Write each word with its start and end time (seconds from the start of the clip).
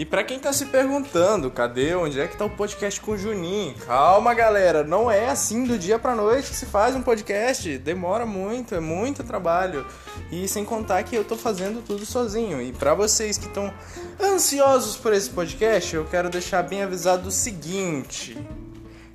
E 0.00 0.04
para 0.06 0.24
quem 0.24 0.38
tá 0.38 0.50
se 0.50 0.64
perguntando, 0.64 1.50
cadê, 1.50 1.94
onde 1.94 2.18
é 2.18 2.26
que 2.26 2.34
tá 2.34 2.46
o 2.46 2.48
podcast 2.48 2.98
com 3.02 3.10
o 3.10 3.18
Juninho? 3.18 3.74
Calma, 3.84 4.32
galera, 4.32 4.82
não 4.82 5.10
é 5.10 5.28
assim 5.28 5.66
do 5.66 5.78
dia 5.78 5.98
pra 5.98 6.14
noite 6.14 6.48
que 6.48 6.56
se 6.56 6.64
faz 6.64 6.96
um 6.96 7.02
podcast. 7.02 7.76
Demora 7.76 8.24
muito, 8.24 8.74
é 8.74 8.80
muito 8.80 9.22
trabalho. 9.22 9.86
E 10.32 10.48
sem 10.48 10.64
contar 10.64 11.02
que 11.02 11.14
eu 11.14 11.22
tô 11.22 11.36
fazendo 11.36 11.84
tudo 11.84 12.06
sozinho. 12.06 12.62
E 12.62 12.72
para 12.72 12.94
vocês 12.94 13.36
que 13.36 13.44
estão 13.44 13.70
ansiosos 14.18 14.96
por 14.96 15.12
esse 15.12 15.28
podcast, 15.28 15.94
eu 15.94 16.06
quero 16.06 16.30
deixar 16.30 16.62
bem 16.62 16.82
avisado 16.82 17.28
o 17.28 17.30
seguinte: 17.30 18.38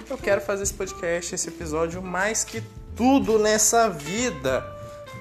eu 0.07 0.19
quero 0.19 0.39
fazer 0.39 0.61
esse 0.61 0.73
podcast, 0.75 1.33
esse 1.33 1.47
episódio 1.47 1.99
mais 1.99 2.43
que 2.43 2.61
tudo 2.95 3.39
nessa 3.39 3.89
vida 3.89 4.74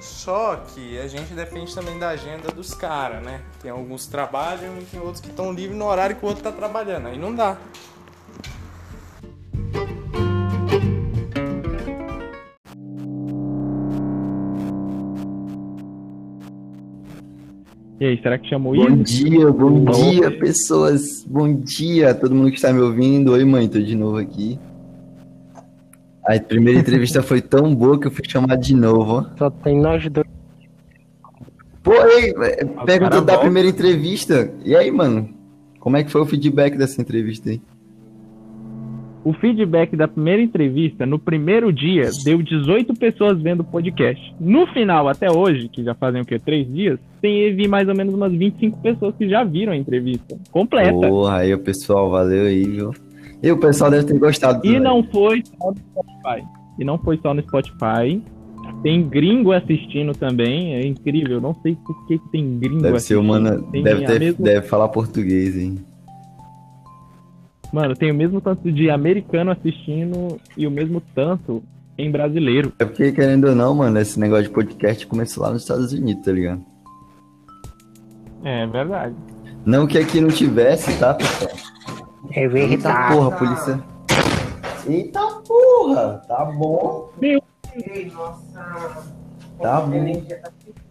só 0.04 0.56
que 0.56 0.98
a 0.98 1.08
gente 1.08 1.32
depende 1.32 1.74
também 1.74 1.98
da 1.98 2.10
agenda 2.10 2.48
dos 2.52 2.74
caras, 2.74 3.24
né? 3.24 3.40
Tem 3.62 3.70
alguns 3.70 4.04
que 4.04 4.10
trabalham 4.12 4.78
e 4.78 4.84
tem 4.84 5.00
outros 5.00 5.20
que 5.20 5.30
estão 5.30 5.50
livres 5.52 5.76
no 5.78 5.86
horário 5.86 6.14
que 6.16 6.24
o 6.24 6.28
outro 6.28 6.42
tá 6.42 6.52
trabalhando. 6.52 7.08
Aí 7.08 7.18
não 7.18 7.34
dá. 7.34 7.56
E 18.00 18.06
aí, 18.06 18.20
será 18.22 18.38
que 18.38 18.48
chamou 18.48 18.74
Bom 18.74 18.86
Ivo? 18.90 19.04
dia, 19.04 19.50
bom 19.52 19.84
Bom 19.84 19.90
dia, 19.92 20.28
dia. 20.28 20.38
pessoas. 20.38 21.24
Bom 21.26 21.54
dia 21.54 22.10
a 22.10 22.14
todo 22.14 22.34
mundo 22.34 22.50
que 22.50 22.56
está 22.56 22.72
me 22.72 22.80
ouvindo. 22.80 23.32
Oi, 23.32 23.44
mãe, 23.44 23.68
tô 23.68 23.78
de 23.78 23.94
novo 23.94 24.18
aqui. 24.18 24.58
A 26.26 26.38
primeira 26.40 26.80
entrevista 26.80 27.22
foi 27.22 27.42
tão 27.42 27.74
boa 27.74 28.00
que 28.00 28.06
eu 28.06 28.10
fui 28.10 28.24
chamado 28.26 28.60
de 28.60 28.74
novo, 28.74 29.12
ó. 29.12 29.24
Só 29.36 29.50
tem 29.50 29.78
nós 29.78 30.08
dois. 30.08 30.26
Pô, 31.82 31.92
ei, 31.92 32.30
é, 32.30 32.64
perguntou 32.86 33.20
cara 33.20 33.20
da 33.20 33.38
primeira 33.38 33.68
entrevista. 33.68 34.50
E 34.64 34.74
aí, 34.74 34.90
mano? 34.90 35.28
Como 35.78 35.98
é 35.98 36.02
que 36.02 36.10
foi 36.10 36.22
o 36.22 36.26
feedback 36.26 36.78
dessa 36.78 36.98
entrevista 37.02 37.50
aí? 37.50 37.60
O 39.22 39.34
feedback 39.34 39.94
da 39.96 40.08
primeira 40.08 40.42
entrevista, 40.42 41.04
no 41.04 41.18
primeiro 41.18 41.70
dia, 41.70 42.10
deu 42.24 42.42
18 42.42 42.94
pessoas 42.94 43.40
vendo 43.40 43.60
o 43.60 43.64
podcast. 43.64 44.34
No 44.40 44.66
final, 44.66 45.08
até 45.08 45.30
hoje, 45.30 45.68
que 45.68 45.82
já 45.84 45.94
fazem 45.94 46.22
o 46.22 46.24
quê? 46.24 46.38
Três 46.38 46.70
dias, 46.70 46.98
teve 47.20 47.68
mais 47.68 47.86
ou 47.88 47.94
menos 47.94 48.14
umas 48.14 48.32
25 48.32 48.80
pessoas 48.80 49.14
que 49.16 49.28
já 49.28 49.44
viram 49.44 49.72
a 49.72 49.76
entrevista 49.76 50.36
completa. 50.50 50.92
Porra, 50.92 51.38
aí, 51.38 51.54
o 51.54 51.58
pessoal, 51.58 52.10
valeu 52.10 52.46
aí, 52.46 52.64
viu? 52.64 52.92
E 53.46 53.52
o 53.52 53.58
pessoal 53.58 53.90
deve 53.90 54.04
ter 54.06 54.18
gostado. 54.18 54.58
E 54.58 54.68
também. 54.68 54.80
não 54.80 55.02
foi 55.04 55.42
só 55.44 55.70
no 55.70 55.76
Spotify. 55.76 56.48
E 56.78 56.84
não 56.84 56.98
foi 56.98 57.18
só 57.18 57.34
no 57.34 57.42
Spotify. 57.42 58.22
Tem 58.82 59.06
gringo 59.08 59.52
assistindo 59.52 60.12
também. 60.14 60.74
É 60.74 60.86
incrível. 60.86 61.40
Não 61.40 61.54
sei 61.62 61.76
por 61.76 62.06
que, 62.06 62.18
que 62.18 62.28
tem 62.30 62.58
gringo 62.58 62.82
Deve 62.82 62.98
ser 63.00 63.14
assistindo. 63.14 63.20
humana. 63.20 63.62
Tem 63.70 63.82
Deve, 63.82 64.04
a 64.04 64.06
ter, 64.08 64.18
mesma- 64.20 64.44
deve 64.44 64.66
falar 64.66 64.88
português, 64.88 65.56
hein? 65.56 65.78
Mano, 67.72 67.94
tem 67.94 68.10
o 68.10 68.14
mesmo 68.14 68.40
tanto 68.40 68.70
de 68.70 68.88
americano 68.88 69.50
assistindo 69.50 70.38
e 70.56 70.66
o 70.66 70.70
mesmo 70.70 71.02
tanto 71.14 71.62
em 71.98 72.10
brasileiro. 72.10 72.72
É 72.78 72.84
porque, 72.84 73.10
querendo 73.12 73.48
ou 73.48 73.54
não, 73.54 73.74
mano, 73.74 73.98
esse 73.98 74.18
negócio 74.18 74.44
de 74.44 74.50
podcast 74.50 75.06
começou 75.06 75.42
lá 75.42 75.50
nos 75.52 75.62
Estados 75.62 75.92
Unidos, 75.92 76.24
tá 76.24 76.32
ligado? 76.32 76.62
É 78.44 78.66
verdade. 78.66 79.14
Não 79.64 79.86
que 79.86 79.98
aqui 79.98 80.20
não 80.20 80.28
tivesse, 80.28 80.98
tá, 80.98 81.14
pessoal? 81.14 81.50
É 82.32 82.42
Eita 82.44 82.48
verdade. 82.52 83.14
porra, 83.14 83.30
polícia. 83.38 83.84
Eita 84.86 85.20
porra, 85.46 86.22
tá 86.28 86.44
bom. 86.46 87.10
Tá 89.60 89.80
bom. 89.80 90.22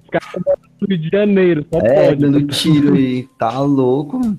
Os 0.03 0.09
caras 0.09 0.58
Rio 0.88 0.98
de 0.98 1.09
Janeiro, 1.09 1.66
só 1.72 1.80
É, 1.80 2.08
pode. 2.09 2.22
dando 2.22 2.48
tiro 2.48 2.94
aí. 2.94 3.28
Tá 3.40 3.59
louco, 3.59 4.20
mano. 4.20 4.36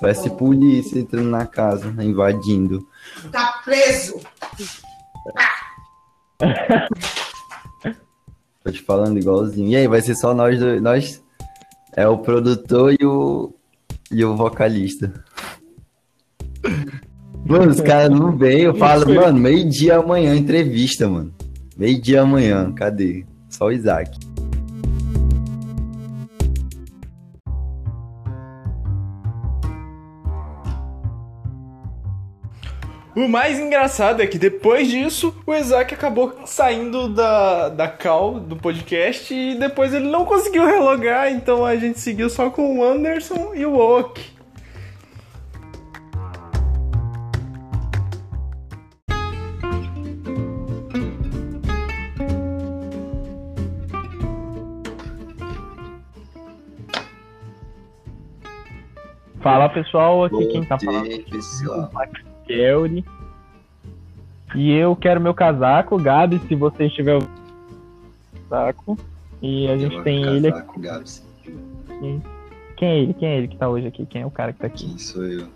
Parece 0.00 0.30
polícia 0.30 0.98
entrando 0.98 1.28
na 1.28 1.46
casa, 1.46 1.88
invadindo. 2.02 2.86
Tá 3.30 3.60
preso! 3.64 4.20
Tô 8.62 8.70
te 8.70 8.82
falando 8.82 9.18
igualzinho. 9.18 9.68
E 9.70 9.76
aí, 9.76 9.88
vai 9.88 10.00
ser 10.00 10.14
só 10.14 10.34
nós 10.34 10.58
dois. 10.58 10.82
Nós 10.82 11.22
é 11.96 12.06
o 12.08 12.18
produtor 12.18 12.94
e 12.98 13.04
o. 13.04 13.54
e 14.10 14.24
o 14.24 14.36
vocalista. 14.36 15.12
Mano, 17.46 17.70
os 17.70 17.80
caras 17.80 18.10
não 18.10 18.36
vêm. 18.36 18.62
Eu 18.62 18.74
falo, 18.74 19.12
mano, 19.14 19.38
meio-dia 19.38 19.96
amanhã, 19.96 20.36
entrevista, 20.36 21.08
mano. 21.08 21.32
Meio-dia 21.76 22.22
amanhã, 22.22 22.70
cadê? 22.72 23.24
Só 23.48 23.66
o 23.66 23.72
Isaac. 23.72 24.16
O 33.16 33.28
mais 33.28 33.58
engraçado 33.58 34.22
é 34.22 34.26
que 34.26 34.38
depois 34.38 34.88
disso, 34.88 35.34
o 35.44 35.52
Isaac 35.52 35.92
acabou 35.92 36.32
saindo 36.46 37.08
da, 37.08 37.68
da 37.68 37.88
call 37.88 38.38
do 38.38 38.56
podcast 38.56 39.34
e 39.34 39.56
depois 39.56 39.92
ele 39.92 40.08
não 40.08 40.24
conseguiu 40.24 40.64
relogar, 40.64 41.30
então 41.30 41.64
a 41.64 41.74
gente 41.76 41.98
seguiu 41.98 42.30
só 42.30 42.48
com 42.48 42.78
o 42.78 42.84
Anderson 42.84 43.52
e 43.54 43.66
o 43.66 43.74
Oak. 43.74 44.39
Fala 59.42 59.68
pessoal, 59.68 60.24
aqui 60.24 60.46
quem 60.46 60.64
tá 60.64 60.76
Bom 60.76 60.84
falando 60.84 61.04
dia, 61.04 61.16
é 61.16 61.30
pessoal. 61.30 61.90
o 61.92 62.46
Kelly. 62.46 63.04
E 64.54 64.72
eu 64.72 64.94
quero 64.96 65.20
meu 65.20 65.32
casaco, 65.32 65.96
Gabi, 65.98 66.40
se 66.46 66.54
você 66.54 66.86
estiver 66.86 67.22
casaco. 68.48 68.98
E 69.40 69.68
a 69.68 69.78
gente 69.78 70.02
tem 70.02 70.22
ele 70.22 70.48
aqui. 70.48 70.58
Casaco, 70.58 70.80
Gabs. 70.80 71.26
Quem 72.76 72.88
é 72.88 72.98
ele? 72.98 73.14
Quem 73.14 73.28
é 73.28 73.38
ele 73.38 73.48
que 73.48 73.56
tá 73.56 73.68
hoje 73.68 73.86
aqui? 73.86 74.04
Quem 74.06 74.22
é 74.22 74.26
o 74.26 74.30
cara 74.30 74.52
que 74.52 74.58
tá 74.60 74.66
aqui? 74.66 74.86
Quem 74.86 74.98
sou 74.98 75.24
eu? 75.24 75.46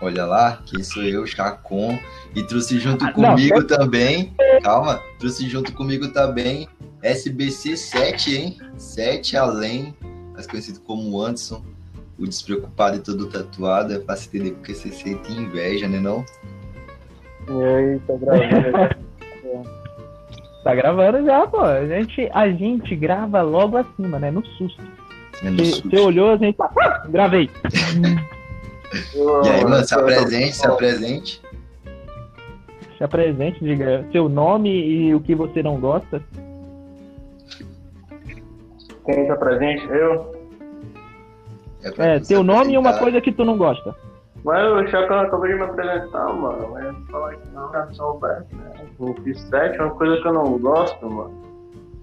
Olha 0.00 0.24
lá, 0.26 0.62
quem 0.66 0.82
sou 0.82 1.02
eu, 1.02 1.26
Chacon. 1.26 1.98
E 2.34 2.42
trouxe 2.44 2.78
junto 2.78 3.04
Ah, 3.04 3.12
comigo 3.12 3.60
não, 3.60 3.66
também. 3.66 4.34
Calma, 4.62 5.00
trouxe 5.18 5.48
junto 5.48 5.72
comigo 5.72 6.08
também 6.12 6.68
SBC 7.02 7.76
7, 7.76 8.36
hein? 8.36 8.56
7 8.76 9.36
além, 9.36 9.94
mais 10.34 10.46
conhecido 10.46 10.80
como 10.80 11.20
Anderson. 11.22 11.62
O 12.18 12.26
despreocupado 12.26 12.96
e 12.96 13.00
todo 13.00 13.26
tatuado. 13.26 13.92
É 13.94 14.00
fácil 14.00 14.28
entender 14.28 14.52
porque 14.52 14.74
você 14.74 14.90
sente 14.90 15.32
inveja, 15.32 15.88
né? 15.88 15.98
Não? 15.98 16.24
E 17.48 17.64
aí, 17.64 17.98
tá 18.06 18.14
gravando. 18.16 19.04
Tá 20.64 20.74
gravando 20.74 21.22
já, 21.26 21.46
pô. 21.46 21.60
A 21.60 21.86
gente, 21.86 22.30
a 22.32 22.48
gente 22.48 22.96
grava 22.96 23.42
logo 23.42 23.76
acima, 23.76 24.18
né? 24.18 24.30
No 24.30 24.42
susto. 24.46 24.82
É 25.42 25.50
no 25.50 25.58
Você 25.58 25.72
susto. 25.72 25.90
você 25.90 25.98
olhou, 26.00 26.30
a 26.32 26.36
gente 26.38 26.56
tá. 26.56 26.70
"Ah, 26.80 27.06
Gravei. 27.06 27.50
E 29.14 29.48
aí, 29.50 29.62
mano, 29.62 29.84
se 29.84 29.94
apresente, 29.94 30.56
se 30.56 30.66
apresente. 30.66 31.42
Se 32.96 33.04
apresente, 33.04 33.62
diga 33.62 34.06
seu 34.10 34.26
nome 34.26 34.70
e 34.70 35.14
o 35.14 35.20
que 35.20 35.34
você 35.34 35.62
não 35.62 35.78
gosta. 35.78 36.22
Quem 39.04 39.26
tá 39.26 39.36
presente? 39.36 39.86
Eu. 39.88 40.34
É, 41.98 42.18
você 42.18 42.28
teu 42.28 42.42
nome 42.42 42.72
e 42.72 42.78
uma 42.78 42.98
coisa 42.98 43.20
que 43.20 43.30
tu 43.30 43.44
não 43.44 43.58
gosta. 43.58 43.94
Mas 44.44 44.62
o 44.62 44.86
Chacão 44.88 45.20
acabou 45.20 45.46
de 45.46 45.54
me 45.54 45.62
apresentar, 45.62 46.32
mano. 46.32 46.70
Mas 46.72 47.10
falar 47.10 47.34
que 47.34 47.48
não, 47.50 47.94
soubesse, 47.94 48.54
né? 48.54 48.72
O 48.98 49.14
F7 49.14 49.76
é 49.76 49.82
uma 49.82 49.94
coisa 49.94 50.20
que 50.20 50.28
eu 50.28 50.32
não 50.32 50.58
gosto, 50.58 51.10
mano. 51.10 51.42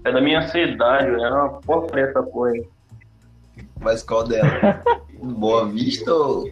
É 0.04 0.12
da 0.12 0.20
minha 0.20 0.46
cidade, 0.48 1.10
né? 1.10 1.22
É 1.22 1.30
uma 1.30 1.48
porcaria 1.60 2.06
essa 2.06 2.22
porra 2.22 2.50
aí. 2.50 2.68
Mas 3.80 4.02
qual 4.02 4.24
dela? 4.24 4.82
Boa 5.22 5.66
Vista 5.66 6.12
ou, 6.12 6.50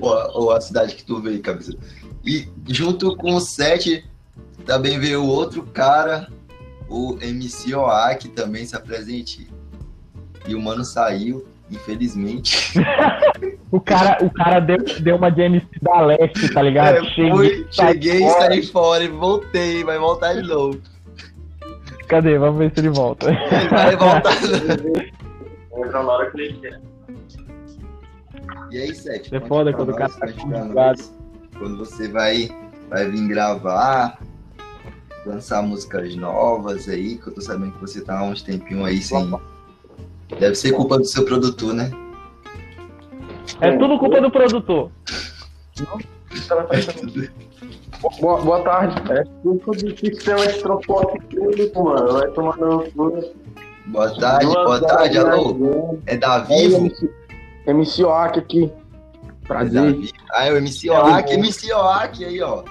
ou, 0.00 0.14
a, 0.14 0.28
ou 0.32 0.50
a 0.52 0.60
cidade 0.60 0.94
que 0.94 1.04
tu 1.04 1.20
veio, 1.20 1.42
cabeça? 1.42 1.76
E 2.24 2.48
junto 2.66 3.14
com 3.16 3.34
o 3.34 3.40
7, 3.40 4.04
também 4.64 4.98
veio 4.98 5.24
outro 5.24 5.62
cara, 5.64 6.28
o 6.88 7.18
MC 7.20 7.74
OA, 7.74 8.14
que 8.14 8.28
também 8.28 8.64
se 8.64 8.74
apresente. 8.74 9.50
E 10.46 10.54
o 10.54 10.60
mano 10.60 10.84
saiu, 10.84 11.46
infelizmente. 11.70 12.74
O 13.72 13.80
cara, 13.80 14.18
o 14.24 14.28
cara 14.30 14.58
deu, 14.58 14.78
deu 15.00 15.14
uma 15.14 15.30
de 15.30 15.42
MC 15.42 15.64
da 15.80 16.00
Leste, 16.00 16.52
tá 16.52 16.60
ligado? 16.60 16.96
É, 16.96 17.14
fui, 17.14 17.64
cheguei, 17.70 18.18
fora. 18.18 18.40
saí 18.40 18.66
fora 18.66 19.04
e 19.04 19.08
voltei, 19.08 19.84
vai 19.84 19.96
voltar 19.96 20.34
de 20.34 20.42
novo. 20.42 20.80
Cadê? 22.08 22.36
Vamos 22.36 22.58
ver 22.58 22.72
se 22.74 22.80
ele 22.80 22.88
volta. 22.88 23.26
Vai 23.70 23.96
voltar. 23.96 24.32
Entra 25.76 26.02
na 26.02 26.10
hora 26.10 26.30
que 26.32 26.40
ele 26.40 26.58
quer. 26.58 26.80
E 28.72 28.78
aí, 28.78 28.92
Sete? 28.92 29.32
É 29.32 29.40
foda 29.40 29.72
quando 29.72 29.90
o 29.90 29.94
cara 29.96 30.10
tá 30.10 30.26
nós 30.74 31.14
Quando 31.56 31.78
você 31.78 32.08
vai, 32.08 32.50
vai 32.88 33.08
vir 33.08 33.28
gravar, 33.28 34.18
lançar 35.24 35.62
músicas 35.62 36.16
novas 36.16 36.88
aí, 36.88 37.16
que 37.16 37.28
eu 37.28 37.34
tô 37.34 37.40
sabendo 37.40 37.72
que 37.72 37.80
você 37.80 38.00
tá 38.00 38.18
há 38.18 38.24
uns 38.24 38.42
tempinhos 38.42 38.86
aí 38.86 39.00
sem. 39.00 39.30
Deve 40.38 40.54
ser 40.54 40.72
culpa 40.72 40.98
do 40.98 41.04
seu 41.04 41.24
produtor, 41.24 41.74
né? 41.74 41.90
É 43.60 43.76
tudo 43.76 43.98
culpa 43.98 44.20
do 44.20 44.30
produtor. 44.30 44.90
Boa, 48.20 48.40
boa 48.40 48.62
tarde. 48.62 49.12
É 49.12 49.24
culpa 49.42 49.72
do 49.72 49.96
sistema 49.98 50.46
de 50.46 50.58
transporte 50.62 51.18
público, 51.34 51.84
mano. 51.84 52.12
Vai 52.12 52.28
tomar 52.30 52.56
no 52.56 52.90
cu. 52.92 53.34
Boa 53.86 54.14
tarde, 54.20 54.46
Duas 54.46 54.64
boa 54.64 54.80
tarde, 54.80 55.18
horas 55.18 55.34
alô. 55.34 55.54
viajando. 55.54 56.02
É 56.06 56.16
da 56.16 56.36
É 56.36 56.40
Vivo? 56.44 56.76
MC, 56.76 57.10
MC 57.66 58.04
Oak 58.04 58.38
aqui. 58.38 58.72
É 59.44 59.46
Prazer. 59.48 59.94
Vivo. 59.96 60.12
Ah, 60.32 60.46
é 60.46 60.52
o 60.52 60.56
MC 60.56 60.90
Oak, 60.90 61.32
MC 61.32 61.72
Oak 61.74 62.24
aí, 62.24 62.40
ó. 62.40 62.62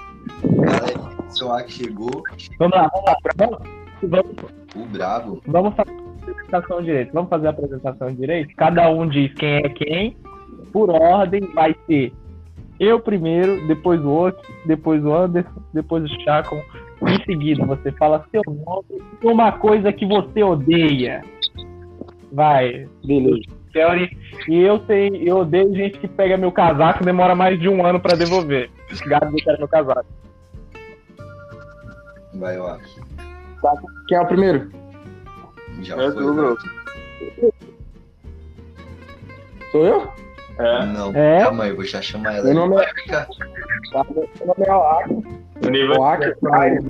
Galera, 0.44 1.12
MC 1.24 1.44
Oak 1.44 1.72
chegou, 1.72 2.22
Vamos 2.58 2.76
lá, 2.76 2.88
vamos 2.92 3.06
lá. 3.06 3.16
Vamos, 3.36 3.58
vamos, 4.02 4.36
o 4.74 4.86
brabo. 4.86 5.42
vamos 5.46 5.74
fazer 5.76 5.90
a 5.90 5.99
apresentação 6.22 6.82
direito. 6.82 7.12
Vamos 7.12 7.30
fazer 7.30 7.46
a 7.46 7.50
apresentação 7.50 8.14
direito? 8.14 8.54
Cada 8.56 8.88
um 8.90 9.08
diz 9.08 9.32
quem 9.34 9.56
é 9.56 9.68
quem. 9.68 10.16
Por 10.72 10.90
ordem, 10.90 11.40
vai 11.54 11.74
ser 11.86 12.12
eu 12.80 12.98
primeiro, 12.98 13.66
depois 13.68 14.00
o 14.02 14.08
outro, 14.08 14.42
depois 14.64 15.04
o 15.04 15.12
Anderson, 15.12 15.62
depois 15.74 16.02
o 16.02 16.20
Chacon. 16.22 16.62
Em 17.06 17.22
seguida, 17.24 17.64
você 17.66 17.92
fala 17.92 18.24
seu 18.30 18.42
nome 18.46 19.02
e 19.22 19.26
uma 19.26 19.52
coisa 19.52 19.92
que 19.92 20.06
você 20.06 20.42
odeia. 20.42 21.22
Vai, 22.32 22.88
Beleza. 23.04 23.42
Theory. 23.74 24.16
E 24.48 24.62
eu 24.62 24.78
tenho, 24.80 25.14
eu 25.16 25.38
odeio 25.38 25.74
gente 25.74 25.98
que 25.98 26.08
pega 26.08 26.38
meu 26.38 26.50
casaco 26.50 27.02
e 27.02 27.04
demora 27.04 27.34
mais 27.34 27.60
de 27.60 27.68
um 27.68 27.84
ano 27.84 28.00
pra 28.00 28.16
devolver. 28.16 28.70
Gado 29.06 29.30
que 29.36 29.48
era 29.48 29.58
meu 29.58 29.68
casaco. 29.68 30.06
Vai, 32.34 32.58
Oak. 32.58 32.82
Quem 34.08 34.16
é 34.16 34.20
o 34.22 34.26
primeiro? 34.26 34.70
Já 35.82 35.94
É 35.94 36.12
foi. 36.12 36.22
tu, 36.22 36.34
bro. 36.34 36.56
Sou 39.72 39.86
eu? 39.86 40.08
É. 40.58 40.86
Não, 40.86 41.14
É? 41.14 41.42
calma 41.44 41.64
aí, 41.64 41.72
vou 41.72 41.84
já 41.84 42.02
chamar 42.02 42.34
ela. 42.34 42.44
Meu 42.44 42.54
nome 42.54 42.76
é- 42.82 42.94
ficar. 42.94 43.26
Meu 43.94 44.46
nome 44.46 44.64
é 44.66 44.74
Oak. 44.74 45.14
O 45.64 45.68
nível 45.70 46.00
Oak. 46.00 46.34
Mas, 46.42 46.84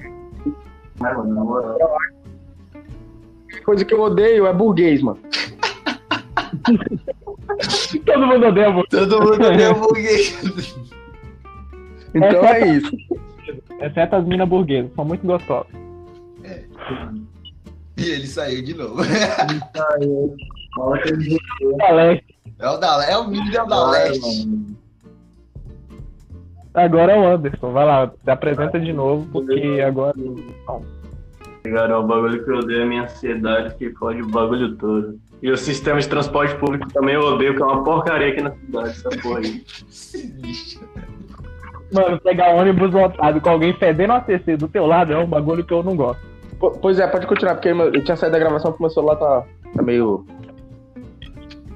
mano, 0.99 1.25
na 1.35 1.45
moral. 1.45 1.79
Coisa 3.65 3.85
que 3.85 3.93
eu 3.95 4.01
odeio 4.01 4.47
é 4.47 4.53
burguês, 4.53 5.03
mano. 5.03 5.19
Todo 8.07 8.27
mundo 8.27 8.47
odeia 8.47 8.69
amor. 8.69 8.87
Todo 8.89 9.21
mundo 9.21 9.45
é 9.47 9.73
burguês. 9.75 10.81
Então 12.13 12.45
É. 12.45 12.63
é 12.63 12.67
isso. 12.77 12.91
Exceto 13.81 14.17
as 14.17 14.25
minas 14.27 14.49
burguesas, 14.49 14.91
são 14.97 15.05
muito 15.05 15.25
gostosas. 15.25 15.71
E 18.01 18.11
ele 18.11 18.27
saiu 18.27 18.65
de 18.65 18.75
novo. 18.75 19.03
Fala 20.75 20.99
que 21.03 21.09
ele 21.11 21.39
Alex, 21.83 22.25
É 22.59 22.69
o 22.69 22.77
da 22.79 23.05
é 23.05 23.17
o 23.17 23.29
Miguel 23.29 23.67
da 23.67 23.91
Leste. 23.91 24.49
agora 26.73 27.13
é 27.13 27.19
o 27.19 27.27
Anderson. 27.27 27.73
Vai 27.73 27.85
lá, 27.85 28.11
se 28.25 28.31
apresenta 28.31 28.81
de 28.81 28.93
novo, 28.93 29.29
porque 29.31 29.83
agora. 29.87 30.15
Cara, 31.63 31.93
é 31.93 31.97
o 31.97 32.07
bagulho 32.07 32.43
que 32.43 32.51
eu 32.51 32.59
odeio 32.59 32.81
é 32.81 32.83
a 32.85 32.87
minha 32.87 33.03
ansiedade 33.03 33.75
que 33.75 33.91
fode 33.91 34.23
o 34.23 34.29
bagulho 34.29 34.75
todo. 34.77 35.21
E 35.43 35.51
o 35.51 35.57
sistema 35.57 36.01
de 36.01 36.09
transporte 36.09 36.55
público 36.57 36.91
também 36.93 37.15
eu 37.17 37.21
odeio, 37.21 37.55
que 37.55 37.63
é 37.63 37.65
uma 37.65 37.85
porcaria 37.85 38.29
aqui 38.29 38.41
na 38.41 38.53
cidade, 38.53 38.89
essa 38.91 39.11
porra 39.11 39.41
aí. 39.41 39.65
Mano, 41.93 42.21
pegar 42.21 42.55
ônibus 42.55 42.93
lotado 42.93 43.41
com 43.41 43.51
alguém 43.51 43.75
fedendo 43.75 44.13
ACC 44.15 44.57
do 44.57 44.69
teu 44.69 44.87
lado 44.87 45.13
é 45.13 45.19
um 45.19 45.27
bagulho 45.27 45.65
que 45.65 45.75
eu 45.75 45.83
não 45.83 45.97
gosto. 45.97 46.30
Po- 46.61 46.73
Pois 46.81 46.99
é, 47.01 47.07
pode 47.07 47.27
continuar, 47.27 47.55
porque 47.55 47.69
eu 47.71 48.05
tinha 48.05 48.17
saído 48.17 48.35
da 48.35 48.39
gravação 48.39 48.71
porque 48.71 48.83
meu 48.85 48.91
celular 48.91 49.17
tá, 49.17 49.45
tá 49.75 49.83
meio. 49.83 50.25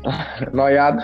noiado. 0.52 1.02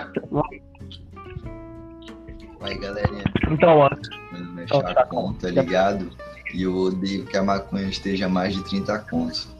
Vai, 2.59 2.77
galerinha. 2.77 3.23
Então. 3.49 3.89
Meu 4.31 4.43
nome 4.45 4.61
é 4.61 4.65
Então, 4.65 4.81
tá 4.81 4.93
Chacon, 4.93 5.33
tá 5.33 5.49
ligado? 5.49 6.09
E 6.53 6.63
eu 6.63 6.75
odeio 6.75 7.25
que 7.25 7.35
a 7.35 7.43
maconha 7.43 7.87
esteja 7.89 8.27
a 8.27 8.29
mais 8.29 8.53
de 8.53 8.63
30 8.63 8.99
contos. 9.09 9.55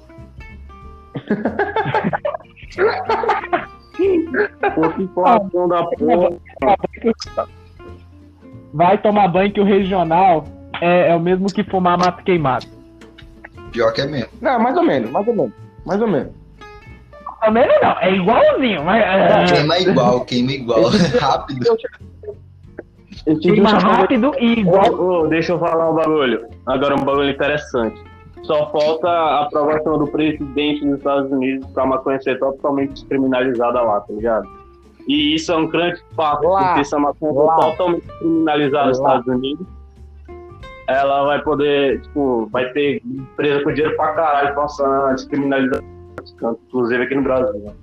Puta 4.75 5.01
informação 5.01 5.67
da 5.67 5.83
porra. 5.85 6.29
Vai 8.73 8.97
tomar 8.97 9.27
banho 9.27 9.51
que 9.51 9.59
o 9.59 9.65
regional 9.65 10.45
é, 10.81 11.09
é 11.11 11.15
o 11.15 11.19
mesmo 11.19 11.47
que 11.47 11.63
fumar 11.63 11.97
mato 11.97 12.23
queimado. 12.23 12.65
Pior 13.71 13.91
que 13.93 14.01
é 14.01 14.05
mesmo. 14.07 14.29
Não, 14.41 14.59
mais 14.59 14.75
ou 14.77 14.83
menos, 14.83 15.09
mais 15.11 15.27
ou 15.27 15.33
menos. 15.35 15.53
Mais 15.85 16.01
ou 16.01 16.07
menos. 16.07 16.31
Também 17.41 17.67
não, 17.81 17.99
é 17.99 18.13
igualzinho, 18.15 18.83
mas. 18.83 19.03
é, 19.03 19.45
Queima 19.55 19.79
igual, 19.79 20.21
queima 20.25 20.51
igual. 20.51 20.81
Rápido. 21.19 21.65
Queima 23.41 23.71
rápido 23.71 24.31
e 24.39 24.59
igual. 24.59 24.93
Ô, 24.93 25.27
deixa 25.27 25.53
eu 25.53 25.59
falar 25.59 25.89
um 25.91 25.95
bagulho. 25.95 26.45
Agora 26.65 26.95
um 26.95 27.03
bagulho 27.03 27.29
interessante. 27.29 28.01
Só 28.43 28.71
falta 28.71 29.07
a 29.07 29.43
aprovação 29.43 29.99
do 29.99 30.07
presidente 30.07 30.83
dos 30.83 30.97
Estados 30.97 31.31
Unidos 31.31 31.67
pra 31.71 31.85
maconha 31.85 32.19
ser 32.21 32.39
totalmente 32.39 32.93
descriminalizada 32.93 33.79
lá, 33.81 33.99
tá 34.01 34.13
ligado? 34.13 34.47
E 35.07 35.35
isso 35.35 35.51
é 35.51 35.55
um 35.57 35.67
grande 35.67 36.01
fato, 36.15 36.47
Lá. 36.47 36.69
porque 36.69 36.85
se 36.85 36.95
a 36.95 36.99
maconha 36.99 37.33
Lá. 37.33 37.55
totalmente 37.57 38.05
descriminalizada 38.07 38.87
nos. 38.87 38.97
Estados 38.97 39.27
Unidos, 39.27 39.67
ela 40.87 41.25
vai 41.25 41.41
poder, 41.41 42.01
tipo, 42.01 42.47
vai 42.51 42.71
ter 42.73 43.01
empresa 43.05 43.63
com 43.63 43.73
dinheiro 43.73 43.95
pra 43.95 44.13
caralho 44.13 44.55
passando 44.55 45.05
a 45.05 45.13
descriminalizar 45.13 45.81
inclusive 46.67 47.03
aqui 47.03 47.15
no 47.15 47.23
Brasil. 47.23 47.59
né? 47.59 47.73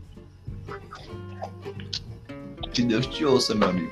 Que 2.72 2.82
Deus 2.82 3.06
te 3.06 3.24
ouça, 3.24 3.54
meu 3.54 3.68
amigo. 3.68 3.90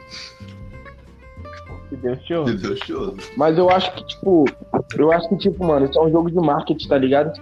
Que 1.88 1.96
Deus 1.96 2.18
te 2.22 2.34
ouça. 2.34 2.52
Que 2.52 2.58
Deus 2.62 2.80
te 2.80 2.92
ouça. 2.92 3.32
Mas 3.36 3.58
eu 3.58 3.70
acho 3.70 3.92
que, 3.94 4.06
tipo, 4.06 4.44
eu 4.96 5.12
acho 5.12 5.28
que, 5.28 5.36
tipo, 5.36 5.64
mano, 5.64 5.86
isso 5.86 5.98
é 5.98 6.02
um 6.02 6.10
jogo 6.10 6.30
de 6.30 6.36
marketing, 6.36 6.88
tá 6.88 6.98
ligado? 6.98 7.40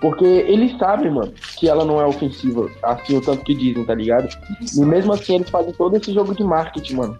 Porque 0.00 0.24
eles 0.24 0.76
sabem, 0.78 1.10
mano, 1.10 1.32
que 1.58 1.68
ela 1.68 1.84
não 1.84 2.00
é 2.00 2.06
ofensiva, 2.06 2.70
assim, 2.82 3.18
o 3.18 3.20
tanto 3.20 3.44
que 3.44 3.54
dizem, 3.54 3.84
tá 3.84 3.94
ligado? 3.94 4.28
E 4.74 4.80
mesmo 4.80 5.12
assim 5.12 5.36
eles 5.36 5.50
fazem 5.50 5.72
todo 5.74 5.96
esse 5.96 6.12
jogo 6.12 6.34
de 6.34 6.42
marketing, 6.42 6.94
mano. 6.94 7.18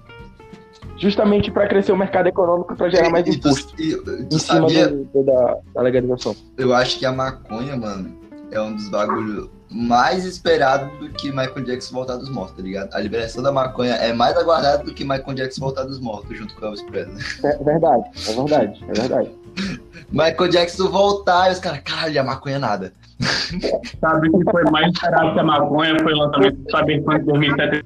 Justamente 1.01 1.51
pra 1.51 1.67
crescer 1.67 1.93
o 1.93 1.97
mercado 1.97 2.29
econômico, 2.29 2.77
pra 2.77 2.89
gerar 2.91 3.09
mais 3.11 3.27
E 3.27 3.31
imposto 3.31 3.75
e 3.81 3.97
tu 3.97 4.11
em 4.35 4.39
cima 4.39 4.61
sabia? 4.61 4.89
do- 4.89 5.05
do- 5.05 5.23
da, 5.25 5.57
da 5.75 5.83
legalização. 5.83 6.37
Eu 6.59 6.75
acho 6.75 6.99
que 6.99 7.07
a 7.07 7.13
maconha, 7.13 7.75
mano, 7.77 8.15
é 8.53 8.61
um 8.61 8.75
dos 8.77 8.89
bagulhos 8.91 9.49
mais 9.71 10.25
esperados 10.25 10.91
do 10.99 11.09
que 11.11 11.31
Michael 11.31 11.65
Jackson 11.65 11.95
voltar 11.95 12.17
dos 12.17 12.29
mortos, 12.29 12.57
tá 12.57 12.63
ligado? 12.63 12.93
A 12.93 13.01
liberação 13.01 13.43
da 13.43 13.51
maconha 13.53 13.95
é 13.95 14.13
mais 14.13 14.37
aguardada 14.37 14.85
do 14.85 14.93
que 14.93 15.03
Michael 15.05 15.35
Jackson 15.35 15.61
voltar 15.63 15.85
dos 15.85 16.01
mortos, 16.01 16.37
junto 16.37 16.55
com 16.57 16.67
Elvis 16.67 16.83
Presley. 16.83 17.17
É 17.45 17.57
verdade, 17.65 18.05
é 18.29 18.33
verdade, 18.35 18.85
é 18.89 18.93
verdade. 19.01 19.31
Michael 20.13 20.49
Jackson 20.51 20.89
voltar 20.91 21.49
e 21.49 21.53
os 21.53 21.61
caras, 21.61 21.81
caralho, 21.81 22.21
a 22.21 22.25
maconha 22.25 22.57
é 22.57 22.59
nada. 22.59 22.93
Sabe 24.01 24.29
o 24.29 24.39
que 24.39 24.51
foi 24.51 24.65
mais 24.71 24.93
esperado 24.93 25.33
que 25.35 25.39
a 25.41 25.45
maconha 25.45 25.97
foi 26.03 26.13
o 26.13 26.17
lançamento 26.19 26.57
do 26.57 26.71
Cyberpunk 26.77 27.25
2007 27.25 27.85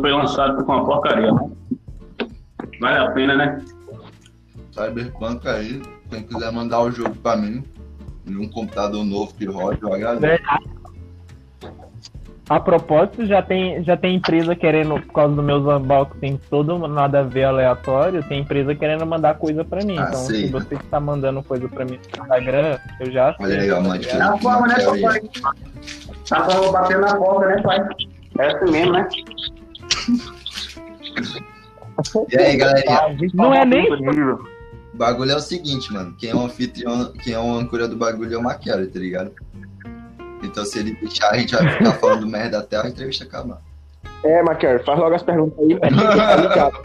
foi 0.00 0.10
lançado 0.12 0.64
com 0.64 0.72
uma 0.72 0.84
porcaria, 0.84 1.32
né? 1.32 1.50
Vale 2.82 2.98
a 2.98 3.10
pena, 3.12 3.36
né? 3.36 3.64
Cyberpunk 4.72 5.46
aí, 5.46 5.80
quem 6.10 6.24
quiser 6.24 6.50
mandar 6.50 6.80
o 6.80 6.90
jogo 6.90 7.14
pra 7.14 7.36
mim, 7.36 7.62
e 8.26 8.36
um 8.36 8.48
computador 8.48 9.04
novo 9.04 9.32
que 9.34 9.44
roda, 9.46 9.78
eu 9.80 9.94
agradeço. 9.94 10.42
A 12.48 12.58
propósito, 12.58 13.24
já 13.24 13.40
tem, 13.40 13.84
já 13.84 13.96
tem 13.96 14.16
empresa 14.16 14.56
querendo, 14.56 15.00
por 15.00 15.12
causa 15.12 15.32
dos 15.36 15.44
meus 15.44 15.64
unboxings, 15.64 16.40
todo 16.50 16.76
nada 16.88 17.20
a 17.20 17.22
ver 17.22 17.44
aleatório, 17.44 18.20
tem 18.24 18.40
empresa 18.40 18.74
querendo 18.74 19.06
mandar 19.06 19.38
coisa 19.38 19.64
pra 19.64 19.84
mim. 19.84 19.96
Ah, 19.96 20.06
então, 20.08 20.20
sei, 20.20 20.46
se 20.46 20.52
você 20.52 20.74
que 20.74 20.84
tá 20.86 20.98
mandando 20.98 21.40
coisa 21.44 21.68
pra 21.68 21.84
mim 21.84 22.00
no 22.16 22.24
Instagram, 22.24 22.78
eu 22.98 23.12
já 23.12 23.32
sei. 23.34 23.46
Olha 23.46 23.60
aí, 23.60 23.70
ó, 23.70 23.80
tá 23.80 23.96
diferença. 23.96 24.24
É 24.24 24.34
a 24.34 24.38
forma, 24.38 24.66
né, 24.66 24.74
papai? 24.84 25.20
A 26.32 26.50
forma 26.50 26.72
batendo 26.72 27.00
na 27.02 27.16
porta, 27.16 27.46
né, 27.46 27.62
pai? 27.62 27.88
É 28.40 28.46
assim 28.48 28.72
mesmo, 28.72 28.92
né? 28.92 29.08
E 32.30 32.38
aí, 32.38 32.56
galerinha, 32.56 33.16
Não 33.34 33.54
é 33.54 33.64
nem 33.64 33.92
o 33.92 34.98
bagulho 34.98 35.32
é 35.32 35.36
o 35.36 35.40
seguinte, 35.40 35.92
mano. 35.92 36.14
Quem 36.18 36.30
é 36.30 36.34
o 36.34 36.40
anfitrião, 36.40 37.12
quem 37.12 37.32
é 37.32 37.38
o 37.38 37.50
âncora 37.50 37.88
do 37.88 37.96
bagulho 37.96 38.34
é 38.34 38.38
o 38.38 38.42
Maquiari, 38.42 38.86
tá 38.86 38.98
ligado? 38.98 39.32
Então 40.42 40.64
se 40.64 40.78
ele 40.78 40.94
deixar, 40.96 41.30
a 41.30 41.38
gente 41.38 41.54
vai 41.54 41.66
ficar 41.68 41.92
falando 41.94 42.26
merda 42.28 42.58
até 42.58 42.76
a 42.76 42.88
entrevista 42.88 43.24
acabar. 43.24 43.60
É, 44.24 44.42
Maquer, 44.42 44.84
faz 44.84 44.98
logo 44.98 45.14
as 45.14 45.22
perguntas 45.22 45.58
aí, 45.58 45.74
velho. 45.74 45.96
Tá 45.96 46.36
ligado? 46.36 46.82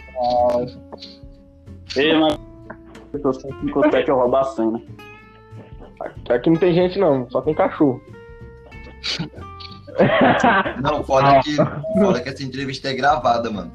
Ei, 1.95 2.17
mas... 2.17 2.39
Eu 3.13 3.21
tô 3.21 3.33
sem 3.33 3.51
57 3.61 4.09
eu 4.09 4.15
roubar 4.15 4.41
a 4.41 4.45
cena. 4.45 4.81
Aqui 6.29 6.49
não 6.49 6.57
tem 6.57 6.73
gente, 6.73 6.99
não, 6.99 7.29
só 7.29 7.41
tem 7.41 7.53
cachorro. 7.53 8.01
Não, 10.81 11.03
foda 11.03 11.39
que, 11.41 11.55
foda 11.55 12.21
que 12.21 12.29
essa 12.29 12.43
entrevista 12.43 12.89
é 12.89 12.93
gravada, 12.93 13.49
mano. 13.49 13.71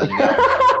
Tá 0.00 0.06
ligado? 0.06 0.70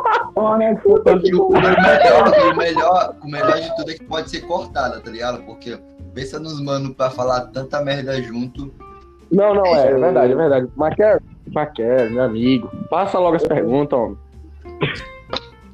E 1.22 1.34
o, 1.34 1.48
o 1.48 1.52
melhor, 1.52 2.52
o 2.52 2.56
melhor, 2.56 3.14
o 3.22 3.28
melhor 3.28 3.60
de 3.60 3.76
tudo 3.76 3.90
é 3.90 3.94
que 3.94 4.04
pode 4.04 4.30
ser 4.30 4.40
cortada, 4.42 4.98
tá 5.00 5.10
ligado? 5.10 5.42
Porque 5.42 5.78
pensa 6.14 6.38
nos 6.38 6.60
mano 6.62 6.94
pra 6.94 7.10
falar 7.10 7.42
tanta 7.48 7.82
merda 7.82 8.20
junto. 8.22 8.72
Não, 9.30 9.54
não, 9.54 9.66
é, 9.66 9.88
é 9.88 9.94
verdade, 9.94 10.32
é 10.32 10.36
verdade. 10.36 10.68
Maquer, 10.76 11.22
Paquera, 11.52 12.08
meu 12.08 12.22
amigo. 12.22 12.70
Passa 12.88 13.18
logo 13.18 13.36
as 13.36 13.46
perguntas, 13.46 13.98
homem. 13.98 14.18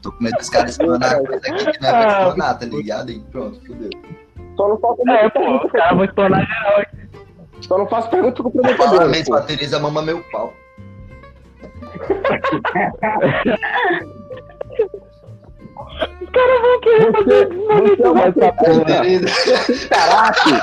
Tô 0.03 0.13
com 0.13 0.25
medo 0.25 0.37
dos 0.37 0.51
caras 0.51 0.73
explanar 0.73 1.23
coisa 1.23 1.37
aqui 1.37 1.73
que 1.73 1.81
não 1.81 1.89
é 1.89 1.93
pra 1.93 2.19
explanar, 2.19 2.59
tá 2.59 2.67
ligado? 2.67 3.11
E 3.11 3.21
pronto, 3.21 3.61
fudeu. 3.67 3.91
Só 4.57 4.69
não 4.69 4.79
faço 4.79 5.03
É, 5.09 5.29
pô, 5.31 5.41
pergunta, 5.41 5.67
os 5.67 5.73
caras 5.73 5.97
vão 5.97 6.05
explanar 6.05 6.47
geral 6.47 6.81
aqui. 6.81 6.97
Só 7.61 7.79
não 7.79 7.87
faço 7.87 8.11
pergunta 8.11 8.43
com 8.43 8.49
o 8.49 8.53
prometedor. 8.53 8.91
Parabéns 8.91 9.29
pra 9.29 9.41
Tereza, 9.43 9.79
mama 9.79 10.03
meu 10.03 10.23
pau. 10.31 10.53
Os 16.21 16.31
caras 16.31 16.61
vão 16.63 16.81
querer 16.81 17.13
fazer. 17.13 17.49
Você 19.27 19.85
é 19.85 19.89
Caraca! 19.89 20.63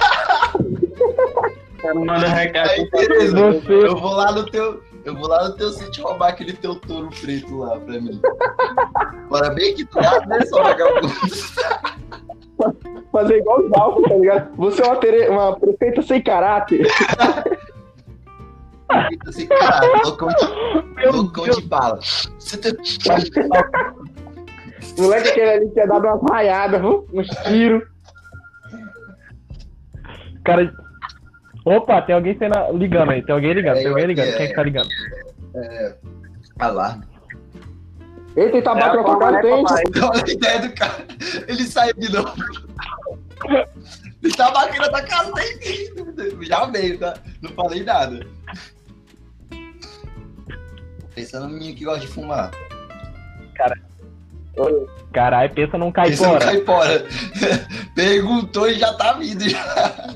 Cara, 1.82 1.96
manda 1.96 2.28
recado. 2.28 2.70
aí, 2.70 2.90
Tereza, 2.90 3.52
Você- 3.52 3.88
eu 3.88 3.96
vou 3.98 4.14
lá 4.14 4.32
no 4.32 4.46
teu. 4.50 4.82
Eu 5.06 5.16
vou 5.18 5.28
lá 5.28 5.50
no 5.50 5.56
teu 5.58 5.70
sítio 5.72 6.02
roubar 6.06 6.30
aquele 6.30 6.54
teu 6.54 6.76
touro 6.76 7.10
preto 7.20 7.58
lá 7.58 7.78
pra 7.78 8.00
mim. 8.00 8.22
Bora 9.30 9.50
bem 9.50 9.74
aqui 9.74 9.84
do 9.84 10.00
lado, 10.00 10.30
né, 10.30 10.40
só 10.46 10.64
vagabundo? 10.64 11.10
Fazer 13.12 13.38
igual 13.40 13.60
os 13.60 13.70
Dalton, 13.70 14.02
tá 14.04 14.16
ligado? 14.16 14.56
Você 14.56 14.82
é 14.82 14.86
uma, 14.86 14.96
tere... 14.96 15.28
uma 15.28 15.60
prefeita 15.60 16.02
sem 16.04 16.22
caráter. 16.22 16.88
Assim, 19.28 19.48
cara, 19.48 20.02
loucão 20.04 20.28
de, 20.30 21.06
loucão 21.08 21.46
de 21.46 21.62
bala. 21.62 22.00
Você 22.40 22.58
tem... 22.58 22.74
Moleque 24.98 25.30
aquele 25.30 25.50
ali 25.50 25.70
tinha 25.72 25.88
dado 25.88 26.08
umas 26.08 26.22
raiadas, 26.30 26.82
uns 26.84 27.28
tiros. 27.48 27.84
Cara. 30.44 30.74
Opa, 31.66 32.02
tem 32.02 32.16
alguém 32.16 32.38
sendo... 32.38 32.54
ligando 32.78 33.12
aí. 33.12 33.24
Tem 33.24 33.34
alguém 33.34 33.54
ligando, 33.54 33.78
É, 33.78 33.80
tem 33.80 33.88
alguém 33.88 34.06
ligando. 34.06 34.28
aqui, 34.28 34.38
Quem 34.38 34.46
é. 34.46 34.50
que 34.50 34.56
tá 34.56 34.64
ligando? 34.64 34.90
Alarme. 36.60 37.06
Eita, 38.36 38.58
ele 38.58 38.62
tá 38.64 38.74
batendo 38.74 38.98
na 38.98 39.04
tua 39.04 39.20
cara, 39.20 39.42
tem. 39.42 39.54
Olha 39.54 40.24
a 40.26 40.32
ideia 40.32 40.60
do 40.60 40.74
cara. 40.74 41.06
Ele 41.48 41.64
saiu 41.64 41.94
de 41.96 42.12
novo. 42.12 42.34
Ele 44.24 44.34
tá 44.36 44.52
batendo 44.52 44.92
na 44.92 45.02
casa 45.04 45.32
dele. 45.34 46.38
Já 46.42 46.66
veio, 46.66 46.98
tá? 46.98 47.14
Não 47.42 47.52
falei 47.52 47.84
nada. 47.84 48.26
Pensando 51.16 51.48
no 51.48 51.54
menino 51.54 51.76
que 51.76 51.86
gosta 51.86 52.00
de 52.02 52.08
fumar. 52.08 52.52
Caralho, 55.12 55.54
pensa 55.54 55.78
num 55.78 55.92
Pensando 55.92 56.34
no 56.34 56.40
caipora. 56.40 57.00
caipora. 57.00 57.06
Perguntou 57.96 58.68
e 58.68 58.76
já 58.76 58.94
tá 58.94 59.14
vindo. 59.14 59.48
Já. 59.48 60.16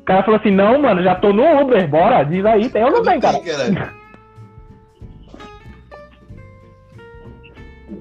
O 0.00 0.04
cara 0.04 0.22
falou 0.24 0.40
assim: 0.40 0.50
não, 0.50 0.80
mano, 0.80 1.02
já 1.02 1.14
tô 1.16 1.32
no 1.32 1.62
Uber, 1.62 1.88
bora, 1.88 2.24
diz 2.24 2.44
aí, 2.44 2.68
tem 2.70 2.84
ou 2.84 2.90
não 2.90 3.02
tem, 3.02 3.20
cara? 3.20 3.40
caralho. 3.40 3.98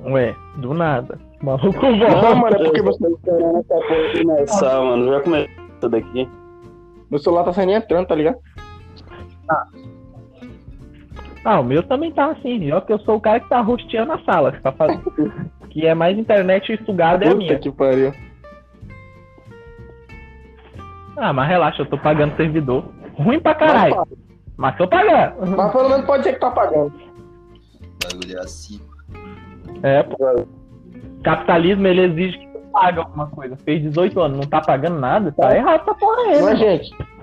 Ué, 0.05 0.35
do 0.57 0.73
nada. 0.73 1.19
Maluco 1.41 1.85
Não, 1.85 2.35
mano, 2.35 2.55
é 2.55 2.63
porque 2.63 2.81
você... 2.81 3.07
esperando 3.07 3.59
essa 3.59 3.75
porra 3.75 4.23
começar, 4.23 4.81
mano. 4.81 5.11
Já 5.11 5.21
começou 5.21 5.89
daqui. 5.89 6.29
meu 7.11 7.19
celular 7.19 7.43
tá 7.43 7.53
saindo 7.53 7.73
entrando, 7.73 8.07
tá 8.07 8.15
ligado? 8.15 8.37
Ah, 9.49 9.67
o 11.55 11.63
meu 11.63 11.83
também 11.83 12.11
tá 12.11 12.31
assim, 12.31 12.71
ó, 12.71 12.81
que 12.81 12.91
eu 12.91 12.99
sou 12.99 13.15
o 13.15 13.21
cara 13.21 13.39
que 13.39 13.49
tá 13.49 13.61
rosteando 13.61 14.11
a 14.11 14.19
sala, 14.19 14.51
que, 14.51 14.61
tá 14.61 14.71
fazendo... 14.71 15.03
que 15.69 15.85
é 15.85 15.93
mais 15.93 16.17
internet 16.17 16.79
sugada 16.85 17.25
é 17.25 17.29
a 17.29 17.35
minha. 17.35 17.59
que 17.59 17.71
pariu. 17.71 18.13
Ah, 21.15 21.33
mas 21.33 21.47
relaxa, 21.47 21.81
eu 21.81 21.85
tô 21.85 21.97
pagando 21.97 22.35
servidor. 22.35 22.85
Ruim 23.13 23.39
pra 23.39 23.55
caralho, 23.55 24.03
mas 24.55 24.77
tô 24.77 24.87
pagando. 24.87 25.55
Mas 25.55 25.71
pelo 25.71 25.89
menos 25.89 26.05
pode 26.05 26.23
ser 26.23 26.33
que 26.33 26.39
tá 26.39 26.51
pagando. 26.51 26.93
O 26.93 28.11
bagulho 28.11 28.37
é 28.37 28.39
assim. 28.39 28.79
É, 29.81 30.03
pô. 30.03 30.47
Capitalismo, 31.23 31.87
ele 31.87 32.01
exige 32.01 32.37
que 32.37 32.47
você 32.47 32.59
pague 32.71 32.99
alguma 32.99 33.27
coisa. 33.27 33.57
Fez 33.57 33.81
18 33.81 34.19
anos, 34.19 34.37
não 34.37 34.47
tá 34.47 34.61
pagando 34.61 34.99
nada, 34.99 35.31
tá 35.31 35.55
errado 35.55 35.81
essa 35.81 35.95
porra 35.95 36.21
aí, 36.23 36.33
é, 36.33 36.41
né? 36.41 36.55
gente? 36.55 37.16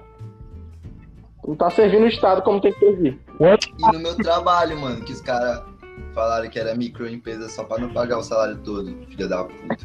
Não 1.47 1.55
tá 1.55 1.71
servindo 1.71 2.05
o 2.05 2.09
Estado 2.09 2.43
como 2.43 2.61
tem 2.61 2.73
que 2.73 2.81
servir. 2.81 3.21
E 3.79 3.93
no 3.93 3.99
meu 3.99 4.17
trabalho, 4.17 4.79
mano, 4.79 5.03
que 5.03 5.13
os 5.13 5.21
caras 5.21 5.63
falaram 6.15 6.49
que 6.49 6.59
era 6.59 6.75
microempresa 6.75 7.49
só 7.49 7.65
pra 7.65 7.79
não 7.79 7.93
pagar 7.93 8.19
o 8.19 8.23
salário 8.23 8.57
todo, 8.59 8.95
filha 9.09 9.29
da 9.29 9.45
puta. 9.45 9.77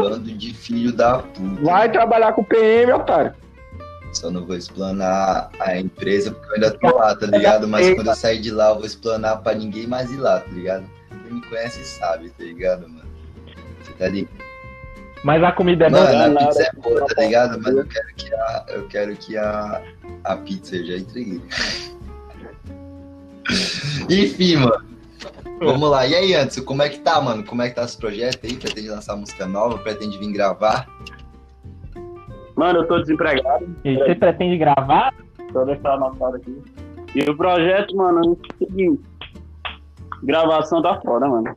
Bando 0.00 0.30
de 0.30 0.52
filho 0.52 0.92
da 0.92 1.20
puta. 1.20 1.62
Vai 1.62 1.90
trabalhar 1.90 2.32
com 2.34 2.44
PM, 2.44 2.92
otário. 2.92 3.34
Só 4.12 4.30
não 4.30 4.44
vou 4.44 4.56
explanar 4.56 5.50
a 5.60 5.78
empresa 5.78 6.30
porque 6.32 6.48
eu 6.48 6.54
ainda 6.54 6.78
tô 6.78 6.96
lá, 6.96 7.14
tá 7.14 7.26
ligado? 7.26 7.66
Mas 7.68 7.94
quando 7.94 8.08
eu 8.08 8.14
sair 8.14 8.40
de 8.40 8.50
lá, 8.50 8.70
eu 8.70 8.76
vou 8.76 8.86
explanar 8.86 9.42
pra 9.42 9.54
ninguém 9.54 9.86
mais 9.86 10.10
ir 10.10 10.16
lá, 10.16 10.40
tá 10.40 10.50
ligado? 10.50 10.84
Quem 11.22 11.34
me 11.34 11.42
conhece 11.46 11.84
sabe, 11.84 12.30
tá 12.30 12.44
ligado, 12.44 12.88
mano? 12.88 13.08
Você 13.82 13.92
tá 13.92 14.08
ligado? 14.08 14.45
Mas 15.26 15.42
a 15.42 15.50
comida 15.50 15.86
é 15.86 15.90
boa. 15.90 16.04
Mano, 16.04 16.16
a 16.16 16.28
nada. 16.28 16.46
pizza 16.46 16.62
é 16.62 16.80
boa, 16.80 17.04
tá 17.04 17.20
ligado? 17.20 17.60
Mas 17.60 17.76
eu 17.76 17.84
quero 17.84 18.06
que 18.14 18.32
a, 18.32 18.64
eu 18.68 18.86
quero 18.86 19.16
que 19.16 19.36
a, 19.36 19.82
a 20.22 20.36
pizza 20.36 20.76
eu 20.76 20.86
já 20.86 20.98
entreguei. 20.98 21.42
Enfim, 24.08 24.54
mano. 24.58 24.84
Vamos 25.58 25.90
lá. 25.90 26.06
E 26.06 26.14
aí, 26.14 26.32
Anderson, 26.32 26.62
como 26.62 26.80
é 26.80 26.88
que 26.88 27.00
tá, 27.00 27.20
mano? 27.20 27.44
Como 27.44 27.60
é 27.60 27.68
que 27.68 27.74
tá 27.74 27.82
esse 27.82 27.98
projeto 27.98 28.38
aí? 28.44 28.54
Pretende 28.54 28.88
lançar 28.88 29.16
música 29.16 29.46
nova? 29.46 29.78
Pretende 29.78 30.16
vir 30.16 30.30
gravar? 30.30 30.86
Mano, 32.54 32.78
eu 32.78 32.86
tô 32.86 33.00
desempregado. 33.00 33.66
E 33.84 33.96
você 33.96 34.14
pretende 34.14 34.56
gravar? 34.56 35.12
Só 35.52 35.64
deixar 35.64 35.94
anotado 35.94 36.36
aqui. 36.36 36.62
E 37.16 37.28
o 37.28 37.36
projeto, 37.36 37.96
mano, 37.96 38.20
é 38.20 38.28
o 38.28 38.38
seguinte. 38.64 39.02
Gravação 40.22 40.80
tá 40.80 41.00
foda, 41.00 41.26
mano. 41.26 41.56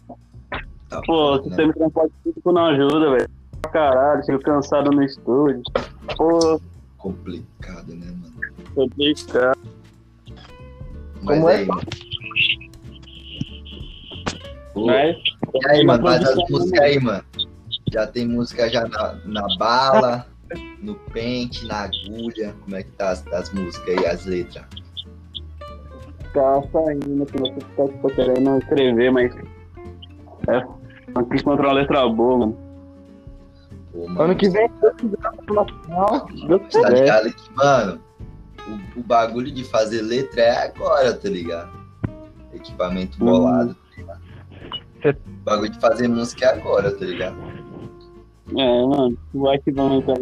Tá 0.90 1.02
Pô, 1.06 1.36
foda, 1.36 1.44
né? 1.44 1.48
sistema 1.50 1.74
de 1.74 1.78
transporte 1.78 2.14
público 2.24 2.52
não 2.52 2.66
ajuda, 2.66 3.12
velho. 3.12 3.38
Pra 3.62 3.72
Caralho, 3.72 4.24
chego 4.25 4.42
cansado 4.42 4.92
no 4.92 5.04
estúdio. 5.04 5.62
Pô, 6.18 6.60
Complicado, 6.98 7.96
né, 7.96 8.08
mano? 8.08 8.34
complicado. 8.75 9.58
Mas 11.22 11.38
Como 11.38 11.50
é 11.50 11.56
aí, 11.56 11.66
mano. 11.66 11.82
Pô, 14.74 14.86
Mas, 14.86 15.18
E 15.54 15.70
aí, 15.70 15.86
mano, 15.86 16.04
faz 16.04 16.24
as 16.24 16.50
músicas 16.50 16.82
aí, 16.82 17.00
mano. 17.00 17.24
Já 17.92 18.06
tem 18.08 18.28
música 18.28 18.70
já 18.70 18.88
na, 18.88 19.16
na 19.25 19.48
bala, 19.58 20.28
no 20.82 20.96
pente, 20.96 21.66
na 21.66 21.84
agulha. 21.86 22.54
Como 22.63 22.75
é 22.75 22.84
que 22.84 22.92
tá 22.92 23.12
as, 23.12 23.25
as 23.28 23.51
músicas 23.54 23.98
aí, 23.98 24.06
as 24.06 24.25
letras? 24.25 24.66
tá 26.34 26.62
saindo, 26.72 27.25
que 27.25 27.38
você 27.39 27.60
tá 27.75 28.16
querendo 28.16 28.58
escrever, 28.60 29.12
mas. 29.12 29.36
É. 30.48 30.63
Não 31.16 31.25
quis 31.25 31.42
encontrar 31.42 31.68
uma 31.70 31.74
letra 31.74 32.08
boa, 32.08 32.38
mano. 32.38 32.69
Pô, 34.00 34.08
mano, 34.08 34.22
Ano 34.22 34.36
que 34.36 34.50
vem, 34.50 34.70
tá 34.70 34.94
ligado 36.89 37.34
que, 37.34 37.53
mano, 37.53 38.00
o, 38.96 39.00
o 39.00 39.03
bagulho 39.03 39.51
de 39.51 39.63
fazer 39.65 40.01
letra 40.01 40.41
é 40.41 40.63
agora, 40.68 41.13
tá 41.13 41.27
ligado? 41.29 41.70
Equipamento 42.53 43.18
Hum. 43.22 43.25
bolado, 43.25 43.75
tá 43.75 43.98
ligado? 43.98 44.22
O 45.27 45.44
bagulho 45.44 45.72
de 45.72 45.79
fazer 45.79 46.08
música 46.08 46.46
é 46.46 46.50
agora, 46.53 46.91
tá 46.96 47.06
ligado? 47.06 47.36
É, 48.58 48.86
mano, 48.86 49.18
vai 49.34 49.58
que 49.60 49.72
vamos 49.72 50.03
então. 50.03 50.15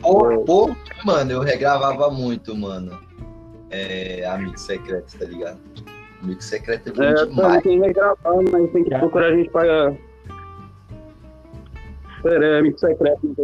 Pô, 0.00 0.44
pô, 0.44 0.76
mano, 1.04 1.32
eu 1.32 1.40
regravava 1.40 2.10
muito, 2.10 2.56
mano. 2.56 2.98
É, 3.70 4.24
Amigo 4.26 4.58
Secreto, 4.58 5.16
tá 5.18 5.24
ligado? 5.24 5.58
Amigo 6.22 6.42
Secreto 6.42 6.90
é 6.90 6.92
bom 6.92 7.02
É, 7.02 7.26
demais. 7.26 7.62
tem 7.62 7.82
que 7.82 7.92
gravar, 7.92 8.34
mas 8.52 8.70
tem 8.72 8.84
que 8.84 8.90
procurar 8.98 9.26
a 9.26 9.36
gente 9.36 9.50
pra. 9.50 9.94
Pera, 12.22 12.58
amigo 12.58 12.78
secreto. 12.78 13.34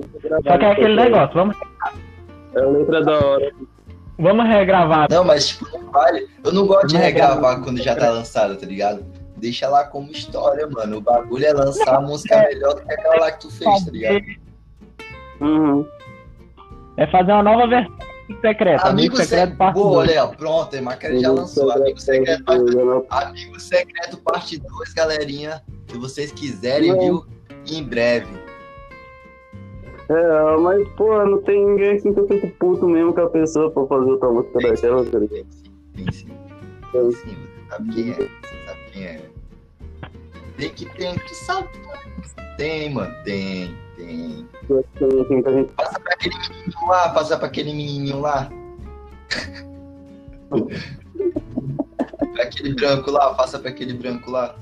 Só 0.47 0.59
que 0.59 0.65
é 0.65 0.71
aquele 0.73 0.97
negócio, 0.97 1.35
vamos, 1.35 1.57
É 2.55 2.61
a 2.61 2.67
letra 2.67 3.03
da 3.05 3.13
hora. 3.27 3.53
vamos 4.19 4.47
regravar. 4.47 5.07
Não, 5.11 5.25
mas 5.25 5.49
tipo, 5.49 5.67
não 5.73 5.91
vale. 5.91 6.27
Eu 6.45 6.53
não 6.53 6.67
gosto 6.67 6.89
de 6.89 6.97
regravar 6.97 7.63
quando 7.63 7.83
já 7.83 7.95
tá 7.97 8.11
lançado, 8.11 8.57
tá 8.57 8.67
ligado? 8.67 9.05
Deixa 9.37 9.69
lá 9.69 9.85
como 9.85 10.11
história, 10.11 10.67
mano. 10.67 10.99
O 10.99 11.01
bagulho 11.01 11.45
é 11.45 11.53
lançar 11.53 11.97
a 11.97 12.01
música 12.01 12.35
é. 12.37 12.49
melhor 12.55 12.75
do 12.75 12.83
que 12.83 12.93
aquela 12.93 13.17
lá 13.17 13.33
que 13.33 13.41
tu 13.41 13.51
fez, 13.51 13.85
tá 13.85 13.91
ligado? 13.91 14.25
Uhum. 15.41 15.87
É 16.97 17.07
fazer 17.09 17.33
uma 17.33 17.43
nova 17.43 17.67
versão 17.67 17.95
do 18.29 18.41
secreto. 18.41 18.81
Amigo, 18.87 18.89
Amigo 18.89 19.17
secreto, 19.17 19.29
secreto. 19.41 19.59
parte 19.59 19.75
Boa, 19.75 20.05
2. 20.05 20.09
Léo. 20.09 20.29
Pronto, 20.37 20.77
a 20.77 20.83
Macaria 20.83 21.21
já 21.21 21.31
lançou. 21.31 21.71
Amigo 21.71 22.01
secreto, 22.01 22.45
parte 22.45 23.29
Amigo 23.29 23.61
Secreto 23.61 24.17
Parte 24.19 24.59
2, 24.59 24.93
galerinha. 24.95 25.63
Se 25.89 25.99
vocês 25.99 26.33
quiserem, 26.33 26.93
Não. 26.93 26.99
viu? 27.01 27.27
Em 27.71 27.83
breve. 27.83 28.46
É, 30.09 30.57
mas, 30.59 30.89
pô, 30.91 31.25
não 31.25 31.43
tem 31.43 31.67
ninguém 31.67 31.97
assim 31.97 32.13
que 32.15 32.21
eu 32.21 32.29
fico 32.29 32.49
puto 32.59 32.87
mesmo 32.89 33.13
com 33.13 33.23
a 33.23 33.31
pessoa 33.31 33.71
pra 33.71 33.87
fazer 33.87 34.11
outra 34.11 34.31
música 34.31 34.61
daquela, 34.61 35.05
tá 35.05 35.19
ligado? 35.19 35.31
Tem 35.33 35.47
sim, 35.51 35.73
tem 35.95 36.13
sim. 36.13 36.29
Tem 36.93 37.11
sim, 37.13 37.37
você 37.37 37.69
sabe 37.71 37.93
quem 37.95 38.11
é. 38.11 38.15
Você 38.15 38.67
sabe 38.67 38.81
quem 38.93 39.05
é. 39.05 39.21
Tem 40.57 40.71
que 40.71 40.87
tem, 40.97 41.15
tu 41.19 41.35
sabe. 41.35 41.69
Tem, 42.57 42.95
mano. 42.95 43.13
Tem, 43.25 43.75
tem. 43.97 44.49
Tem, 44.69 45.21
assim, 45.21 45.43
que 45.43 45.49
a 45.49 45.53
gente 45.53 45.73
Passa 45.73 46.01
pra 46.01 46.15
aquele 46.15 46.35
menininho 46.39 46.89
lá, 46.89 47.09
passa 47.11 47.37
pra 47.37 47.47
aquele 47.49 47.73
menininho 47.75 48.21
lá. 48.21 48.49
pra 52.33 52.43
aquele 52.45 52.75
branco 52.75 53.11
lá, 53.11 53.35
passa 53.35 53.59
pra 53.59 53.71
aquele 53.71 53.95
branco 53.95 54.31
lá. 54.31 54.55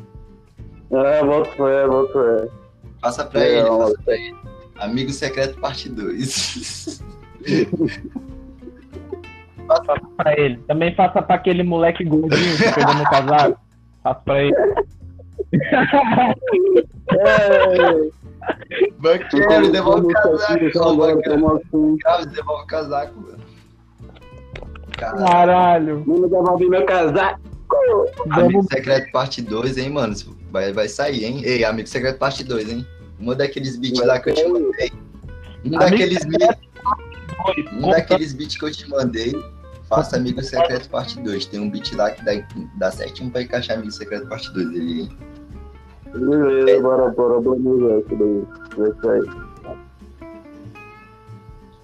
É, 0.90 1.24
boto 1.24 1.50
fé, 1.50 1.86
boto 1.86 2.12
fé. 2.12 2.48
Passa 3.00 3.24
pra 3.26 3.40
É, 3.44 3.58
ele, 3.58 3.68
ó. 3.68 3.78
passa 3.78 3.98
pra 4.04 4.14
ele. 4.14 4.36
Amigo 4.78 5.12
Secreto 5.12 5.60
Parte 5.60 5.88
2. 5.88 7.02
Pra 10.16 10.38
ele. 10.38 10.58
Também 10.66 10.94
faça 10.94 11.22
pra 11.22 11.36
aquele 11.36 11.62
moleque 11.62 12.04
gordinho 12.04 12.56
que 12.56 12.72
pegou 12.74 12.94
no 12.94 13.04
casaco. 13.04 13.58
Faça 14.02 14.20
pra 14.20 14.42
ele. 14.42 14.54
Banqueiro, 18.98 19.72
devolve 19.72 20.06
o 20.06 20.08
casaco. 20.08 20.52
Grave, 20.52 20.70
devolve 22.26 22.62
o 22.62 22.66
casaco, 22.66 23.20
mano. 23.20 23.38
Caralho. 24.98 25.26
Caralho. 25.26 26.04
Não 26.06 26.20
devolve 26.28 26.68
meu 26.68 26.84
casaco. 26.84 27.40
Amigo. 28.30 28.62
Secreto 28.70 29.10
Parte 29.12 29.40
2, 29.42 29.78
hein, 29.78 29.90
mano? 29.90 30.14
Vai, 30.50 30.72
vai 30.72 30.88
sair, 30.88 31.24
hein? 31.24 31.42
Ei, 31.42 31.64
Amigo 31.64 31.88
Secreto 31.88 32.18
Parte 32.18 32.44
2, 32.44 32.70
hein? 32.70 32.86
Uma 33.24 33.34
daqueles 33.34 33.76
beats 33.78 34.04
lá 34.04 34.20
que 34.20 34.28
eu 34.30 34.34
te 34.34 34.46
mandei. 34.46 34.92
Um 35.64 35.70
daqueles 35.70 36.24
beats, 36.26 36.56
um 37.72 37.90
daqueles 37.90 38.34
beats 38.34 38.56
que 38.58 38.64
eu 38.66 38.70
te 38.70 38.90
mandei. 38.90 39.32
Faça 39.88 40.16
Amigo 40.16 40.42
Secreto 40.42 40.90
Parte 40.90 41.18
2. 41.20 41.46
Tem 41.46 41.58
um 41.58 41.70
beat 41.70 41.94
lá 41.94 42.10
que 42.10 42.22
dá, 42.22 42.32
dá 42.76 42.90
certinho 42.90 43.30
pra 43.30 43.40
encaixar 43.40 43.78
Amigo 43.78 43.90
Secreto 43.92 44.28
Parte 44.28 44.52
2 44.52 44.66
ele, 44.68 45.00
hein? 45.00 45.08
Beleza, 46.12 46.82
bora, 46.82 47.10
bora, 47.10 47.40
bora, 47.40 47.98
isso 48.00 48.14
daí. 48.14 48.44
Vai 48.76 48.92
sair. 49.00 49.24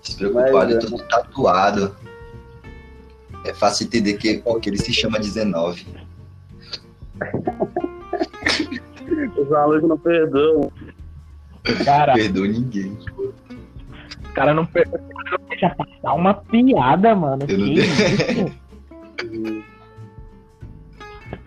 Se 0.02 0.16
preocupar, 0.16 0.70
ele 0.70 0.74
é 0.74 0.78
todo 0.78 1.02
tatuado. 1.08 1.96
É 3.46 3.54
fácil 3.54 3.86
entender 3.86 4.18
que, 4.18 4.42
que 4.60 4.68
ele 4.68 4.76
se 4.76 4.92
chama 4.92 5.18
19. 5.18 5.86
Os 9.36 9.52
alunos 9.52 9.88
não 9.88 9.98
perdoam. 9.98 10.70
Cara, 11.84 12.14
Perdoa 12.14 12.46
ninguém. 12.48 12.96
o 13.18 14.32
cara 14.34 14.54
não, 14.54 14.64
per- 14.66 14.88
cara 14.90 15.02
não 15.40 15.48
deixa 15.48 15.70
passar 15.70 16.14
uma 16.14 16.34
piada, 16.34 17.14
mano. 17.14 17.44
Eu 17.48 17.58
não 17.58 17.66
Que 17.66 17.74
de- 17.74 17.80
isso? 17.80 18.60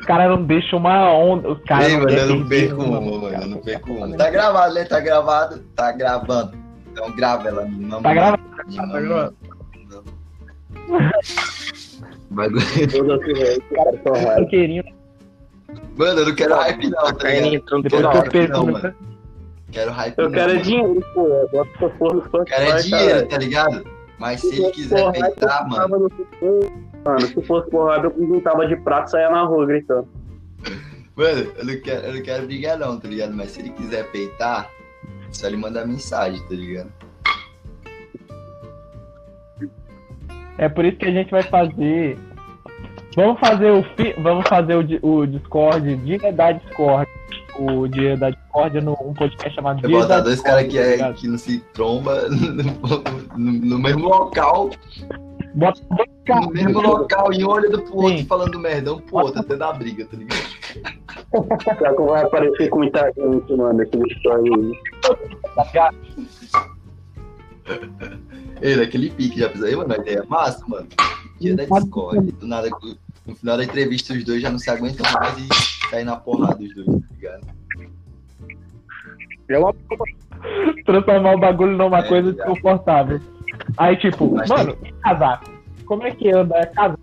O 0.02 0.06
cara 0.06 0.28
não 0.30 0.44
deixa 0.44 0.76
uma 0.76 1.12
onda. 1.12 1.50
Os 1.52 1.64
caras 1.64 1.88
Ei, 1.88 1.98
mano, 1.98 2.10
eu 2.12 2.36
não 2.36 2.48
perco 2.48 2.84
uma, 2.84 3.02
mano. 3.02 3.22
cara. 3.32 3.44
Eu 3.44 3.48
não 3.50 3.58
perco 3.58 3.94
uma. 3.94 4.18
Tá 4.18 4.30
gravado, 4.30 4.74
né? 4.76 4.84
Tá 4.86 5.00
gravado? 5.00 5.60
Tá 5.76 5.92
gravando. 5.92 6.58
Então 6.92 7.12
grava 7.16 7.48
ela, 7.48 7.66
mama. 7.66 8.02
Tá 8.02 8.14
gravado? 8.14 8.44
Me 8.68 8.76
Tá 8.76 8.86
mama. 8.86 9.00
gravado. 9.02 9.36
Bagulho. 12.30 12.62
Toda 12.92 13.20
cara. 14.04 14.36
Banqueirinho. 14.40 14.84
Mano, 15.98 16.20
eu 16.20 16.26
não 16.28 16.36
quero 16.36 16.56
hype 16.56 16.90
não, 16.90 17.14
tá 17.14 17.36
entrando 17.36 17.84
Depois 17.84 18.02
Não, 18.04 18.22
que 18.24 18.38
eu 18.38 18.48
não, 18.50 18.66
não, 18.66 18.74
mano. 18.74 18.96
Quero 19.74 19.92
hype 19.92 20.18
Eu 20.20 20.26
não, 20.26 20.32
quero 20.32 20.52
é 20.52 20.54
mano. 20.54 20.66
dinheiro, 20.66 21.06
pô. 21.16 21.50
Bota 21.52 21.70
essa 21.76 21.90
porra 21.98 22.24
Spotify, 22.26 22.46
Quero 22.46 22.62
é 22.62 22.68
caralho. 22.68 22.84
dinheiro, 22.84 23.28
tá 23.28 23.38
ligado? 23.38 23.88
Mas 24.20 24.40
se 24.40 24.56
ele 24.56 24.72
quiser 24.72 25.12
peitar, 25.12 25.64
eu 25.64 25.70
mano. 25.70 26.12
Mano, 27.04 27.22
se 27.22 27.42
fosse 27.42 27.70
porrada, 27.70 28.06
eu 28.08 28.12
pintava 28.12 28.68
de 28.68 28.76
prato 28.78 29.08
e 29.08 29.12
saia 29.12 29.30
na 29.32 29.44
rua 29.44 29.66
gritando. 29.66 30.08
Mano, 31.16 31.52
eu 31.58 31.66
não 31.66 31.82
quero, 31.82 32.06
eu 32.06 32.14
não 32.14 32.22
quero 32.22 32.46
brigar 32.46 32.78
não, 32.78 33.00
tá 33.00 33.08
ligado? 33.08 33.34
Mas 33.34 33.52
se 33.52 33.62
ele 33.62 33.72
quiser 33.72 34.10
peitar, 34.12 34.70
só 35.32 35.48
ele 35.48 35.58
mandar 35.58 35.86
mensagem, 35.88 36.40
tá 36.48 36.54
ligado? 36.54 36.92
É 40.60 40.70
por 40.70 40.86
isso 40.86 40.98
que 40.98 41.06
a 41.06 41.12
gente 41.12 41.32
vai 41.32 41.44
fazer. 41.44 42.18
Vamos 43.16 43.40
fazer 43.40 43.72
o 43.72 43.84
fi... 43.96 44.14
vamos 44.20 44.48
fazer 44.48 44.76
o, 44.76 45.08
o 45.08 45.26
Discord, 45.28 45.96
Dia 45.98 46.32
da 46.32 46.52
Discord. 46.52 47.10
O 47.60 47.88
Dia 47.88 48.18
da 48.18 48.30
Discord 48.32 48.82
no 48.82 48.94
um 49.02 49.14
podcast 49.14 49.54
chamado 49.56 49.80
Dia 49.88 49.90
botar 50.00 50.18
da 50.18 50.22
dois 50.22 50.42
caras 50.42 50.66
que, 50.68 50.78
tá 50.78 50.84
é, 50.84 50.92
ligado? 50.92 51.14
que 51.16 51.28
não 51.28 51.38
se 51.38 51.60
tromba 51.74 52.28
no, 52.30 52.54
no- 53.38 53.52
no 53.66 53.80
mesmo 53.80 54.08
local, 54.08 54.70
Bota 55.56 55.82
dois 55.92 56.10
no 56.10 56.24
caras. 56.26 56.48
mesmo 56.50 56.82
local, 56.82 57.34
e 57.34 57.44
um 57.46 57.50
olhando 57.50 57.82
pro 57.84 57.96
outro 57.98 58.18
Sim. 58.18 58.26
falando 58.26 58.60
merdão 58.60 59.00
pro 59.00 59.18
outro, 59.18 59.40
até 59.40 59.56
dar 59.56 59.74
briga, 59.74 60.06
tá 60.06 60.18
ligado? 60.18 61.64
Será 61.64 61.94
que 61.96 62.02
vai 62.02 62.24
aparecer 62.24 62.70
com 62.70 62.80
muita 62.80 63.06
gente, 63.16 63.56
mano, 63.56 63.82
esse 63.84 63.98
história 64.14 64.52
aí? 64.56 64.80
tá? 65.74 65.92
Ei, 68.62 68.76
naquele 68.76 69.10
pique, 69.10 69.40
já 69.40 69.50
pensou? 69.50 69.68
Ei, 69.68 69.76
mano, 69.76 69.94
a 69.94 69.98
ideia 69.98 70.20
é 70.20 70.26
massa, 70.26 70.64
mano. 70.68 70.88
Dia 71.40 71.56
da 71.56 71.66
Discord. 71.66 72.32
Do 72.34 72.48
nada, 72.48 72.70
no 73.26 73.36
final 73.36 73.58
da 73.58 73.64
entrevista, 73.64 74.14
os 74.14 74.24
dois 74.24 74.42
já 74.42 74.50
não 74.50 74.60
se 74.60 74.70
aguentam 74.70 75.06
mais 75.14 75.38
e 75.38 75.48
saem 75.90 76.06
na 76.06 76.16
porrada 76.16 76.62
os 76.64 76.74
dois, 76.74 76.88
ligado? 77.24 77.48
Transformar 80.86 81.36
o 81.36 81.40
bagulho 81.40 81.78
numa 81.78 82.00
É, 82.00 82.04
coisa 82.08 82.30
ligado. 82.32 82.54
desconfortável. 82.54 83.20
Aí, 83.78 83.96
tipo, 83.98 84.32
Mas 84.36 84.50
mano, 84.50 84.78
e 84.84 84.92
casaco? 84.94 85.52
Como 85.86 86.04
é 86.04 86.12
que 86.12 86.32
anda? 86.32 86.58
É 86.58 86.66
casaco. 86.66 87.00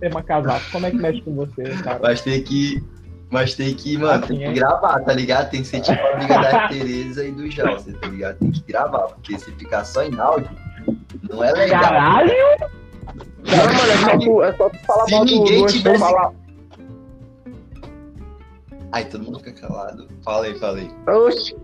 Tema 0.00 0.22
casaco. 0.22 0.64
Como 0.72 0.86
é 0.86 0.90
que 0.90 0.96
mexe 0.96 1.20
com 1.22 1.34
você, 1.34 1.62
cara? 1.82 2.00
Mas 2.02 2.20
tem 2.22 2.42
que. 2.42 2.82
Mas 3.30 3.54
tem 3.54 3.74
que, 3.74 3.96
mano, 3.96 4.26
tem 4.26 4.36
Assim, 4.44 4.52
que 4.52 4.58
é. 4.58 4.62
gravar, 4.62 5.00
tá 5.00 5.12
ligado? 5.14 5.50
Tem 5.50 5.62
que 5.62 5.66
ser 5.68 5.80
tipo 5.80 5.98
a 6.02 6.10
amiga 6.16 6.38
da 6.38 6.68
Tereza 6.68 7.24
e 7.24 7.32
do 7.32 7.50
Jalcer, 7.50 7.96
tá 7.98 8.06
ligado? 8.08 8.38
Tem 8.38 8.50
que 8.50 8.60
gravar, 8.70 8.98
porque 9.08 9.38
se 9.38 9.50
ficar 9.52 9.84
só 9.84 10.02
em 10.02 10.18
áudio, 10.20 10.50
não 11.30 11.42
é 11.42 11.50
legal. 11.52 11.80
Caralho! 11.82 12.32
Não, 13.44 13.56
mano, 13.56 13.90
é 13.90 13.96
só 13.96 14.18
tu, 14.18 14.42
é 14.42 14.52
só 14.52 14.68
tu 14.68 14.78
falar 14.80 15.04
Se 15.06 15.12
mal 15.14 15.24
do, 15.24 15.30
ninguém 15.32 15.64
do 15.64 15.72
tivesse- 15.72 15.98
falar. 15.98 16.32
Aí 18.92 19.06
todo 19.06 19.24
mundo 19.24 19.38
fica 19.38 19.52
calado. 19.52 20.06
Fala 20.22 20.44
aí, 20.46 20.58
fala 20.58 20.78
aí. 20.78 20.90
Oxi. 21.08 21.56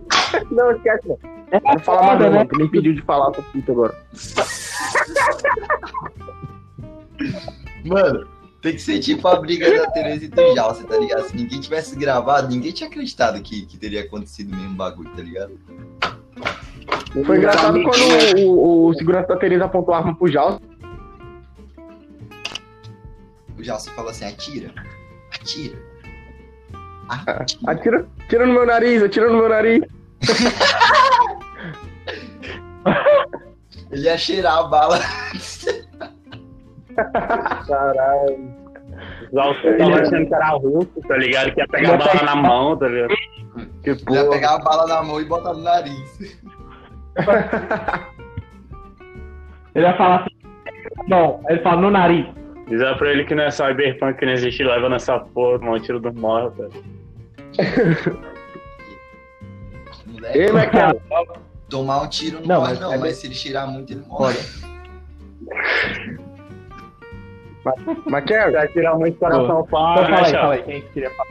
Não, 0.51 0.71
esquece, 0.71 1.07
não. 1.07 1.17
É 1.51 1.59
Não 1.59 1.79
fala 1.79 2.03
mais, 2.03 2.19
não, 2.19 2.29
né? 2.29 2.37
mano. 2.37 2.49
Tu 2.49 2.57
me 2.57 2.63
impediu 2.65 2.93
de 2.93 3.01
falar 3.03 3.31
essa 3.31 3.41
puta 3.41 3.71
agora. 3.71 3.95
Mano, 7.85 8.27
tem 8.61 8.73
que 8.73 8.81
ser 8.81 8.99
tipo 8.99 9.27
a 9.27 9.39
briga 9.39 9.79
da 9.79 9.91
Tereza 9.91 10.25
e 10.25 10.27
do 10.27 10.55
Jalcer, 10.55 10.85
tá 10.85 10.97
ligado? 10.97 11.23
Se 11.27 11.35
ninguém 11.35 11.59
tivesse 11.59 11.95
gravado, 11.95 12.49
ninguém 12.49 12.71
tinha 12.71 12.89
acreditado 12.89 13.41
que, 13.41 13.65
que 13.65 13.77
teria 13.77 14.01
acontecido 14.01 14.51
o 14.51 14.55
mesmo 14.55 14.75
bagulho, 14.75 15.09
tá 15.15 15.21
ligado? 15.21 15.57
Foi 17.25 17.37
engraçado 17.37 17.81
quando 17.81 18.39
o, 18.39 18.49
o, 18.49 18.87
o 18.87 18.93
segurança 18.95 19.27
da 19.27 19.37
Tereza 19.37 19.65
apontou 19.65 19.93
a 19.93 19.97
arma 19.97 20.15
pro 20.15 20.27
Jaus. 20.27 20.59
O 23.57 23.63
Jalcer 23.63 23.93
falou 23.93 24.11
assim: 24.11 24.25
atira, 24.25 24.73
atira. 25.33 25.88
Ah, 27.09 27.41
Atira. 27.41 27.67
Atira, 27.67 28.07
atira 28.25 28.45
no 28.45 28.53
meu 28.53 28.65
nariz, 28.65 29.01
atira 29.03 29.29
no 29.29 29.37
meu 29.37 29.49
nariz. 29.49 29.81
Ele 33.91 34.03
ia 34.05 34.17
cheirar 34.17 34.57
a 34.59 34.63
bala. 34.63 34.99
Caralho. 37.67 38.59
Você 39.31 39.77
tava 39.77 40.01
achando 40.01 40.27
que 40.27 40.33
era 40.33 40.49
russo, 40.49 41.01
tá 41.07 41.17
ligado? 41.17 41.51
Que 41.53 41.61
ia 41.61 41.67
pegar 41.67 41.89
a 41.89 41.91
ia 41.93 41.97
bala 41.97 42.23
na 42.23 42.35
mão, 42.35 42.77
tá 42.77 42.87
ligado? 42.87 43.13
Que 43.83 43.89
Ele 43.91 43.99
ia 44.09 44.23
porra. 44.23 44.29
pegar 44.29 44.55
a 44.55 44.59
bala 44.59 44.87
na 44.87 45.03
mão 45.03 45.21
e 45.21 45.25
botar 45.25 45.53
no 45.53 45.61
nariz. 45.63 46.19
Ele 49.75 49.85
vai 49.85 49.97
falar 49.97 50.15
assim. 50.21 50.29
Não, 51.07 51.41
ele 51.49 51.61
fala 51.61 51.81
no 51.81 51.89
nariz. 51.91 52.25
Dizer 52.67 52.97
pra 52.97 53.11
ele 53.11 53.23
que 53.25 53.33
não 53.35 53.43
é 53.43 53.51
cyberpunk, 53.51 54.19
que 54.19 54.25
não 54.25 54.33
existe 54.33 54.63
leva 54.63 54.89
nessa 54.89 55.19
porra, 55.19 55.57
mano, 55.59 55.79
tiro 55.79 55.99
do 55.99 56.13
morro, 56.13 56.51
velho. 56.51 56.98
Moleque, 60.05 60.37
Ei, 60.37 60.51
Maquel. 60.51 61.01
tomar 61.69 62.01
um 62.03 62.07
tiro 62.07 62.39
não, 62.41 62.47
Não, 62.47 62.61
morre, 62.61 62.79
não, 62.79 62.93
é 62.93 62.97
mas 62.97 63.17
se 63.17 63.27
ele 63.27 63.35
tirar 63.35 63.67
muito, 63.67 63.91
ele 63.93 64.03
morre. 64.07 64.37
Maquel. 68.09 68.51
Vai 68.51 68.67
tirar 68.69 68.95
muito 68.95 69.17
coração 69.19 69.43
Então 69.45 69.65
fala 69.67 70.07
né, 70.09 70.17
aí, 70.25 70.31
fala 70.33 70.53
aí. 70.55 70.63
Quem 70.63 70.81
que 70.81 70.89
queria 70.89 71.11
falar? 71.11 71.29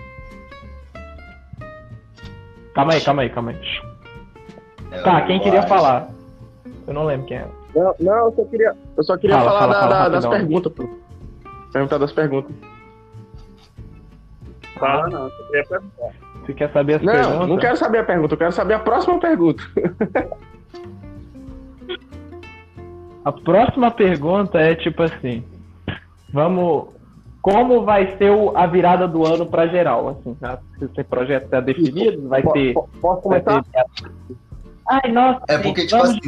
Calma 2.74 2.92
aí, 2.92 3.00
calma 3.00 3.22
aí, 3.22 3.30
calma 3.30 3.50
aí. 3.50 3.58
É, 4.92 5.02
Tá, 5.02 5.20
eu 5.20 5.26
quem 5.26 5.40
queria 5.40 5.58
acho. 5.60 5.68
falar? 5.68 6.08
Eu 6.86 6.94
não 6.94 7.04
lembro 7.04 7.26
quem 7.26 7.38
é. 7.38 7.46
Não, 7.74 7.94
não, 8.00 8.26
eu 8.26 8.32
só 8.34 8.44
queria, 8.44 8.74
eu 8.96 9.04
só 9.04 9.16
queria 9.18 9.36
Fala, 9.38 9.50
falar 9.50 9.58
fala, 9.60 9.72
da- 9.74 9.80
fala, 9.80 9.92
da- 10.04 10.08
das 10.20 10.26
perguntas, 10.26 10.72
pô. 10.72 10.88
Perguntar 11.72 11.98
das 11.98 12.12
perguntas. 12.12 12.52
Fala 14.78 15.08
não, 15.08 15.24
eu 15.24 15.30
queria 15.46 15.64
perguntar. 15.64 16.10
Você 16.46 16.54
quer 16.54 16.72
saber 16.72 16.94
as 16.94 17.02
Não, 17.02 17.12
perguntas? 17.12 17.48
não 17.48 17.56
quero 17.58 17.76
saber 17.76 17.98
a 17.98 18.04
pergunta, 18.04 18.34
eu 18.34 18.38
quero 18.38 18.52
saber 18.52 18.74
a 18.74 18.78
próxima 18.78 19.18
pergunta. 19.18 19.62
A 23.24 23.32
próxima 23.32 23.90
pergunta 23.90 24.58
é 24.58 24.74
tipo 24.74 25.02
assim: 25.02 25.44
Vamos. 26.32 26.96
Como 27.40 27.84
vai 27.84 28.16
ser 28.18 28.30
o- 28.30 28.56
a 28.56 28.66
virada 28.66 29.06
do 29.06 29.24
ano 29.26 29.46
pra 29.46 29.66
geral? 29.68 30.08
Assim? 30.08 30.36
Se 30.78 30.84
esse 30.86 31.04
projeto 31.04 31.44
está 31.44 31.60
definido, 31.60 32.28
vai 32.28 32.42
ter. 32.42 32.74
po- 32.74 32.88
Posso 33.00 33.28
Vai 33.28 33.40
começar? 33.40 33.64
ter 33.64 34.10
Ai, 34.90 35.12
nossa, 35.12 35.40
É 35.48 35.58
porque, 35.58 35.86
tipo 35.86 36.02
assim. 36.02 36.18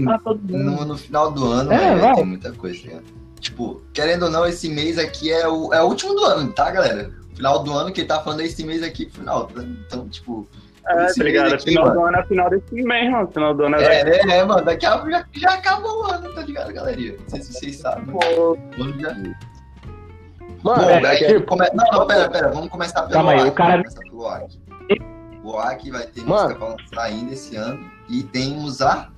No, 0.50 0.84
no 0.84 0.96
final 0.96 1.30
do 1.32 1.46
ano, 1.50 1.72
É, 1.72 1.94
né, 1.94 1.96
vai. 1.96 2.14
tem 2.14 2.24
muita 2.24 2.52
coisa, 2.52 2.86
né? 2.86 3.00
Tipo, 3.40 3.80
querendo 3.92 4.24
ou 4.24 4.30
não, 4.30 4.46
esse 4.46 4.68
mês 4.68 4.98
aqui 4.98 5.30
é 5.32 5.48
o, 5.48 5.72
é 5.72 5.82
o 5.82 5.86
último 5.86 6.14
do 6.14 6.24
ano, 6.24 6.52
tá, 6.52 6.70
galera? 6.70 7.10
Final 7.40 7.62
do 7.62 7.72
ano, 7.72 7.90
que 7.90 8.02
ele 8.02 8.08
tá 8.08 8.20
falando 8.20 8.40
é 8.40 8.44
esse 8.44 8.62
mês 8.64 8.82
aqui, 8.82 9.08
final. 9.08 9.50
Então, 9.86 10.06
tipo. 10.10 10.46
É, 10.86 11.06
tá 11.06 11.24
ligado? 11.24 11.54
aqui, 11.54 11.70
Final 11.70 11.84
mano. 11.84 12.00
do 12.00 12.06
ano 12.06 12.16
é 12.18 12.24
final 12.26 12.50
desse 12.50 12.74
mês, 12.82 13.10
mano. 13.10 13.28
Final 13.32 13.54
do 13.54 13.64
ano 13.64 13.76
é. 13.76 13.84
É, 13.84 14.10
é, 14.10 14.30
é, 14.38 14.44
mano, 14.44 14.62
daqui 14.64 14.84
a 14.84 14.92
pouco 14.92 15.10
já, 15.10 15.24
já 15.32 15.54
acabou 15.54 16.02
o 16.02 16.06
ano, 16.12 16.34
tá 16.34 16.42
ligado, 16.42 16.72
galerinha? 16.72 17.16
Não 17.18 17.28
sei 17.28 17.42
se 17.42 17.52
vocês 17.54 17.76
sabem. 17.78 18.04
Pô, 18.06 18.18
O 18.78 18.82
ano 18.82 19.00
já. 19.00 19.14
Mano, 19.14 19.34
Bom, 20.62 20.90
é, 20.90 21.16
tipo, 21.16 21.46
come- 21.46 21.66
Não, 21.72 21.84
não, 22.00 22.06
pera, 22.06 22.28
pera, 22.30 22.48
vamos 22.50 22.68
começar 22.68 23.00
pelo 23.02 23.12
Calma 23.14 23.32
aí, 23.32 23.48
o 23.48 23.52
cara- 23.52 23.82
vamos 23.82 23.94
começar 23.94 24.10
pelo 24.10 24.22
OAK. 24.22 24.60
O 25.42 25.50
OAK 25.52 25.90
vai 25.90 26.06
ter 26.06 26.20
Mano. 26.22 26.42
música 26.42 26.54
pra 26.58 26.68
lançar 26.68 27.02
ainda 27.10 27.32
esse 27.32 27.56
ano. 27.56 27.90
E 28.10 28.22
temos 28.24 28.82
a. 28.82 29.08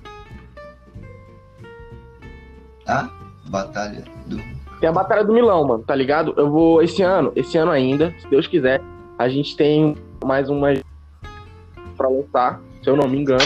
A 2.87 3.09
Batalha 3.49 4.03
do. 4.27 4.37
Tem 4.83 4.89
a 4.89 4.91
Batalha 4.93 5.23
do 5.23 5.31
Milão, 5.31 5.65
mano, 5.65 5.81
tá 5.81 5.95
ligado? 5.95 6.33
Eu 6.35 6.51
vou 6.51 6.81
esse 6.81 7.01
ano, 7.01 7.31
esse 7.37 7.57
ano 7.57 7.71
ainda, 7.71 8.13
se 8.19 8.27
Deus 8.27 8.47
quiser, 8.47 8.81
a 9.17 9.29
gente 9.29 9.55
tem 9.55 9.95
mais 10.25 10.49
uma 10.49 10.73
pra 11.95 12.09
lançar, 12.09 12.61
se 12.81 12.89
eu 12.89 12.97
não 12.97 13.07
me 13.07 13.17
engano. 13.17 13.45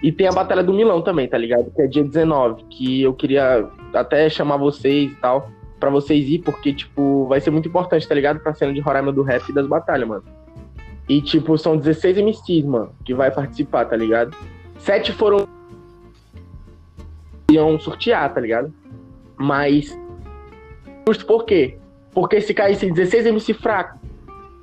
E 0.00 0.12
tem 0.12 0.28
a 0.28 0.32
Batalha 0.32 0.62
do 0.62 0.72
Milão 0.72 1.02
também, 1.02 1.26
tá 1.26 1.36
ligado? 1.36 1.72
Que 1.72 1.82
é 1.82 1.86
dia 1.88 2.04
19, 2.04 2.62
que 2.70 3.02
eu 3.02 3.12
queria 3.12 3.68
até 3.92 4.30
chamar 4.30 4.58
vocês 4.58 5.10
e 5.10 5.14
tal, 5.16 5.50
pra 5.80 5.90
vocês 5.90 6.28
ir, 6.28 6.38
porque, 6.38 6.72
tipo, 6.72 7.26
vai 7.26 7.40
ser 7.40 7.50
muito 7.50 7.68
importante, 7.68 8.06
tá 8.06 8.14
ligado? 8.14 8.38
Pra 8.38 8.54
cena 8.54 8.72
de 8.72 8.78
Roraima 8.78 9.10
do 9.10 9.22
rap 9.22 9.48
e 9.48 9.52
das 9.52 9.66
batalhas, 9.66 10.08
mano. 10.08 10.22
E, 11.08 11.20
tipo, 11.20 11.58
são 11.58 11.76
16 11.76 12.18
MCs, 12.18 12.64
mano, 12.64 12.92
que 13.04 13.12
vai 13.12 13.32
participar, 13.32 13.86
tá 13.86 13.96
ligado? 13.96 14.36
Sete 14.78 15.10
foram. 15.10 15.48
iam 17.50 17.76
sortear, 17.80 18.32
tá 18.32 18.40
ligado? 18.40 18.72
Mas 19.36 19.98
Justo 21.06 21.26
por 21.26 21.44
quê? 21.44 21.78
Porque 22.12 22.40
se 22.40 22.52
caísse 22.54 22.90
16 22.90 23.26
MC 23.26 23.54
fraco, 23.54 23.98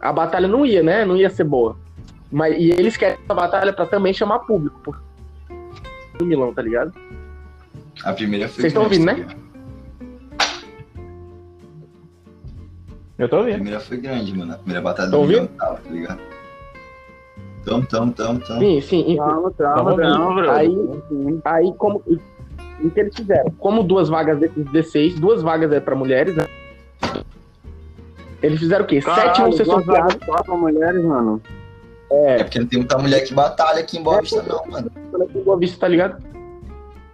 a 0.02 0.12
batalha 0.12 0.48
não 0.48 0.66
ia, 0.66 0.84
né? 0.84 1.06
Não 1.06 1.16
ia 1.18 1.30
ser 1.30 1.44
boa. 1.44 1.78
Mas, 2.32 2.56
e 2.58 2.72
eles 2.72 2.98
querem 2.98 3.18
essa 3.24 3.34
batalha 3.34 3.72
pra 3.74 3.86
também 3.86 4.14
chamar 4.14 4.40
público. 4.40 4.80
Por... 4.84 5.02
Do 6.18 6.26
Milão, 6.26 6.54
tá 6.54 6.62
ligado? 6.62 6.94
A 8.04 8.14
primeira 8.14 8.48
foi. 8.48 8.56
Vocês 8.62 8.66
estão 8.74 8.84
ouvindo, 8.84 9.06
né? 9.06 9.26
Eu 13.18 13.28
tô 13.28 13.38
A 13.38 13.40
ouvindo. 13.40 13.56
primeira 13.56 13.80
foi 13.80 13.98
grande, 13.98 14.38
mano. 14.38 14.54
A 14.54 14.58
primeira 14.58 14.82
batalha 14.82 15.10
Tão 15.10 15.20
do 15.20 15.24
ouvindo? 15.24 15.42
Milão 15.50 15.58
tava, 15.58 15.76
tá 15.78 15.90
ligado? 15.90 16.20
Tamo, 17.66 17.86
tamo, 17.88 18.14
tamo, 18.14 18.40
tamo. 18.42 18.60
Sim, 18.60 18.82
sim. 18.82 19.16
calma, 19.18 19.52
calma, 19.52 19.98
calma. 19.98 20.52
Aí- 20.54 21.40
Aí, 21.44 21.74
como. 21.78 22.02
O 22.84 22.92
que 22.92 23.00
eles 23.00 23.16
fizeram? 23.16 23.52
Como 23.58 23.84
duas 23.84 24.08
vagas 24.10 24.40
desses 24.40 24.66
16, 24.66 25.20
duas 25.20 25.42
vagas 25.42 25.72
é 25.72 25.80
pra 25.80 25.96
mulheres, 25.96 26.36
né? 26.36 26.46
Eles 28.42 28.60
fizeram 28.60 28.86
o 28.86 28.88
quê? 28.88 29.02
Sete 29.02 29.42
vão 29.42 29.52
ser 29.52 29.66
sorteados. 29.66 30.18
só 30.26 30.44
pra 30.44 30.56
mulheres, 30.56 31.04
mano. 31.04 31.42
É 32.10 32.44
porque 32.44 32.60
não 32.60 32.68
tem 32.68 32.80
muita 32.80 32.98
mulher 32.98 33.22
que 33.22 33.34
batalha 33.34 33.80
aqui 33.80 33.98
em 33.98 34.04
Boa 34.04 34.22
Vista, 34.22 34.44
não, 34.44 34.66
mano. 34.68 34.92
aqui 35.24 35.38
em 35.38 35.44
Boa 35.44 35.58
Vista, 35.58 35.80
tá 35.80 35.88
ligado? 35.88 36.24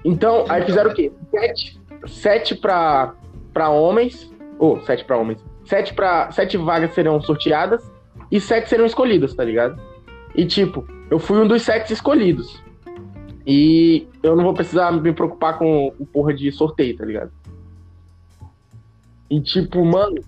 Então, 0.04 0.46
aí 0.50 0.64
fizeram 0.66 0.92
o 0.92 0.94
quê? 0.94 1.12
Sete, 1.32 1.82
sete 2.08 2.56
pra, 2.56 3.14
pra 3.54 3.70
homens. 3.70 4.32
Ou, 4.60 4.82
sete 4.82 5.04
pra 5.06 5.18
homens. 5.18 5.44
Sete, 5.66 5.94
pra, 5.94 6.30
sete 6.32 6.58
vagas 6.58 6.94
serão 6.94 7.22
sorteadas 7.22 7.90
e 8.30 8.40
sete 8.40 8.70
serão 8.70 8.86
escolhidas, 8.86 9.34
tá 9.34 9.44
ligado? 9.44 9.80
E 10.36 10.46
tipo, 10.46 10.86
eu 11.10 11.20
fui 11.20 11.40
um 11.40 11.48
dos 11.48 11.62
sete 11.62 11.94
escolhidos. 11.94 12.62
E 13.46 14.08
eu 14.22 14.36
não 14.36 14.44
vou 14.44 14.54
precisar 14.54 14.92
me 14.92 15.12
preocupar 15.14 15.58
com 15.58 15.94
o 16.00 16.06
porra 16.06 16.34
de 16.34 16.52
sorteio, 16.52 16.96
tá 16.98 17.06
ligado? 17.06 17.32
E 19.30 19.42
tipo, 19.42 19.84
mano. 19.84 20.22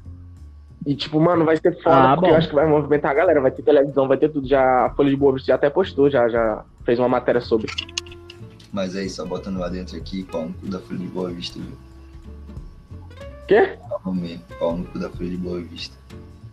E 0.86 0.93
tipo, 0.95 1.19
mano, 1.19 1.45
vai 1.45 1.58
ser 1.58 1.82
foda, 1.82 1.95
Ah, 1.95 2.15
porque 2.15 2.28
bom. 2.28 2.34
eu 2.34 2.38
acho 2.38 2.49
que 2.49 2.56
vai 2.56 2.67
movimentar 2.67 3.12
a 3.12 3.13
galera, 3.13 3.41
vai 3.41 3.51
ter 3.51 3.63
televisão, 3.63 4.08
vai 4.08 4.17
ter 4.17 4.30
tudo. 4.30 4.47
Já 4.47 4.86
a 4.86 4.89
Folha 4.91 5.10
de 5.10 5.15
Boa 5.15 5.34
Vista 5.34 5.47
já 5.47 5.56
até 5.56 5.69
postou, 5.69 6.10
já, 6.10 6.28
já 6.30 6.63
fez 6.84 6.99
uma 6.99 7.10
matéria 7.10 7.41
sobre. 7.41 7.71
Mas 8.71 8.95
aí, 8.95 9.10
só 9.10 9.25
botando 9.25 9.58
lá 9.58 9.69
dentro 9.69 9.95
aqui, 9.97 10.23
pau 10.23 10.47
no 10.47 10.54
cu 10.54 10.67
da 10.67 10.80
Folha 10.80 10.99
de 10.99 11.08
Boa 11.08 11.30
Vista, 11.32 11.58
viu? 11.60 11.78
Quê? 13.47 13.78
Pau 14.60 14.78
no 14.78 14.84
cu 14.86 14.99
da 14.99 15.10
Folha 15.10 15.30
de 15.30 15.38
Boa 15.38 15.60
Vista. 15.62 15.95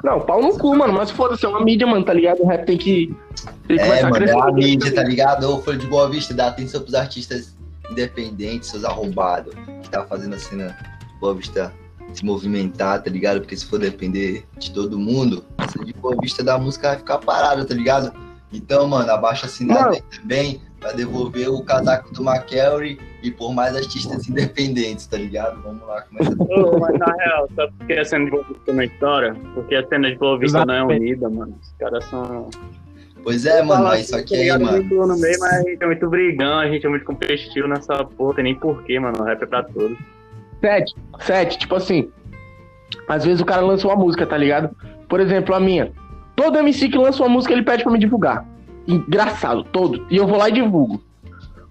Não, 0.02 0.20
pau 0.20 0.42
no 0.42 0.58
cu, 0.58 0.76
mano. 0.76 0.92
Mas 0.92 1.10
foda-se, 1.10 1.44
é 1.44 1.48
uma 1.48 1.62
mídia, 1.62 1.86
mano, 1.86 2.04
tá 2.04 2.12
ligado? 2.12 2.40
O 2.42 2.46
rap 2.46 2.66
tem 2.66 2.76
que, 2.76 3.14
tem 3.68 3.76
que 3.76 3.82
É, 3.82 4.02
a 4.02 4.10
mano, 4.10 4.24
é 4.24 4.32
a 4.32 4.52
mídia, 4.52 4.94
tá 4.94 5.02
ligado? 5.02 5.44
Ô, 5.48 5.62
Folha 5.62 5.78
de 5.78 5.86
Boa 5.86 6.08
Vista, 6.08 6.34
dá 6.34 6.48
atenção 6.48 6.80
pros 6.80 6.94
artistas 6.94 7.56
independentes, 7.90 8.70
seus 8.70 8.84
arrombados, 8.84 9.54
que 9.82 9.90
tá 9.90 10.04
fazendo 10.04 10.34
a 10.34 10.38
cena 10.38 10.76
de 11.00 11.20
Boa 11.20 11.34
Vista 11.34 11.72
se 12.12 12.24
movimentar, 12.24 13.02
tá 13.02 13.10
ligado? 13.10 13.40
Porque 13.40 13.56
se 13.56 13.64
for 13.64 13.78
depender 13.78 14.44
de 14.58 14.72
todo 14.72 14.98
mundo, 14.98 15.44
a 15.56 15.68
cena 15.68 15.84
de 15.84 15.92
Boa 15.94 16.16
Vista 16.20 16.42
da 16.42 16.58
música 16.58 16.88
vai 16.88 16.98
ficar 16.98 17.18
parada, 17.18 17.64
tá 17.64 17.74
ligado? 17.74 18.12
Então, 18.52 18.86
mano, 18.86 19.10
abaixa 19.10 19.46
assinado 19.46 19.80
Mano. 19.80 19.94
aí 19.94 20.18
também 20.18 20.60
pra 20.82 20.92
devolver 20.92 21.48
o 21.48 21.62
casaco 21.64 22.12
do 22.12 22.22
McKelry 22.22 22.98
e 23.22 23.30
por 23.30 23.54
mais 23.54 23.74
artistas 23.76 24.28
independentes, 24.28 25.06
tá 25.06 25.16
ligado? 25.16 25.62
Vamos 25.62 25.86
lá, 25.86 26.02
começa 26.02 26.32
Ô, 26.32 26.78
mas 26.78 26.98
na 26.98 27.14
real, 27.14 27.48
sabe 27.54 27.72
por 27.78 27.86
que 27.86 27.92
a 27.92 28.04
cena 28.04 28.24
de 28.24 28.30
Boa 28.32 28.44
Vista 28.44 28.72
não 28.72 28.82
estoura? 28.82 29.36
Porque 29.54 29.74
a 29.76 29.86
cena 29.86 30.10
de 30.10 30.18
Boa 30.18 30.38
Vista 30.38 30.66
não 30.66 30.74
é 30.74 30.78
Exatamente. 30.78 31.00
unida, 31.00 31.30
mano. 31.30 31.58
Os 31.62 31.72
caras 31.78 32.04
são. 32.06 32.50
Pois 33.22 33.46
é, 33.46 33.62
mano, 33.62 33.84
mas 33.84 34.00
assim, 34.00 34.12
só 34.12 34.18
que 34.24 34.34
tá 34.34 34.54
aí, 34.54 34.58
mano. 34.58 34.72
Muito 34.72 35.06
no 35.06 35.18
meio, 35.18 35.36
mas 35.38 35.52
a 35.52 35.62
gente 35.62 35.82
é 35.82 35.86
muito 35.86 36.10
brigão, 36.10 36.58
a 36.58 36.68
gente 36.68 36.84
é 36.84 36.88
muito 36.88 37.04
competitivo 37.04 37.68
nessa 37.68 38.04
porra, 38.04 38.34
tem 38.34 38.44
nem 38.44 38.54
porquê, 38.56 38.98
mano. 38.98 39.20
O 39.20 39.24
rap 39.24 39.40
é 39.40 39.46
pra 39.46 39.62
todos. 39.62 39.96
Sete, 40.60 40.94
sete, 41.20 41.58
tipo 41.58 41.76
assim. 41.76 42.10
Às 43.08 43.24
vezes 43.24 43.40
o 43.40 43.44
cara 43.44 43.62
lança 43.62 43.86
uma 43.86 43.96
música, 43.96 44.26
tá 44.26 44.36
ligado? 44.36 44.74
Por 45.08 45.20
exemplo, 45.20 45.54
a 45.54 45.60
minha. 45.60 45.92
Todo 46.34 46.58
MC 46.58 46.88
que 46.88 46.98
lança 46.98 47.22
uma 47.22 47.28
música, 47.28 47.52
ele 47.52 47.62
pede 47.62 47.84
pra 47.84 47.92
me 47.92 47.98
divulgar. 47.98 48.44
Engraçado, 48.86 49.64
todo. 49.64 50.06
E 50.10 50.16
eu 50.16 50.26
vou 50.26 50.38
lá 50.38 50.48
e 50.48 50.52
divulgo. 50.52 51.02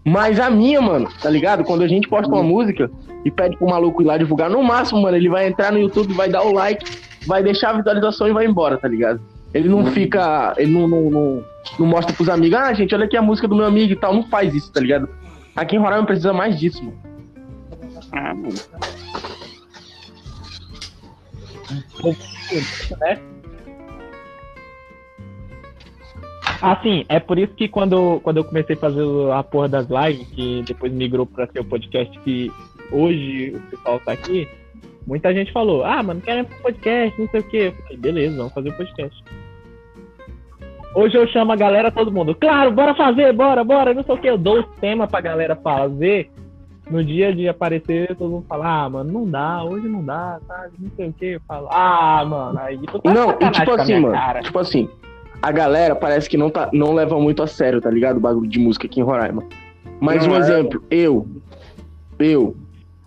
Mas 0.04 0.40
a 0.40 0.50
minha, 0.50 0.82
mano, 0.82 1.10
tá 1.22 1.30
ligado? 1.30 1.64
Quando 1.64 1.84
a 1.84 1.88
gente 1.88 2.08
posta 2.08 2.28
uma 2.28 2.42
música 2.42 2.90
e 3.24 3.30
pede 3.30 3.56
pro 3.58 3.68
maluco 3.70 4.02
ir 4.02 4.06
lá 4.06 4.18
divulgar, 4.18 4.50
no 4.50 4.64
máximo, 4.64 5.02
mano, 5.02 5.16
ele 5.16 5.30
vai 5.30 5.48
entrar 5.48 5.72
no 5.72 5.80
YouTube, 5.80 6.14
vai 6.14 6.28
dar 6.28 6.44
o 6.44 6.54
like, 6.54 6.84
vai 7.28 7.44
deixar 7.44 7.70
a 7.70 7.74
visualização 7.78 8.28
e 8.28 8.34
vai 8.34 8.46
embora, 8.46 8.78
tá 8.78 8.88
ligado? 8.88 9.22
Ele 9.54 9.70
não 9.70 9.86
fica. 9.86 10.54
Ele 10.58 10.72
não, 10.72 10.88
não, 10.88 11.10
não, 11.10 11.44
não 11.78 11.86
mostra 11.86 12.14
pros 12.14 12.30
amigos, 12.30 12.58
ah, 12.58 12.74
gente, 12.74 12.96
olha 12.96 13.06
aqui 13.06 13.18
a 13.18 13.22
música 13.22 13.48
do 13.48 13.56
meu 13.56 13.66
amigo 13.66 13.94
e 13.94 13.96
tal. 13.96 14.14
Não 14.14 14.24
faz 14.24 14.56
isso, 14.56 14.72
tá 14.72 14.80
ligado? 14.80 15.08
Aqui 15.56 15.76
em 15.76 15.80
Roraima 15.80 16.06
precisa 16.06 16.34
mais 16.34 16.60
disso, 16.60 16.84
mano. 16.84 16.98
Ah, 18.14 18.34
mano. 18.34 18.56
Assim, 26.62 27.04
é 27.10 27.20
por 27.20 27.40
isso 27.40 27.54
que 27.56 27.68
quando, 27.68 28.20
quando 28.22 28.38
eu 28.38 28.44
comecei 28.44 28.76
a 28.76 28.80
fazer 28.80 29.04
a 29.34 29.42
porra 29.42 29.68
das 29.68 29.88
lives, 29.90 30.28
que 30.30 30.64
depois 30.68 30.92
migrou 30.94 31.26
pra 31.26 31.48
ser 31.48 31.60
o 31.60 31.66
podcast 31.66 32.18
que 32.20 32.52
hoje 32.92 33.56
o 33.56 33.60
pessoal 33.72 34.00
tá 34.00 34.12
aqui, 34.12 34.48
muita 35.08 35.34
gente 35.34 35.52
falou, 35.52 35.84
ah, 35.84 36.04
mano, 36.04 36.22
quero 36.22 36.46
podcast, 36.62 37.20
não 37.20 37.28
sei 37.30 37.40
o 37.40 37.44
quê. 37.44 37.58
Eu 37.58 37.72
falei, 37.84 37.98
beleza, 37.98 38.38
vamos 38.38 38.54
fazer 38.54 38.70
o 38.70 38.78
podcast. 38.78 39.24
Hoje 40.94 41.16
eu 41.16 41.26
chamo 41.28 41.52
a 41.52 41.56
galera, 41.56 41.90
todo 41.90 42.12
mundo, 42.12 42.36
claro, 42.36 42.70
bora 42.72 42.94
fazer, 42.94 43.34
bora, 43.34 43.64
bora, 43.64 43.94
não 43.94 44.04
sei 44.04 44.14
o 44.14 44.18
que. 44.18 44.28
Eu 44.28 44.38
dou 44.38 44.60
o 44.60 44.64
tema 44.64 45.08
pra 45.08 45.22
galera 45.22 45.56
fazer. 45.56 46.30
No 46.90 47.02
dia 47.04 47.34
de 47.34 47.48
aparecer, 47.48 48.14
todo 48.18 48.30
mundo 48.30 48.46
fala, 48.50 48.84
ah, 48.84 48.90
mano, 48.90 49.14
não 49.14 49.30
dá, 49.30 49.64
hoje 49.64 49.88
não 49.88 50.04
dá, 50.04 50.42
sabe? 50.46 50.74
Não 50.78 50.92
sei 50.98 51.08
o 51.08 51.14
que. 51.14 51.26
Eu 51.26 51.42
falo, 51.48 51.70
ah, 51.72 52.26
mano, 52.26 52.60
aí 52.60 52.78
tu 52.80 53.00
tá 53.00 53.14
Não, 53.14 53.32
e 53.32 53.52
tipo 53.52 53.72
assim, 53.72 54.00
mano. 54.02 54.14
cara. 54.14 54.42
Tipo 54.42 54.60
assim, 54.60 54.90
a 55.42 55.52
galera 55.52 55.96
parece 55.96 56.30
que 56.30 56.38
não, 56.38 56.50
tá, 56.50 56.70
não 56.72 56.94
leva 56.94 57.20
muito 57.20 57.42
a 57.42 57.48
sério, 57.48 57.82
tá 57.82 57.90
ligado? 57.90 58.18
O 58.18 58.20
bagulho 58.20 58.48
de 58.48 58.60
música 58.60 58.86
aqui 58.86 59.00
em 59.00 59.04
Roraima. 59.04 59.44
Mas 60.00 60.26
Não 60.26 60.34
um 60.34 60.36
é. 60.36 60.40
exemplo, 60.40 60.84
eu, 60.90 61.28
eu, 62.20 62.56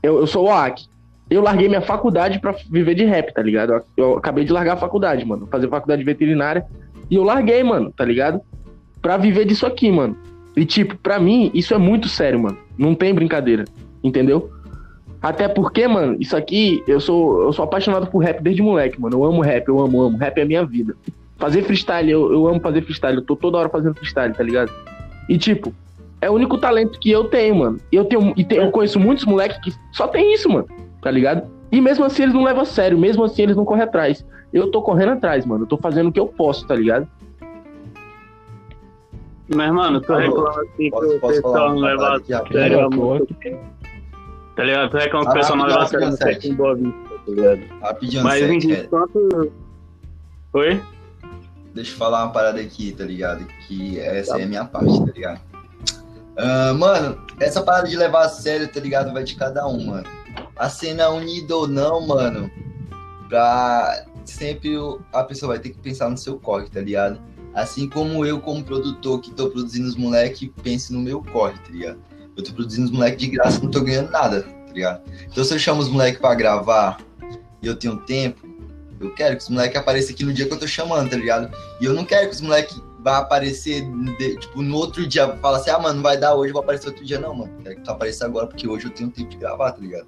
eu, 0.02 0.18
eu 0.18 0.26
sou 0.26 0.46
o 0.46 0.48
OAK. 0.48 0.86
Eu 1.30 1.42
larguei 1.42 1.68
minha 1.68 1.80
faculdade 1.80 2.38
pra 2.38 2.54
viver 2.70 2.94
de 2.94 3.04
rap, 3.04 3.32
tá 3.32 3.42
ligado? 3.42 3.72
Eu, 3.72 3.84
eu 3.96 4.18
acabei 4.18 4.44
de 4.44 4.52
largar 4.52 4.74
a 4.74 4.76
faculdade, 4.76 5.24
mano. 5.24 5.46
Fazer 5.50 5.68
faculdade 5.68 6.00
de 6.00 6.04
veterinária. 6.04 6.66
E 7.10 7.16
eu 7.16 7.22
larguei, 7.22 7.62
mano, 7.62 7.92
tá 7.92 8.04
ligado? 8.04 8.40
Pra 9.00 9.16
viver 9.16 9.44
disso 9.44 9.66
aqui, 9.66 9.90
mano. 9.90 10.16
E 10.56 10.64
tipo, 10.64 10.96
pra 10.96 11.18
mim, 11.18 11.50
isso 11.54 11.74
é 11.74 11.78
muito 11.78 12.08
sério, 12.08 12.40
mano. 12.40 12.58
Não 12.76 12.94
tem 12.94 13.14
brincadeira. 13.14 13.64
Entendeu? 14.02 14.50
Até 15.22 15.48
porque, 15.48 15.88
mano, 15.88 16.16
isso 16.20 16.36
aqui, 16.36 16.82
eu 16.86 17.00
sou, 17.00 17.42
eu 17.42 17.52
sou 17.52 17.64
apaixonado 17.64 18.06
por 18.08 18.18
rap 18.18 18.42
desde 18.42 18.60
moleque, 18.62 19.00
mano. 19.00 19.16
Eu 19.16 19.24
amo 19.24 19.40
rap, 19.40 19.66
eu 19.66 19.80
amo, 19.80 20.02
amo. 20.02 20.18
Rap 20.18 20.36
é 20.38 20.42
a 20.42 20.46
minha 20.46 20.64
vida. 20.64 20.94
Fazer 21.36 21.62
freestyle, 21.62 22.10
eu, 22.10 22.32
eu 22.32 22.46
amo 22.46 22.60
fazer 22.60 22.82
freestyle. 22.82 23.16
Eu 23.16 23.22
tô 23.24 23.34
toda 23.36 23.58
hora 23.58 23.68
fazendo 23.68 23.94
freestyle, 23.94 24.32
tá 24.34 24.42
ligado? 24.42 24.70
E 25.28 25.36
tipo, 25.36 25.74
é 26.20 26.30
o 26.30 26.34
único 26.34 26.56
talento 26.58 26.98
que 26.98 27.10
eu 27.10 27.24
tenho, 27.24 27.56
mano. 27.56 27.80
Eu 27.90 28.04
tenho, 28.04 28.32
e 28.36 28.44
te- 28.44 28.56
eu 28.56 28.70
conheço 28.70 28.98
muitos 29.00 29.24
moleques 29.24 29.58
que 29.58 29.72
só 29.92 30.06
tem 30.06 30.32
isso, 30.32 30.48
mano. 30.48 30.66
Tá 31.02 31.10
ligado? 31.10 31.48
E 31.72 31.80
mesmo 31.80 32.04
assim 32.04 32.22
eles 32.22 32.34
não 32.34 32.44
levam 32.44 32.62
a 32.62 32.66
sério, 32.66 32.96
mesmo 32.96 33.24
assim 33.24 33.42
eles 33.42 33.56
não 33.56 33.64
correm 33.64 33.82
atrás. 33.82 34.24
Eu 34.52 34.70
tô 34.70 34.80
correndo 34.80 35.12
atrás, 35.12 35.44
mano. 35.44 35.64
Eu 35.64 35.68
tô 35.68 35.76
fazendo 35.76 36.08
o 36.08 36.12
que 36.12 36.20
eu 36.20 36.26
posso, 36.28 36.66
tá 36.66 36.74
ligado? 36.74 37.08
Mas, 39.54 39.70
mano, 39.72 40.00
tu 40.00 40.12
reclama 40.14 40.48
assim 40.50 40.66
que 40.84 40.90
posso- 40.90 41.16
o 41.16 41.20
pessoal 41.20 41.68
não 41.74 41.78
leva 41.80 42.16
a 42.16 42.20
sério 42.46 42.80
a 42.80 42.90
música. 42.90 43.58
Tá 44.56 44.64
ligado? 44.64 44.90
Tu 44.90 44.96
reclama 44.96 45.24
que 45.24 45.28
o 45.28 45.32
Ah, 45.32 45.34
pessoal 45.34 45.58
não 45.58 45.66
leva 45.66 45.82
a 45.82 45.86
sério 45.86 46.06
a 46.06 46.10
música 46.10 46.26
Vista, 46.30 46.56
tá? 46.56 47.86
Rapidinho, 47.88 48.22
Mas, 48.24 48.42
enfim, 48.42 48.86
quanto... 48.88 49.52
Oi? 50.54 50.80
Deixa 51.74 51.92
eu 51.92 51.96
falar 51.96 52.24
uma 52.24 52.32
parada 52.32 52.60
aqui, 52.60 52.92
tá 52.92 53.04
ligado? 53.04 53.44
Que 53.66 53.98
essa 53.98 54.38
é 54.38 54.44
a 54.44 54.46
minha 54.46 54.64
parte, 54.64 55.04
tá 55.04 55.12
ligado? 55.12 55.40
Ah, 56.36 56.72
mano, 56.74 57.20
essa 57.40 57.62
parada 57.62 57.88
de 57.88 57.96
levar 57.96 58.24
a 58.24 58.28
sério, 58.28 58.68
tá 58.68 58.80
ligado? 58.80 59.12
Vai 59.12 59.24
de 59.24 59.34
cada 59.34 59.66
um, 59.66 59.86
mano. 59.86 60.08
A 60.56 60.68
cena 60.68 61.10
unida 61.10 61.56
ou 61.56 61.66
não, 61.66 62.06
mano, 62.06 62.50
pra 63.28 64.06
sempre 64.24 64.74
a 65.12 65.22
pessoa 65.24 65.52
vai 65.52 65.58
ter 65.58 65.70
que 65.70 65.78
pensar 65.78 66.08
no 66.08 66.16
seu 66.16 66.38
corre, 66.38 66.68
tá 66.68 66.80
ligado? 66.80 67.20
Assim 67.54 67.88
como 67.88 68.24
eu, 68.24 68.40
como 68.40 68.64
produtor 68.64 69.20
que 69.20 69.30
tô 69.32 69.48
produzindo 69.50 69.88
os 69.88 69.96
moleques, 69.96 70.48
penso 70.62 70.92
no 70.92 71.00
meu 71.00 71.22
corre, 71.22 71.54
tá 71.54 71.70
ligado? 71.70 71.98
Eu 72.36 72.42
tô 72.42 72.52
produzindo 72.52 72.86
os 72.86 72.90
moleques 72.90 73.18
de 73.18 73.28
graça, 73.28 73.60
não 73.62 73.70
tô 73.70 73.80
ganhando 73.80 74.10
nada, 74.10 74.42
tá 74.42 74.72
ligado? 74.72 75.02
Então 75.30 75.44
se 75.44 75.54
eu 75.54 75.58
chamo 75.58 75.80
os 75.80 75.88
moleques 75.88 76.20
pra 76.20 76.34
gravar 76.34 76.98
e 77.62 77.66
eu 77.66 77.76
tenho 77.76 77.96
tempo, 77.98 78.44
eu 79.00 79.14
quero 79.14 79.36
que 79.36 79.42
os 79.42 79.48
moleques 79.48 79.76
apareçam 79.76 80.12
aqui 80.14 80.24
no 80.24 80.32
dia 80.32 80.46
que 80.46 80.52
eu 80.52 80.58
tô 80.58 80.66
chamando, 80.66 81.10
tá 81.10 81.16
ligado? 81.16 81.50
E 81.80 81.84
eu 81.84 81.92
não 81.92 82.04
quero 82.04 82.28
que 82.28 82.34
os 82.34 82.40
moleques 82.40 82.80
vá 83.00 83.18
aparecer, 83.18 83.82
de- 84.18 84.36
tipo, 84.38 84.62
no 84.62 84.76
outro 84.76 85.06
dia, 85.06 85.36
fala 85.36 85.58
assim, 85.58 85.70
ah, 85.70 85.78
mano, 85.78 85.96
não 85.96 86.02
vai 86.02 86.16
dar 86.16 86.34
hoje, 86.34 86.52
vou 86.52 86.62
aparecer 86.62 86.88
outro 86.88 87.04
dia. 87.04 87.18
Não, 87.18 87.34
mano, 87.34 87.52
quero 87.62 87.76
que 87.76 87.82
tu 87.82 87.90
apareça 87.90 88.24
agora, 88.24 88.46
porque 88.46 88.66
hoje 88.66 88.86
eu 88.86 88.90
tenho 88.90 89.10
tempo 89.10 89.28
de 89.28 89.36
gravar, 89.36 89.72
tá 89.72 89.80
ligado? 89.80 90.06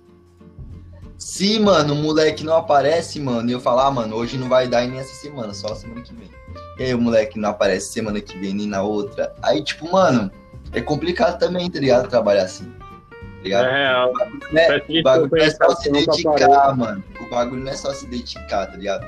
Se, 1.18 1.58
mano, 1.58 1.94
o 1.94 1.96
moleque 1.96 2.44
não 2.44 2.56
aparece, 2.56 3.18
mano, 3.20 3.48
e 3.48 3.52
eu 3.52 3.60
falar, 3.60 3.86
ah, 3.86 3.90
mano, 3.90 4.16
hoje 4.16 4.36
não 4.36 4.48
vai 4.48 4.68
dar 4.68 4.84
e 4.84 4.88
nem 4.88 5.00
essa 5.00 5.14
semana, 5.14 5.52
só 5.54 5.74
semana 5.74 6.02
que 6.02 6.14
vem. 6.14 6.30
E 6.78 6.84
aí 6.84 6.94
o 6.94 7.00
moleque 7.00 7.38
não 7.38 7.50
aparece 7.50 7.92
semana 7.92 8.20
que 8.20 8.38
vem, 8.38 8.52
nem 8.54 8.66
na 8.66 8.82
outra. 8.82 9.34
Aí, 9.42 9.62
tipo, 9.64 9.90
mano, 9.90 10.30
é 10.72 10.80
complicado 10.80 11.38
também, 11.38 11.70
tá 11.70 11.78
ligado? 11.80 12.08
Trabalhar 12.08 12.44
assim. 12.44 12.70
Ligado? 13.46 13.66
É 13.66 13.72
real. 13.72 14.12
Né? 14.52 14.66
Peço 14.66 14.98
O 14.98 15.02
bagulho 15.02 15.30
não 15.30 15.44
é 15.44 15.50
só 15.50 15.74
se 15.76 15.92
dedicar, 15.92 16.76
mano. 16.76 17.04
O 17.20 17.30
bagulho 17.30 17.62
não 17.62 17.72
é 17.72 17.76
só 17.76 17.94
se 17.94 18.06
dedicar, 18.06 18.66
tá 18.66 18.76
ligado? 18.76 19.06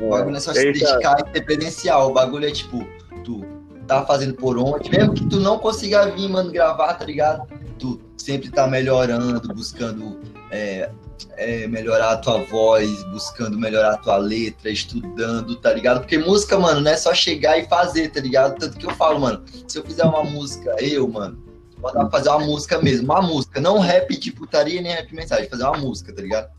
O 0.00 0.10
bagulho 0.10 0.30
não 0.30 0.36
é 0.36 0.40
só 0.40 0.52
se 0.52 0.64
dedicar 0.64 1.20
e 1.20 1.24
ter 1.32 1.42
presencial. 1.42 2.10
O 2.10 2.12
bagulho 2.12 2.46
é 2.46 2.50
tipo, 2.50 2.86
tu 3.24 3.44
tá 3.86 4.04
fazendo 4.04 4.34
por 4.34 4.58
onde, 4.58 4.90
mesmo 4.90 5.14
que 5.14 5.24
tu 5.26 5.40
não 5.40 5.58
consiga 5.58 6.10
vir, 6.10 6.28
mano, 6.28 6.50
gravar, 6.50 6.94
tá 6.94 7.04
ligado? 7.04 7.48
Tu 7.78 8.00
sempre 8.16 8.50
tá 8.50 8.66
melhorando, 8.66 9.54
buscando 9.54 10.20
é, 10.50 10.90
é, 11.36 11.66
melhorar 11.66 12.12
a 12.12 12.16
tua 12.16 12.38
voz, 12.44 13.02
buscando 13.04 13.58
melhorar 13.58 13.94
a 13.94 13.96
tua 13.96 14.18
letra, 14.18 14.70
estudando, 14.70 15.56
tá 15.56 15.72
ligado? 15.72 16.00
Porque 16.00 16.18
música, 16.18 16.58
mano, 16.58 16.80
não 16.80 16.90
é 16.90 16.96
só 16.96 17.14
chegar 17.14 17.58
e 17.58 17.66
fazer, 17.66 18.08
tá 18.08 18.20
ligado? 18.20 18.58
Tanto 18.58 18.76
que 18.76 18.86
eu 18.86 18.94
falo, 18.96 19.20
mano, 19.20 19.42
se 19.66 19.78
eu 19.78 19.84
fizer 19.84 20.04
uma 20.04 20.24
música, 20.24 20.74
eu, 20.80 21.08
mano, 21.08 21.47
vou 21.80 21.92
dar 21.92 22.00
pra 22.00 22.10
fazer 22.10 22.28
uma 22.30 22.40
música 22.40 22.80
mesmo, 22.80 23.04
uma 23.04 23.22
música, 23.22 23.60
não 23.60 23.78
rap 23.78 24.16
de 24.16 24.32
putaria 24.32 24.80
nem 24.80 24.92
rap 24.92 25.14
mensagem, 25.14 25.48
fazer 25.48 25.64
uma 25.64 25.78
música, 25.78 26.12
tá 26.12 26.22
ligado? 26.22 26.50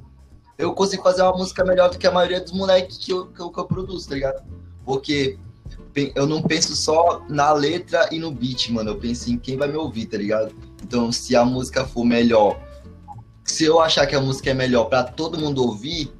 Eu 0.57 0.73
consigo 0.73 1.03
fazer 1.03 1.21
uma 1.21 1.37
música 1.37 1.63
melhor 1.63 1.89
do 1.89 1.97
que 1.97 2.05
a 2.05 2.11
maioria 2.11 2.41
dos 2.41 2.51
moleques 2.51 2.97
que 2.97 3.11
eu, 3.11 3.27
que 3.27 3.39
eu, 3.39 3.49
que 3.49 3.59
eu 3.59 3.65
produzo, 3.65 4.09
tá 4.09 4.15
ligado? 4.15 4.43
Porque 4.85 5.37
eu 6.15 6.25
não 6.25 6.41
penso 6.41 6.75
só 6.75 7.23
na 7.29 7.51
letra 7.51 8.09
e 8.11 8.19
no 8.19 8.31
beat, 8.31 8.69
mano. 8.69 8.91
Eu 8.91 8.97
penso 8.97 9.31
em 9.31 9.37
quem 9.37 9.57
vai 9.57 9.67
me 9.67 9.77
ouvir, 9.77 10.05
tá 10.05 10.17
ligado? 10.17 10.53
Então, 10.83 11.11
se 11.11 11.35
a 11.35 11.43
música 11.45 11.85
for 11.85 12.03
melhor, 12.03 12.59
se 13.43 13.65
eu 13.65 13.79
achar 13.79 14.05
que 14.05 14.15
a 14.15 14.21
música 14.21 14.49
é 14.49 14.53
melhor 14.53 14.85
pra 14.85 15.03
todo 15.03 15.39
mundo 15.39 15.63
ouvir, 15.63 16.11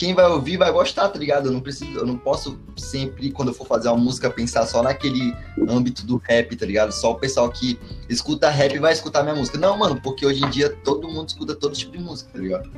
quem 0.00 0.14
vai 0.14 0.24
ouvir 0.24 0.56
vai 0.56 0.72
gostar, 0.72 1.10
tá 1.10 1.18
ligado? 1.18 1.48
Eu 1.48 1.52
não 1.52 1.60
preciso, 1.60 1.98
eu 1.98 2.06
não 2.06 2.16
posso 2.16 2.58
sempre, 2.74 3.30
quando 3.30 3.48
eu 3.48 3.54
for 3.54 3.66
fazer 3.66 3.90
uma 3.90 3.98
música, 3.98 4.30
pensar 4.30 4.64
só 4.64 4.82
naquele 4.82 5.36
âmbito 5.68 6.06
do 6.06 6.16
rap, 6.16 6.56
tá 6.56 6.64
ligado? 6.64 6.90
Só 6.90 7.12
o 7.12 7.16
pessoal 7.16 7.50
que 7.50 7.78
escuta 8.08 8.48
rap 8.48 8.78
vai 8.78 8.94
escutar 8.94 9.22
minha 9.22 9.34
música. 9.34 9.58
Não, 9.58 9.76
mano, 9.76 10.00
porque 10.02 10.24
hoje 10.24 10.42
em 10.42 10.48
dia 10.48 10.74
todo 10.84 11.06
mundo 11.06 11.28
escuta 11.28 11.54
todo 11.54 11.74
tipo 11.74 11.92
de 11.92 12.02
música, 12.02 12.30
tá 12.32 12.38
ligado? 12.38 12.70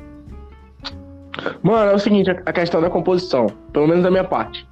Mano, 1.61 1.91
é 1.91 1.95
o 1.95 1.99
seguinte, 1.99 2.29
a 2.29 2.51
questão 2.51 2.81
da 2.81 2.89
composição, 2.89 3.47
pelo 3.71 3.87
menos 3.87 4.03
da 4.03 4.11
minha 4.11 4.25
parte. 4.25 4.67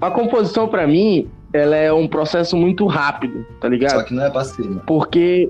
A 0.00 0.10
composição, 0.10 0.66
pra 0.66 0.84
mim, 0.84 1.30
ela 1.52 1.76
é 1.76 1.92
um 1.92 2.08
processo 2.08 2.56
muito 2.56 2.88
rápido, 2.88 3.46
tá 3.60 3.68
ligado? 3.68 3.92
Só 3.92 4.02
que 4.02 4.14
não 4.14 4.24
é 4.24 4.30
pra 4.30 4.42
mano. 4.44 4.82
Porque 4.84 5.48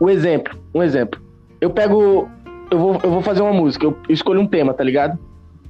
o 0.00 0.08
exemplo, 0.08 0.58
um 0.74 0.82
exemplo. 0.82 1.20
Eu 1.60 1.68
pego, 1.68 2.30
eu 2.70 2.78
vou, 2.78 3.00
eu 3.02 3.10
vou 3.10 3.22
fazer 3.22 3.42
uma 3.42 3.52
música, 3.52 3.86
eu 3.86 3.96
escolho 4.08 4.40
um 4.40 4.46
tema, 4.46 4.74
tá 4.74 4.84
ligado? 4.84 5.18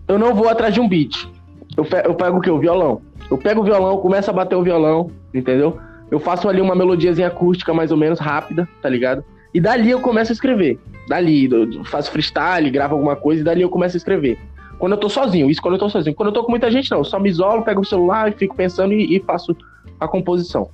Eu 0.06 0.18
não 0.18 0.34
vou 0.34 0.48
atrás 0.48 0.72
de 0.72 0.80
um 0.80 0.88
beat. 0.88 1.28
Eu, 1.76 1.86
eu 2.04 2.14
pego 2.14 2.38
o 2.38 2.40
quê? 2.40 2.50
O 2.50 2.58
violão. 2.58 3.02
Eu 3.30 3.38
pego 3.38 3.60
o 3.60 3.64
violão, 3.64 3.98
começo 3.98 4.30
a 4.30 4.32
bater 4.32 4.56
o 4.56 4.62
violão, 4.62 5.10
entendeu? 5.34 5.78
Eu 6.10 6.18
faço 6.18 6.48
ali 6.48 6.60
uma 6.60 6.74
melodiazinha 6.74 7.28
acústica 7.28 7.74
mais 7.74 7.90
ou 7.90 7.96
menos 7.96 8.18
rápida, 8.18 8.68
tá 8.80 8.88
ligado? 8.88 9.22
E 9.52 9.60
dali 9.60 9.90
eu 9.90 10.00
começo 10.00 10.32
a 10.32 10.34
escrever. 10.34 10.78
Dali, 11.08 11.50
eu 11.50 11.84
faço 11.84 12.10
freestyle, 12.10 12.70
gravo 12.70 12.94
alguma 12.94 13.16
coisa 13.16 13.40
e 13.40 13.44
dali 13.44 13.62
eu 13.62 13.68
começo 13.68 13.96
a 13.96 13.98
escrever. 13.98 14.38
Quando 14.78 14.92
eu 14.92 14.98
tô 14.98 15.08
sozinho, 15.08 15.50
isso 15.50 15.60
quando 15.60 15.74
eu 15.74 15.80
tô 15.80 15.88
sozinho. 15.88 16.14
Quando 16.14 16.28
eu 16.28 16.32
tô 16.32 16.44
com 16.44 16.50
muita 16.50 16.70
gente, 16.70 16.90
não. 16.90 16.98
Eu 16.98 17.04
só 17.04 17.18
me 17.18 17.28
isolo, 17.28 17.62
pego 17.62 17.80
o 17.80 17.84
celular 17.84 18.28
e 18.28 18.32
fico 18.32 18.54
pensando 18.54 18.92
e, 18.92 19.16
e 19.16 19.20
faço 19.20 19.56
a 19.98 20.06
composição. 20.06 20.70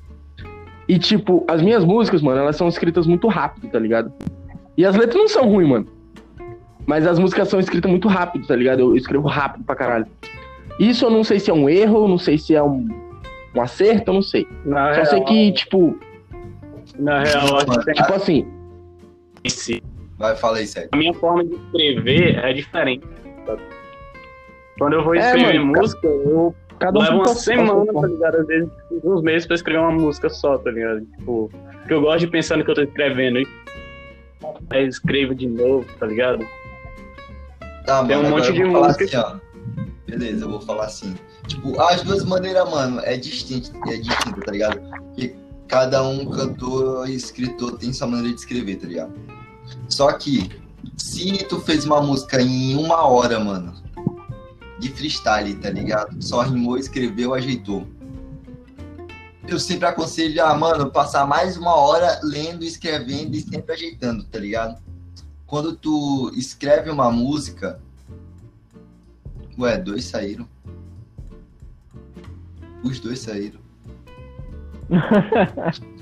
E, 0.87 0.99
tipo, 0.99 1.45
as 1.49 1.63
minhas 1.63 1.85
músicas, 1.85 2.21
mano, 2.21 2.41
elas 2.41 2.57
são 2.57 2.69
escritas 2.69 3.07
muito 3.07 3.27
rápido, 3.29 3.69
tá 3.69 3.79
ligado? 3.79 4.13
E 4.77 4.85
as 4.85 4.95
letras 4.95 5.17
não 5.17 5.29
são 5.29 5.49
ruins, 5.49 5.69
mano. 5.69 5.87
Mas 6.87 7.07
as 7.07 7.19
músicas 7.19 7.49
são 7.49 7.59
escritas 7.61 7.91
muito 7.91 8.09
rápido, 8.09 8.47
tá 8.47 8.55
ligado? 8.55 8.81
Eu 8.81 8.97
escrevo 8.97 9.27
rápido 9.29 9.65
pra 9.65 9.75
caralho. 9.75 10.07
Isso 10.79 11.05
eu 11.07 11.11
não 11.11 11.25
sei 11.25 11.39
se 11.41 11.51
é 11.51 11.55
um 11.55 11.69
erro, 11.69 12.07
não 12.09 12.19
sei 12.19 12.37
se 12.37 12.55
é 12.55 12.63
um, 12.63 12.87
um 13.55 13.61
acerto, 13.61 14.11
eu 14.11 14.15
não 14.15 14.23
sei. 14.23 14.47
Na 14.65 14.89
Só 14.89 14.95
real, 14.95 15.07
sei 15.07 15.21
que, 15.25 15.53
tipo, 15.53 15.99
na 16.99 17.23
real, 17.23 17.57
acho 17.57 17.67
que 17.79 17.85
tem 17.85 17.95
tipo 17.95 18.13
assim, 18.13 18.47
esse- 19.43 19.83
Vai, 20.19 20.37
fala 20.37 20.59
aí, 20.59 20.67
sério. 20.67 20.89
a 20.93 20.97
minha 20.97 21.13
forma 21.15 21.45
de 21.45 21.55
escrever 21.55 22.39
é 22.45 22.53
diferente. 22.53 23.07
sabe? 23.47 23.63
Quando 24.79 24.95
eu 24.95 25.05
vou 25.05 25.15
É, 25.15 25.19
escrever 25.19 25.59
mano, 25.61 25.81
música, 25.81 26.07
eu 26.07 26.55
cada 26.79 26.99
um 26.99 27.17
uma 27.17 27.27
semana, 27.29 27.93
tá 27.93 28.07
ligado? 28.07 28.37
Às 28.41 28.47
vezes 28.47 28.69
tipo, 28.89 29.13
uns 29.13 29.23
meses 29.23 29.47
pra 29.47 29.55
escrever 29.55 29.81
uma 29.81 29.93
música 29.93 30.29
só, 30.29 30.59
tá 30.59 30.71
ligado? 30.71 31.01
Tipo, 31.19 31.51
porque 31.79 31.95
eu 31.95 32.01
gosto 32.01 32.21
de 32.21 32.27
pensar 32.29 32.57
no 32.57 32.65
que 32.65 32.71
eu 32.71 32.75
tô 32.75 32.83
escrevendo. 32.83 33.39
E 33.41 33.47
aí 34.71 34.87
escrevo 34.87 35.35
de 35.35 35.47
novo, 35.49 35.87
tá 35.99 36.07
ligado? 36.07 36.45
Tá, 37.85 38.03
mano, 38.03 38.09
Tem 38.09 38.17
um 38.19 38.31
monte 38.31 38.49
eu 38.49 38.53
de 38.55 38.63
vou 38.65 38.73
falar 38.73 38.87
música. 38.89 39.05
assim, 39.05 39.17
ó. 39.17 39.37
Beleza, 40.07 40.45
eu 40.45 40.51
vou 40.51 40.61
falar 40.61 40.85
assim. 40.87 41.15
Tipo, 41.47 41.81
as 41.81 42.03
duas 42.03 42.25
maneiras, 42.25 42.69
mano, 42.71 43.01
é 43.01 43.17
distinto, 43.17 43.71
é 43.89 43.97
distinto, 43.97 44.41
tá 44.41 44.53
ligado? 44.53 44.81
Porque 44.81 45.35
cada 45.69 46.03
um 46.03 46.25
cantor 46.27 47.09
e 47.09 47.15
escritor 47.15 47.77
tem 47.79 47.93
sua 47.93 48.07
maneira 48.07 48.35
de 48.35 48.41
escrever, 48.41 48.77
tá 48.77 48.87
ligado? 48.87 49.13
Só 49.89 50.13
que, 50.13 50.51
se 50.97 51.45
tu 51.49 51.61
fez 51.61 51.85
uma 51.85 52.01
música 52.01 52.41
em 52.41 52.77
uma 52.77 53.07
hora, 53.07 53.41
mano, 53.41 53.75
de 54.79 54.91
freestyle, 54.91 55.55
tá 55.57 55.71
ligado? 55.71 56.23
Só 56.23 56.43
rimou, 56.43 56.79
escreveu, 56.79 57.35
ajeitou. 57.35 57.87
Eu 59.47 59.59
sempre 59.59 59.87
aconselho, 59.87 60.43
ah, 60.43 60.55
mano, 60.55 60.91
passar 60.91 61.27
mais 61.27 61.57
uma 61.59 61.75
hora 61.75 62.19
lendo, 62.23 62.65
escrevendo 62.65 63.35
e 63.37 63.41
sempre 63.41 63.75
ajeitando, 63.75 64.25
tá 64.25 64.39
ligado? 64.39 64.83
Quando 65.55 65.77
tu 65.77 66.33
escreve 66.35 66.91
uma 66.91 67.13
música. 67.13 67.81
Ué, 69.57 69.79
dois 69.79 70.05
saíram. 70.05 70.49
Os 72.83 72.99
dois 72.99 73.21
saíram. 73.21 73.61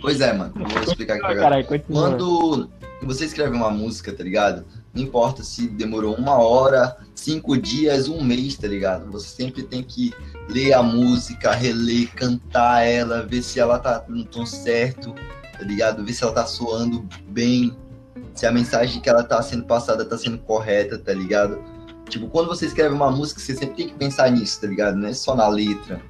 Pois 0.00 0.20
é, 0.20 0.34
mano. 0.34 0.52
Vou 0.54 0.82
explicar 0.82 1.14
aqui 1.14 1.34
pra 1.34 1.64
continua. 1.64 2.10
Quando 2.10 2.70
você 3.02 3.24
escreve 3.24 3.56
uma 3.56 3.70
música, 3.70 4.12
tá 4.12 4.22
ligado? 4.22 4.64
Não 4.92 5.02
importa 5.02 5.42
se 5.42 5.66
demorou 5.66 6.14
uma 6.14 6.38
hora, 6.38 6.96
cinco 7.14 7.56
dias, 7.56 8.06
um 8.06 8.22
mês, 8.22 8.56
tá 8.56 8.68
ligado? 8.68 9.10
Você 9.12 9.28
sempre 9.28 9.62
tem 9.62 9.82
que 9.82 10.12
ler 10.48 10.74
a 10.74 10.82
música, 10.82 11.52
reler, 11.52 12.10
cantar 12.14 12.82
ela, 12.82 13.22
ver 13.22 13.42
se 13.42 13.58
ela 13.60 13.78
tá 13.78 14.04
no 14.08 14.26
tom 14.26 14.44
certo, 14.44 15.14
tá 15.58 15.64
ligado? 15.64 16.04
Ver 16.04 16.12
se 16.12 16.22
ela 16.22 16.34
tá 16.34 16.44
soando 16.44 17.06
bem, 17.28 17.74
se 18.34 18.46
a 18.46 18.52
mensagem 18.52 19.00
que 19.00 19.08
ela 19.08 19.22
tá 19.22 19.40
sendo 19.42 19.64
passada 19.64 20.04
tá 20.04 20.18
sendo 20.18 20.38
correta, 20.38 20.98
tá 20.98 21.12
ligado? 21.12 21.62
Tipo, 22.08 22.28
quando 22.28 22.48
você 22.48 22.66
escreve 22.66 22.94
uma 22.94 23.10
música, 23.10 23.40
você 23.40 23.54
sempre 23.54 23.74
tem 23.76 23.88
que 23.88 23.94
pensar 23.94 24.30
nisso, 24.30 24.60
tá 24.60 24.66
ligado? 24.66 24.96
Não 24.96 25.08
é 25.08 25.12
só 25.14 25.34
na 25.34 25.48
letra. 25.48 26.00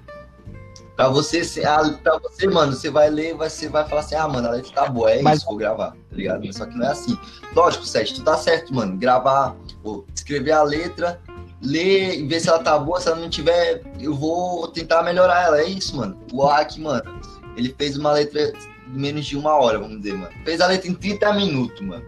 Pra 0.97 1.09
você, 1.09 1.43
ah, 1.65 1.81
pra 2.03 2.19
você, 2.19 2.47
mano, 2.47 2.73
você 2.73 2.89
vai 2.89 3.11
ler, 3.11 3.35
você 3.35 3.69
vai 3.69 3.87
falar 3.89 4.01
assim, 4.01 4.15
ah, 4.15 4.29
mano, 4.29 4.47
a 4.49 4.53
letra 4.53 4.73
tá 4.73 4.89
boa, 4.89 5.11
é 5.11 5.21
Mas- 5.23 5.39
isso, 5.39 5.47
vou 5.47 5.57
gravar, 5.57 5.91
tá 5.91 5.97
ligado? 6.17 6.53
Só 6.53 6.67
que 6.67 6.77
não 6.77 6.87
é 6.87 6.91
assim. 6.91 7.19
Lógico, 7.55 7.85
Sete, 7.85 8.15
tu 8.15 8.23
tá 8.23 8.37
certo, 8.37 8.73
mano. 8.73 8.97
Gravar, 8.97 9.57
ou 9.83 10.05
escrever 10.15 10.53
a 10.53 10.63
letra, 10.63 11.21
ler 11.61 12.21
e 12.21 12.27
ver 12.29 12.39
se 12.41 12.49
ela 12.49 12.61
tá 12.61 12.79
boa, 12.79 13.01
se 13.01 13.09
ela 13.09 13.17
não 13.19 13.29
tiver, 13.29 13.83
eu 13.99 14.15
vou 14.15 14.69
tentar 14.69 15.03
melhorar 15.03 15.43
ela. 15.43 15.61
É 15.61 15.67
isso, 15.69 15.97
mano. 15.97 16.17
O 16.33 16.45
Aki, 16.47 16.81
mano, 16.81 17.21
ele 17.57 17.75
fez 17.77 17.97
uma 17.97 18.13
letra 18.13 18.53
em 18.87 18.97
menos 18.99 19.27
de 19.27 19.37
uma 19.37 19.53
hora, 19.55 19.81
vamos 19.81 20.01
dizer, 20.01 20.17
mano. 20.17 20.33
Fez 20.45 20.61
a 20.61 20.67
letra 20.69 20.89
em 20.89 20.95
30 20.95 21.33
minutos, 21.33 21.81
mano. 21.85 22.05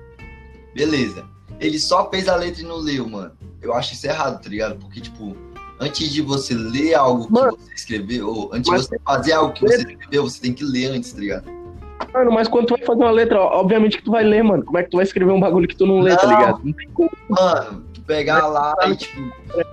Beleza. 0.77 1.25
Ele 1.59 1.79
só 1.79 2.09
fez 2.11 2.29
a 2.29 2.37
letra 2.37 2.62
e 2.62 2.65
não 2.67 2.77
leu, 2.77 3.09
mano. 3.09 3.33
Eu 3.62 3.73
acho 3.75 3.95
isso 3.95 4.07
errado, 4.07 4.43
tá 4.43 4.49
ligado? 4.49 4.77
Porque, 4.77 5.01
tipo, 5.01 5.35
antes 5.81 6.11
de 6.12 6.21
você 6.21 6.55
ler 6.55 6.95
algo 6.95 7.27
que 7.27 7.33
Mano. 7.33 7.57
você 7.57 7.73
escreveu, 7.75 8.29
ou 8.29 8.51
antes 8.53 8.71
de 8.71 8.77
você 8.77 8.99
fazer 9.05 9.33
algo 9.33 9.55
que 9.55 9.62
você 9.62 9.77
escreveu, 9.79 10.23
você 10.25 10.41
tem 10.41 10.53
que 10.53 10.62
ler 10.62 10.91
antes, 10.91 11.12
tá 11.12 11.19
ligado? 11.21 11.51
Mano, 12.12 12.31
mas 12.31 12.47
quando 12.47 12.67
tu 12.67 12.77
vai 12.77 12.85
fazer 12.85 13.01
uma 13.03 13.11
letra, 13.11 13.41
ó, 13.41 13.61
obviamente 13.61 13.97
que 13.97 14.05
tu 14.05 14.11
vai 14.11 14.23
ler, 14.23 14.45
mano. 14.45 14.65
Como 14.65 14.77
é 14.79 14.83
que 14.83 14.91
tu 14.91 14.97
vai 14.99 15.05
escrever 15.05 15.33
um 15.33 15.41
bagulho 15.41 15.67
que 15.67 15.77
tu 15.77 15.87
não 15.87 16.01
lê, 16.01 16.15
tá 16.15 16.27
Não. 16.27 16.39
ligado? 16.39 16.61
Não 16.62 16.73
tem 16.73 16.89
como. 16.91 17.11
Mano, 17.29 17.85
pegar 18.07 18.47
lá 18.47 18.75
e, 18.87 18.97
tipo, 18.97 19.21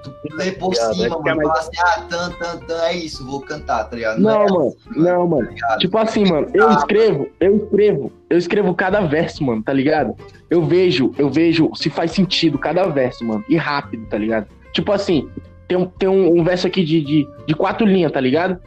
tu 0.04 0.14
lê 0.32 0.52
por 0.52 0.74
é 0.74 0.76
cima, 0.76 1.06
é 1.06 1.10
mano, 1.10 1.42
falar 1.42 1.60
assim, 1.60 1.78
ah, 1.80 2.02
tan, 2.10 2.32
tan, 2.32 2.58
tan, 2.58 2.82
é 2.86 2.96
isso, 2.96 3.26
vou 3.26 3.42
cantar, 3.42 3.86
tá 3.86 3.96
ligado? 3.96 4.20
Não, 4.20 4.42
é 4.44 4.52
mano. 4.52 4.68
assim, 4.68 5.00
Não, 5.00 5.28
mano. 5.28 5.50
tá? 5.60 5.78
Tipo 5.78 5.98
assim, 5.98 6.26
mano, 6.26 6.48
eu 6.54 6.72
escrevo, 6.72 7.28
eu 7.40 7.58
escrevo, 7.58 8.12
eu 8.30 8.38
escrevo 8.38 8.74
cada 8.74 9.02
verso, 9.02 9.44
mano, 9.44 9.62
tá 9.62 9.72
ligado? 9.72 10.16
Eu 10.50 10.64
vejo, 10.64 11.14
eu 11.18 11.30
vejo 11.30 11.72
se 11.76 11.90
faz 11.90 12.12
sentido 12.12 12.58
cada 12.58 12.86
verso, 12.88 13.24
mano, 13.24 13.44
e 13.48 13.56
rápido, 13.56 14.06
tá 14.08 14.18
ligado? 14.18 14.48
Tipo 14.74 14.92
assim, 14.92 15.30
tem 15.68 15.78
um, 15.78 15.86
tem 15.86 16.10
um, 16.10 16.40
um 16.40 16.44
verso 16.44 16.68
aqui 16.68 16.84
de, 16.84 17.02
de, 17.02 17.28
de 17.46 17.54
quatro 17.54 17.86
linhas, 17.86 18.12
tá 18.12 18.20
ligado? 18.20 18.60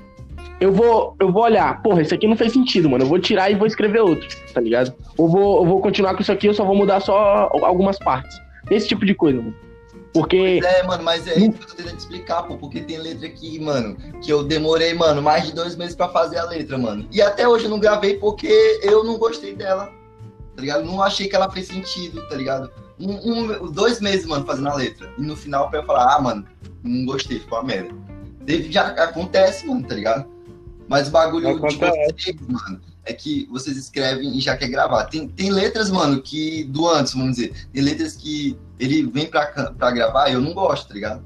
Eu 0.59 0.72
vou, 0.72 1.14
eu 1.20 1.31
vou 1.31 1.42
olhar, 1.42 1.83
porra, 1.83 2.00
isso 2.00 2.14
aqui 2.14 2.26
não 2.26 2.37
fez 2.37 2.52
sentido, 2.52 2.88
mano. 2.88 3.05
Eu 3.05 3.09
vou 3.09 3.18
tirar 3.18 3.50
e 3.50 3.55
vou 3.55 3.66
escrever 3.66 4.00
outro, 4.00 4.26
tá 4.55 4.61
ligado? 4.61 4.94
Ou 5.18 5.29
vou, 5.29 5.59
eu 5.59 5.66
vou 5.66 5.81
continuar 5.81 6.14
com 6.14 6.22
isso 6.22 6.33
aqui, 6.33 6.46
eu 6.46 6.55
só 6.55 6.64
vou 6.64 6.74
mudar 6.74 7.00
só 7.00 7.50
algumas 7.62 7.98
partes. 7.98 8.45
Esse 8.70 8.88
tipo 8.88 9.05
de 9.05 9.14
coisa, 9.14 9.38
mano. 9.40 9.55
Porque. 10.12 10.61
É, 10.64 10.83
mano, 10.83 11.02
mas 11.02 11.26
é 11.26 11.38
isso 11.38 11.52
que 11.52 11.62
eu 11.64 11.68
tô 11.68 11.74
tentando 11.74 11.98
explicar, 11.98 12.42
pô, 12.44 12.57
porque 12.57 12.81
tem 12.81 12.96
letra 12.98 13.26
aqui, 13.26 13.59
mano, 13.59 13.96
que 14.22 14.33
eu 14.33 14.42
demorei, 14.42 14.94
mano, 14.94 15.20
mais 15.22 15.44
de 15.44 15.52
dois 15.52 15.76
meses 15.76 15.94
pra 15.94 16.09
fazer 16.09 16.38
a 16.38 16.44
letra, 16.44 16.79
mano. 16.79 17.07
E 17.12 17.20
até 17.20 17.46
hoje 17.46 17.64
eu 17.64 17.70
não 17.70 17.79
gravei 17.79 18.16
porque 18.16 18.81
eu 18.83 19.05
não 19.05 19.18
gostei 19.18 19.55
dela, 19.55 19.87
tá 20.55 20.61
ligado? 20.62 20.85
Não 20.85 21.02
achei 21.02 21.29
que 21.29 21.37
ela 21.37 21.50
fez 21.50 21.66
sentido, 21.66 22.26
tá 22.29 22.35
ligado? 22.35 22.70
Um, 22.98 23.11
um- 23.12 23.70
dois 23.70 24.00
meses, 24.00 24.24
mano, 24.24 24.46
fazendo 24.46 24.68
a 24.68 24.74
letra. 24.74 25.12
E 25.18 25.22
no 25.22 25.37
final 25.37 25.68
pra 25.68 25.81
eu 25.81 25.85
falar, 25.85 26.16
ah, 26.16 26.20
mano, 26.20 26.46
não 26.83 27.05
gostei, 27.05 27.38
ficou 27.38 27.59
uma 27.59 27.64
merda. 27.64 27.94
Teve- 28.46 28.72
Já 28.72 28.87
acontece, 28.88 29.66
mano, 29.66 29.83
tá 29.87 29.94
ligado? 29.94 30.26
Mas 30.88 31.09
o 31.09 31.11
bagulho 31.11 31.44
de 31.46 31.59
Acontece. 31.59 32.14
vocês, 32.18 32.37
mano, 32.48 32.81
é 33.07 33.12
que 33.12 33.49
vocês 33.51 33.77
escrevem 33.77 34.37
e 34.37 34.40
já 34.40 34.57
quer 34.57 34.69
gravar. 34.69 35.05
Tem, 35.05 35.29
tem 35.29 35.51
letras, 35.51 35.90
mano, 35.90 36.21
que 36.21 36.64
do 36.64 36.88
antes, 36.88 37.14
vamos 37.14 37.37
dizer, 37.37 37.69
tem 37.73 37.83
letras 37.83 38.16
que 38.16 38.59
ele 38.79 39.07
vem 39.07 39.27
pra, 39.27 39.47
pra 39.47 39.90
gravar 39.92 40.29
e 40.29 40.35
eu 40.35 40.40
não 40.40 40.53
gosto, 40.53 40.88
tá 40.88 40.95
ligado? 40.95 41.23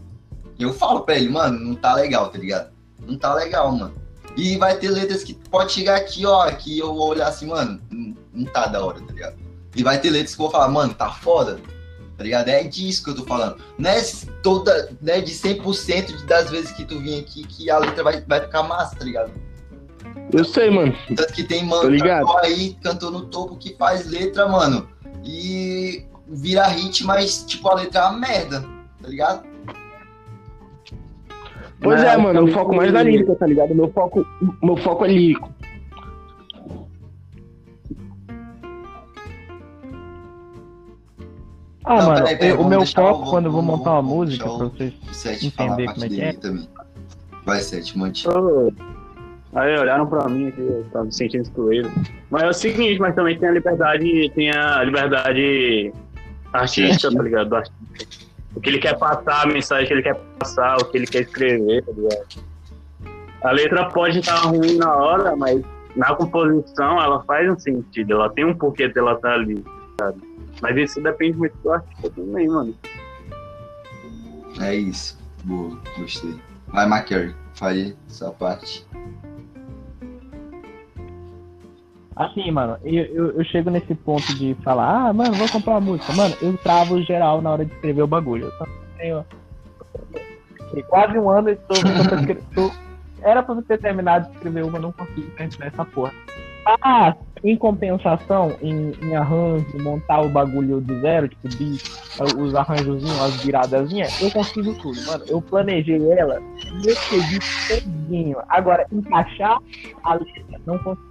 Eu 0.58 0.74
falo 0.74 1.00
pra 1.00 1.16
ele, 1.16 1.30
mano, 1.30 1.58
não 1.58 1.74
tá 1.74 1.94
legal, 1.94 2.28
tá 2.28 2.38
ligado? 2.38 2.70
Não 3.00 3.16
tá 3.16 3.34
legal, 3.34 3.72
mano. 3.72 3.94
E 4.36 4.58
vai 4.58 4.76
ter 4.76 4.90
letras 4.90 5.24
que 5.24 5.34
pode 5.34 5.72
chegar 5.72 5.96
aqui, 5.96 6.24
ó, 6.26 6.48
que 6.52 6.78
eu 6.78 6.94
vou 6.94 7.08
olhar 7.08 7.28
assim, 7.28 7.46
mano, 7.46 7.80
não, 7.90 8.16
não 8.32 8.44
tá 8.44 8.66
da 8.66 8.84
hora, 8.84 9.00
tá 9.00 9.12
ligado? 9.12 9.36
E 9.74 9.82
vai 9.82 9.98
ter 9.98 10.10
letras 10.10 10.34
que 10.34 10.40
eu 10.40 10.44
vou 10.44 10.52
falar, 10.52 10.68
mano, 10.68 10.92
tá 10.92 11.10
foda, 11.10 11.58
tá 12.16 12.22
ligado? 12.22 12.48
É 12.48 12.62
disso 12.62 13.02
que 13.02 13.10
eu 13.10 13.16
tô 13.16 13.24
falando. 13.24 13.56
Não 13.78 13.88
é 13.88 14.02
toda, 14.42 14.94
né, 15.00 15.22
de 15.22 15.32
100% 15.32 16.26
das 16.26 16.50
vezes 16.50 16.72
que 16.72 16.84
tu 16.84 17.00
vir 17.00 17.20
aqui 17.20 17.46
que 17.46 17.70
a 17.70 17.78
letra 17.78 18.04
vai, 18.04 18.20
vai 18.20 18.40
ficar 18.42 18.62
massa, 18.62 18.96
tá 18.96 19.04
ligado? 19.04 19.32
Eu 20.32 20.44
sei, 20.44 20.70
mano. 20.70 20.94
Tanto 21.16 21.32
que 21.32 21.42
tem 21.42 21.64
mano 21.64 21.90
aí, 22.42 22.74
cantor 22.82 23.10
no 23.10 23.26
topo, 23.26 23.56
que 23.56 23.74
faz 23.76 24.06
letra, 24.06 24.48
mano, 24.48 24.86
e 25.24 26.04
vira 26.28 26.66
hit, 26.68 27.04
mas 27.04 27.44
tipo, 27.44 27.68
a 27.68 27.74
letra 27.74 28.00
é 28.02 28.04
uma 28.04 28.18
merda, 28.18 28.60
tá 29.02 29.08
ligado? 29.08 29.50
Pois 31.82 32.00
Mas 32.02 32.12
é, 32.12 32.16
mano, 32.16 32.40
eu 32.46 32.52
foco 32.52 32.74
mais 32.76 32.92
na 32.92 33.02
lírica, 33.02 33.34
tá 33.34 33.46
ligado? 33.46 33.74
Meu 33.74 33.90
foco, 33.90 34.24
meu 34.62 34.76
foco 34.76 35.04
é 35.04 35.08
lírico. 35.08 35.50
Ah, 41.84 41.96
Não, 41.96 42.06
mano, 42.08 42.14
peraí, 42.24 42.36
peraí, 42.36 42.52
o 42.58 42.68
meu 42.68 42.86
foco 42.86 43.22
o- 43.26 43.30
quando 43.30 43.46
eu 43.46 43.52
vou 43.52 43.62
montar 43.62 43.92
uma 43.92 44.02
música, 44.02 44.44
pra 44.44 44.52
vocês 44.68 44.92
O 45.10 45.14
Sete 45.14 45.50
falar 45.50 45.70
a 45.70 45.72
Entender 45.74 45.84
parte 45.86 45.94
como 45.94 46.04
é 46.04 46.08
que 46.08 46.16
dele 46.16 46.28
é? 46.28 46.32
também. 46.34 46.68
Vai, 47.44 47.60
Sete, 47.60 47.98
mante. 47.98 48.26
Aí 49.52 49.76
olharam 49.76 50.06
pra 50.06 50.28
mim 50.28 50.48
aqui, 50.48 50.60
eu 50.60 50.86
tava 50.92 51.06
me 51.06 51.12
sentindo 51.12 51.42
excluído. 51.42 51.90
Mas 52.30 52.42
é 52.42 52.48
o 52.48 52.52
seguinte, 52.52 53.00
mas 53.00 53.14
também 53.14 53.36
tem 53.38 53.48
a 53.48 53.52
liberdade, 53.52 54.30
tem 54.34 54.50
a 54.50 54.84
liberdade 54.84 55.92
artística, 56.52 57.12
tá 57.12 57.22
ligado? 57.22 57.48
Do 57.48 57.56
artista. 57.56 58.30
O 58.54 58.60
que 58.60 58.68
ele 58.68 58.78
quer 58.78 58.96
passar, 58.98 59.42
a 59.42 59.46
mensagem 59.46 59.86
que 59.86 59.92
ele 59.92 60.02
quer 60.02 60.16
passar, 60.38 60.76
o 60.76 60.84
que 60.84 60.98
ele 60.98 61.06
quer 61.06 61.22
escrever, 61.22 61.84
tá 61.84 61.92
ligado? 61.92 62.50
A 63.42 63.50
letra 63.52 63.88
pode 63.90 64.18
estar 64.18 64.36
ruim 64.36 64.76
na 64.76 64.94
hora, 64.94 65.34
mas 65.34 65.62
na 65.96 66.14
composição 66.14 67.00
ela 67.00 67.22
faz 67.24 67.50
um 67.50 67.58
sentido, 67.58 68.12
ela 68.12 68.30
tem 68.30 68.44
um 68.44 68.54
porquê 68.54 68.88
dela 68.88 69.14
estar 69.14 69.32
ali, 69.32 69.64
sabe? 69.98 70.20
Mas 70.60 70.76
isso 70.76 71.00
depende 71.00 71.38
muito 71.38 71.56
do 71.62 71.72
artista 71.72 72.10
também, 72.10 72.48
mano. 72.48 72.74
É 74.60 74.74
isso. 74.74 75.18
Boa, 75.44 75.78
gostei. 75.96 76.38
Vai, 76.68 76.86
McCary, 76.86 77.34
fale 77.54 77.96
sua 78.08 78.30
parte. 78.30 78.86
Assim, 82.16 82.50
mano, 82.50 82.76
eu, 82.84 83.04
eu, 83.04 83.30
eu 83.38 83.44
chego 83.44 83.70
nesse 83.70 83.94
ponto 83.94 84.34
de 84.34 84.54
falar, 84.62 85.08
ah, 85.08 85.12
mano, 85.12 85.34
vou 85.34 85.48
comprar 85.48 85.74
uma 85.74 85.80
música. 85.80 86.12
Mano, 86.12 86.34
eu 86.42 86.56
travo 86.58 87.00
geral 87.02 87.40
na 87.40 87.52
hora 87.52 87.64
de 87.64 87.72
escrever 87.72 88.02
o 88.02 88.06
bagulho. 88.06 88.52
Eu 88.60 88.66
tenho. 88.98 89.24
Tem 90.72 90.82
quase 90.84 91.18
um 91.18 91.30
ano 91.30 91.48
eu 91.48 91.54
estou. 91.54 92.70
Era 93.22 93.42
pra 93.42 93.54
ter 93.62 93.78
terminado 93.78 94.28
de 94.28 94.34
escrever 94.34 94.64
uma, 94.64 94.78
não 94.78 94.92
consigo 94.92 95.30
terminar 95.32 95.66
essa 95.66 95.84
porra. 95.84 96.12
Ah, 96.82 97.14
em 97.42 97.56
compensação, 97.56 98.54
em, 98.60 98.92
em 99.02 99.16
arranjo, 99.16 99.66
montar 99.82 100.20
o 100.20 100.28
bagulho 100.28 100.80
do 100.80 101.00
zero, 101.00 101.28
tipo, 101.28 101.48
de, 101.48 101.78
os 102.38 102.54
arranjozinhos, 102.54 103.20
as 103.20 103.42
viradazinhas, 103.42 104.20
eu 104.20 104.30
consigo 104.30 104.74
tudo, 104.74 105.00
mano. 105.06 105.24
Eu 105.26 105.40
planejei 105.40 106.00
ela 106.12 106.40
eu 106.84 106.92
escrevi 106.92 107.38
todinho. 107.68 108.36
Agora, 108.48 108.86
encaixar 108.92 109.58
a 110.02 110.14
letra, 110.14 110.60
não 110.66 110.78
consigo. 110.78 111.09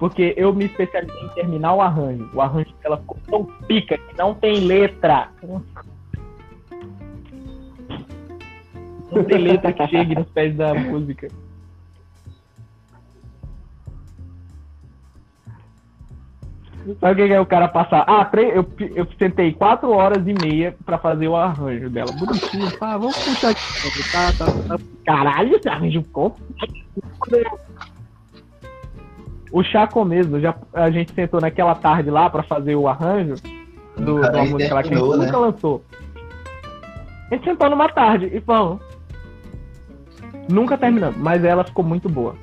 Porque 0.00 0.32
eu 0.34 0.52
me 0.54 0.64
especializei 0.64 1.22
em 1.22 1.28
terminar 1.28 1.74
o 1.74 1.82
arranjo. 1.82 2.26
O 2.32 2.40
arranjo 2.40 2.74
dela 2.82 2.96
ficou 2.96 3.18
tão 3.28 3.44
pica 3.66 3.98
que 3.98 4.16
não 4.16 4.34
tem 4.34 4.60
letra. 4.60 5.28
Não 9.12 9.24
tem 9.24 9.38
letra 9.38 9.70
que 9.74 9.86
chegue 9.88 10.14
nos 10.14 10.26
pés 10.30 10.56
da 10.56 10.72
música. 10.72 11.28
Sabe 16.98 17.22
o 17.22 17.26
que 17.26 17.32
é 17.34 17.40
o 17.40 17.44
cara 17.44 17.68
passar? 17.68 18.06
Ah, 18.08 18.28
eu, 18.38 18.66
eu 18.96 19.06
sentei 19.18 19.52
quatro 19.52 19.90
horas 19.90 20.26
e 20.26 20.32
meia 20.32 20.74
pra 20.86 20.96
fazer 20.96 21.28
o 21.28 21.36
arranjo 21.36 21.90
dela. 21.90 22.10
Bonitinho. 22.12 22.72
Ah, 22.80 22.96
vamos 22.96 23.18
puxar 23.18 23.50
aqui. 23.50 23.60
Tá, 24.10 24.32
tá, 24.32 24.46
tá. 24.66 24.78
Caralho, 25.04 25.56
esse 25.56 25.68
arranjo 25.68 26.02
ficou 26.02 26.34
o 29.52 29.62
Chaco 29.62 30.04
mesmo, 30.04 30.40
já, 30.40 30.54
a 30.72 30.90
gente 30.90 31.12
sentou 31.12 31.40
naquela 31.40 31.74
tarde 31.74 32.10
lá 32.10 32.30
pra 32.30 32.42
fazer 32.42 32.76
o 32.76 32.88
arranjo 32.88 33.34
do, 33.96 34.20
nem 34.20 34.50
música 34.50 34.74
lá 34.74 34.82
que 34.82 34.94
a 34.94 34.96
gente 34.96 35.08
né? 35.08 35.26
nunca 35.26 35.38
lançou. 35.38 35.84
A 37.30 37.34
gente 37.34 37.44
sentou 37.44 37.70
numa 37.70 37.88
tarde 37.88 38.30
e 38.32 38.40
falou. 38.40 38.80
Nunca 40.48 40.76
terminamos, 40.76 41.16
mas 41.16 41.44
ela 41.44 41.64
ficou 41.64 41.84
muito 41.84 42.08
boa. 42.08 42.34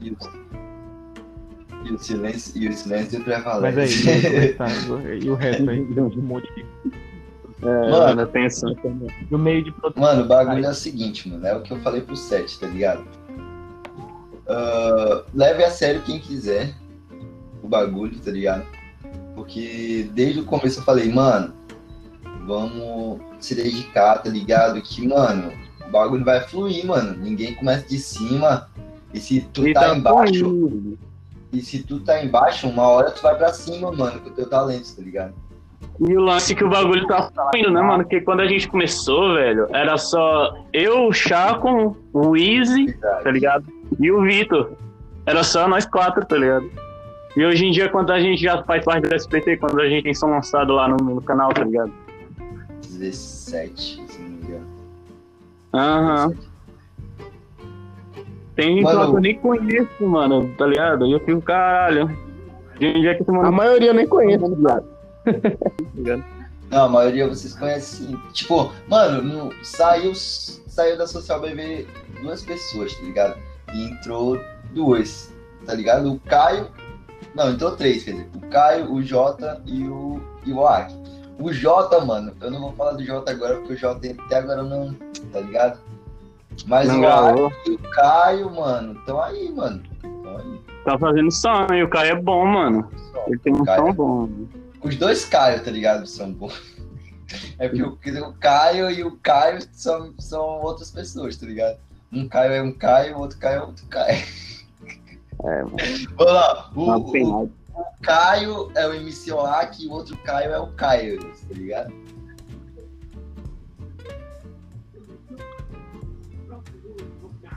E 0.00 0.10
o, 0.10 0.16
e 1.84 1.92
o 1.92 1.98
silêncio, 1.98 2.62
e 2.62 2.68
o 2.68 2.72
silêncio 2.72 3.18
Mas 3.18 3.24
prevalece. 3.24 4.10
aí, 4.10 5.20
e 5.22 5.30
o 5.30 5.34
resto 5.34 5.70
aí, 5.70 5.80
um 5.98 6.22
monte 6.22 6.52
de. 6.54 6.64
É, 7.60 7.90
Mano. 7.90 8.22
atenção 8.22 8.74
também. 8.76 9.08
Do 9.30 9.38
meio 9.38 9.64
de 9.64 9.72
produção. 9.72 10.02
Mano, 10.02 10.22
o 10.22 10.26
bagulho 10.28 10.64
é 10.64 10.70
o 10.70 10.74
seguinte, 10.74 11.28
mano. 11.28 11.46
É 11.46 11.54
o 11.56 11.60
que 11.62 11.72
eu 11.72 11.78
falei 11.80 12.00
pro 12.02 12.16
Sete, 12.16 12.58
tá 12.58 12.66
ligado? 12.68 13.04
Ah, 14.48 15.24
leve 15.34 15.64
a 15.64 15.70
sério 15.70 16.02
quem 16.02 16.18
quiser 16.18 16.74
o 17.62 17.68
bagulho, 17.68 18.18
tá 18.20 18.30
ligado? 18.30 18.64
Porque 19.34 20.08
desde 20.14 20.40
o 20.40 20.44
começo 20.44 20.80
eu 20.80 20.84
falei, 20.84 21.12
mano, 21.12 21.52
vamos 22.46 23.20
se 23.40 23.54
dedicar, 23.54 24.18
tá 24.18 24.30
ligado? 24.30 24.80
Que, 24.80 25.06
mano, 25.06 25.52
o 25.86 25.90
bagulho 25.90 26.24
vai 26.24 26.40
fluir, 26.40 26.86
mano. 26.86 27.16
Ninguém 27.18 27.54
começa 27.54 27.86
de 27.88 27.98
cima. 27.98 28.68
E 29.12 29.20
se 29.20 29.40
tu 29.52 29.66
E 29.66 29.72
tá 29.74 29.80
tá 29.88 29.96
embaixo, 29.96 30.44
fluindo. 30.44 30.98
e 31.52 31.60
se 31.60 31.82
tu 31.82 32.00
tá 32.00 32.22
embaixo, 32.22 32.68
uma 32.68 32.86
hora 32.86 33.10
tu 33.10 33.22
vai 33.22 33.36
pra 33.36 33.52
cima, 33.52 33.90
mano, 33.92 34.20
com 34.20 34.28
o 34.30 34.32
teu 34.32 34.48
talento, 34.48 34.94
tá 34.94 35.02
ligado? 35.02 35.34
E 36.00 36.16
o 36.16 36.20
lance 36.20 36.54
que 36.54 36.62
o 36.62 36.68
bagulho 36.68 37.06
tá 37.06 37.28
fluindo, 37.34 37.72
né, 37.72 37.82
mano? 37.82 38.04
Porque 38.04 38.20
quando 38.20 38.40
a 38.40 38.46
gente 38.46 38.68
começou, 38.68 39.34
velho, 39.34 39.66
era 39.70 39.96
só 39.98 40.56
eu, 40.72 41.08
o 41.08 41.12
Chaco, 41.12 41.96
o 42.12 42.36
Easy, 42.36 42.92
tá 43.00 43.30
ligado? 43.30 43.64
E 43.98 44.10
o 44.10 44.22
Vitor. 44.22 44.72
Era 45.26 45.42
só 45.42 45.66
nós 45.66 45.84
quatro, 45.84 46.24
tá 46.24 46.36
ligado? 46.36 46.70
E 47.36 47.44
hoje 47.44 47.66
em 47.66 47.72
dia, 47.72 47.88
quando 47.88 48.12
a 48.12 48.20
gente 48.20 48.40
já 48.40 48.62
faz 48.62 48.84
parte 48.84 49.08
do 49.08 49.14
SPT, 49.14 49.56
quando 49.56 49.80
a 49.80 49.88
gente 49.88 50.04
tem 50.04 50.14
som 50.14 50.28
lançado 50.28 50.72
lá 50.72 50.88
no, 50.88 50.96
no 50.96 51.20
canal, 51.20 51.52
tá 51.52 51.64
ligado? 51.64 51.92
17, 52.88 54.02
se 54.06 54.22
não 54.22 54.28
me 54.28 54.36
engano. 54.36 54.66
Aham. 55.74 56.32
Tem 58.54 58.74
gente 58.74 58.82
Mano, 58.84 58.98
lá 58.98 59.06
que 59.06 59.16
eu 59.16 59.20
nem 59.20 59.38
conheço, 59.38 60.06
mano, 60.06 60.52
tá 60.56 60.66
ligado? 60.66 61.06
E 61.06 61.12
eu 61.12 61.20
fico, 61.20 61.42
caralho. 61.42 62.08
De 62.78 62.86
onde 62.86 63.06
é 63.06 63.14
que 63.14 63.22
esse 63.22 63.30
A 63.30 63.50
maioria 63.50 63.90
eu 63.90 63.94
nem 63.94 64.06
conheço, 64.06 64.56
viado. 64.56 64.97
Não, 66.70 66.84
a 66.84 66.88
maioria 66.88 67.26
vocês 67.28 67.54
conhecem. 67.54 68.16
Tipo, 68.32 68.70
mano, 68.88 69.22
no- 69.22 69.64
saiu, 69.64 70.12
saiu 70.14 70.98
da 70.98 71.06
Social 71.06 71.40
BV 71.40 71.86
duas 72.22 72.42
pessoas, 72.42 72.94
tá 72.94 73.02
ligado? 73.02 73.36
E 73.74 73.84
entrou 73.84 74.38
duas, 74.74 75.32
tá 75.64 75.74
ligado? 75.74 76.12
O 76.12 76.20
Caio. 76.20 76.68
Não, 77.34 77.50
entrou 77.52 77.72
três, 77.76 78.04
quer 78.04 78.12
dizer. 78.12 78.28
O 78.34 78.40
Caio, 78.48 78.92
o 78.92 79.02
Jota 79.02 79.60
e 79.66 79.84
o, 79.88 80.20
e 80.44 80.52
o 80.52 80.66
Aki. 80.66 80.94
O 81.40 81.52
Jota, 81.52 82.04
mano, 82.04 82.32
eu 82.40 82.50
não 82.50 82.60
vou 82.60 82.72
falar 82.72 82.92
do 82.92 83.04
Jota 83.04 83.30
agora, 83.30 83.56
porque 83.56 83.74
o 83.74 83.76
Jota 83.76 84.08
até 84.24 84.36
agora 84.38 84.62
não. 84.62 84.92
Tá 85.32 85.40
ligado? 85.40 85.78
Mas 86.66 86.88
Não 86.88 87.00
o. 87.00 87.46
Aki 87.46 87.70
e 87.70 87.74
o 87.74 87.78
Caio, 87.78 88.50
mano, 88.54 88.92
estão 88.98 89.22
aí, 89.22 89.50
mano. 89.52 89.82
Tão 90.02 90.36
aí. 90.36 90.60
Tá 90.84 90.98
fazendo 90.98 91.30
som 91.30 91.66
e 91.72 91.82
o 91.82 91.88
cara 91.88 92.08
é 92.08 92.14
bom, 92.14 92.44
mano. 92.46 92.90
Ele 93.26 93.38
tem 93.38 93.54
um 93.54 93.64
Caio. 93.64 93.86
som 93.86 93.92
bom. 93.94 94.28
Os 94.82 94.96
dois 94.96 95.24
Caio, 95.24 95.62
tá 95.62 95.70
ligado? 95.70 96.06
São 96.06 96.32
bons. 96.32 96.78
É 97.58 97.68
porque 97.68 98.10
o, 98.10 98.28
o 98.28 98.32
Caio 98.34 98.90
e 98.90 99.04
o 99.04 99.16
Caio 99.18 99.58
são, 99.72 100.14
são 100.18 100.60
outras 100.62 100.90
pessoas, 100.90 101.36
tá 101.36 101.46
ligado? 101.46 101.78
Um 102.12 102.28
Caio 102.28 102.52
é 102.52 102.62
um 102.62 102.72
Caio, 102.72 103.16
o 103.16 103.20
outro 103.20 103.38
Caio 103.38 103.58
é 103.58 103.62
outro 103.62 103.86
Caio. 103.86 104.24
É, 105.44 105.62
mano. 105.64 105.76
Vamos 106.16 106.32
lá. 106.32 106.70
O, 106.74 106.90
o 106.90 107.12
penada. 107.12 107.50
Caio 108.02 108.72
é 108.74 108.86
o 108.86 108.94
MC 108.94 109.32
Oak 109.32 109.84
e 109.84 109.88
o 109.88 109.92
outro 109.92 110.16
Caio 110.18 110.52
é 110.52 110.58
o 110.58 110.68
Caio, 110.68 111.18
tá 111.20 111.54
ligado? 111.54 111.92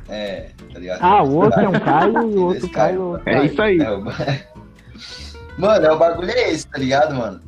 É, 0.09 0.49
tá 0.73 0.79
ligado? 0.79 0.99
Ah, 1.01 1.23
o 1.23 1.35
outro 1.35 1.59
é 1.61 1.69
um 1.69 1.71
Caio 1.79 2.31
e 2.31 2.37
o 2.37 2.43
outro 2.43 2.57
Esse 2.57 2.69
Caio. 2.69 3.21
É 3.25 3.45
isso 3.45 3.61
aí. 3.61 3.79
É, 3.79 3.91
o... 3.91 4.03
Mano, 5.57 5.85
é 5.85 5.91
o 5.91 5.97
bagulho 5.97 6.29
é 6.31 6.51
esse, 6.51 6.67
tá 6.67 6.77
ligado, 6.77 7.13
mano? 7.15 7.39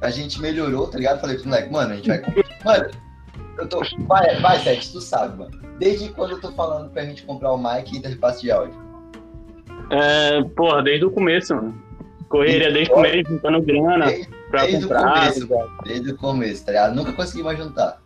A 0.00 0.10
gente 0.10 0.40
melhorou, 0.40 0.86
tá 0.88 0.96
ligado? 0.98 1.20
Falei 1.20 1.36
pro 1.36 1.48
moleque, 1.48 1.72
mano, 1.72 1.92
a 1.92 1.96
gente 1.96 2.08
vai. 2.08 2.22
Mano, 2.64 2.90
eu 3.58 3.68
tô. 3.68 3.82
Vai, 4.06 4.40
vai, 4.40 4.58
Sete, 4.60 4.92
tu 4.92 5.00
sabe, 5.00 5.36
mano. 5.38 5.58
Desde 5.78 6.08
quando 6.10 6.32
eu 6.32 6.40
tô 6.40 6.52
falando 6.52 6.90
pra 6.90 7.04
gente 7.04 7.22
comprar 7.24 7.52
o 7.52 7.58
mic 7.58 7.92
e 7.92 7.98
interface 7.98 8.40
de 8.42 8.50
áudio? 8.50 8.74
É, 9.90 10.42
porra, 10.56 10.82
desde 10.82 11.04
o 11.04 11.10
começo, 11.10 11.54
mano. 11.54 11.74
Correria 12.28 12.70
desde 12.70 12.92
o 12.92 12.94
começo, 12.94 13.30
juntando 13.30 13.62
grana 13.62 14.04
Desde, 14.06 14.28
pra 14.50 14.60
desde 14.66 14.84
o 14.84 14.88
comprar. 14.88 15.14
começo. 15.20 15.48
tá 15.48 15.66
desde 15.86 16.10
o 16.10 16.16
começo, 16.18 16.64
tá 16.66 16.72
ligado? 16.72 16.94
Nunca 16.94 17.12
consegui 17.14 17.42
mais 17.42 17.58
juntar. 17.58 18.00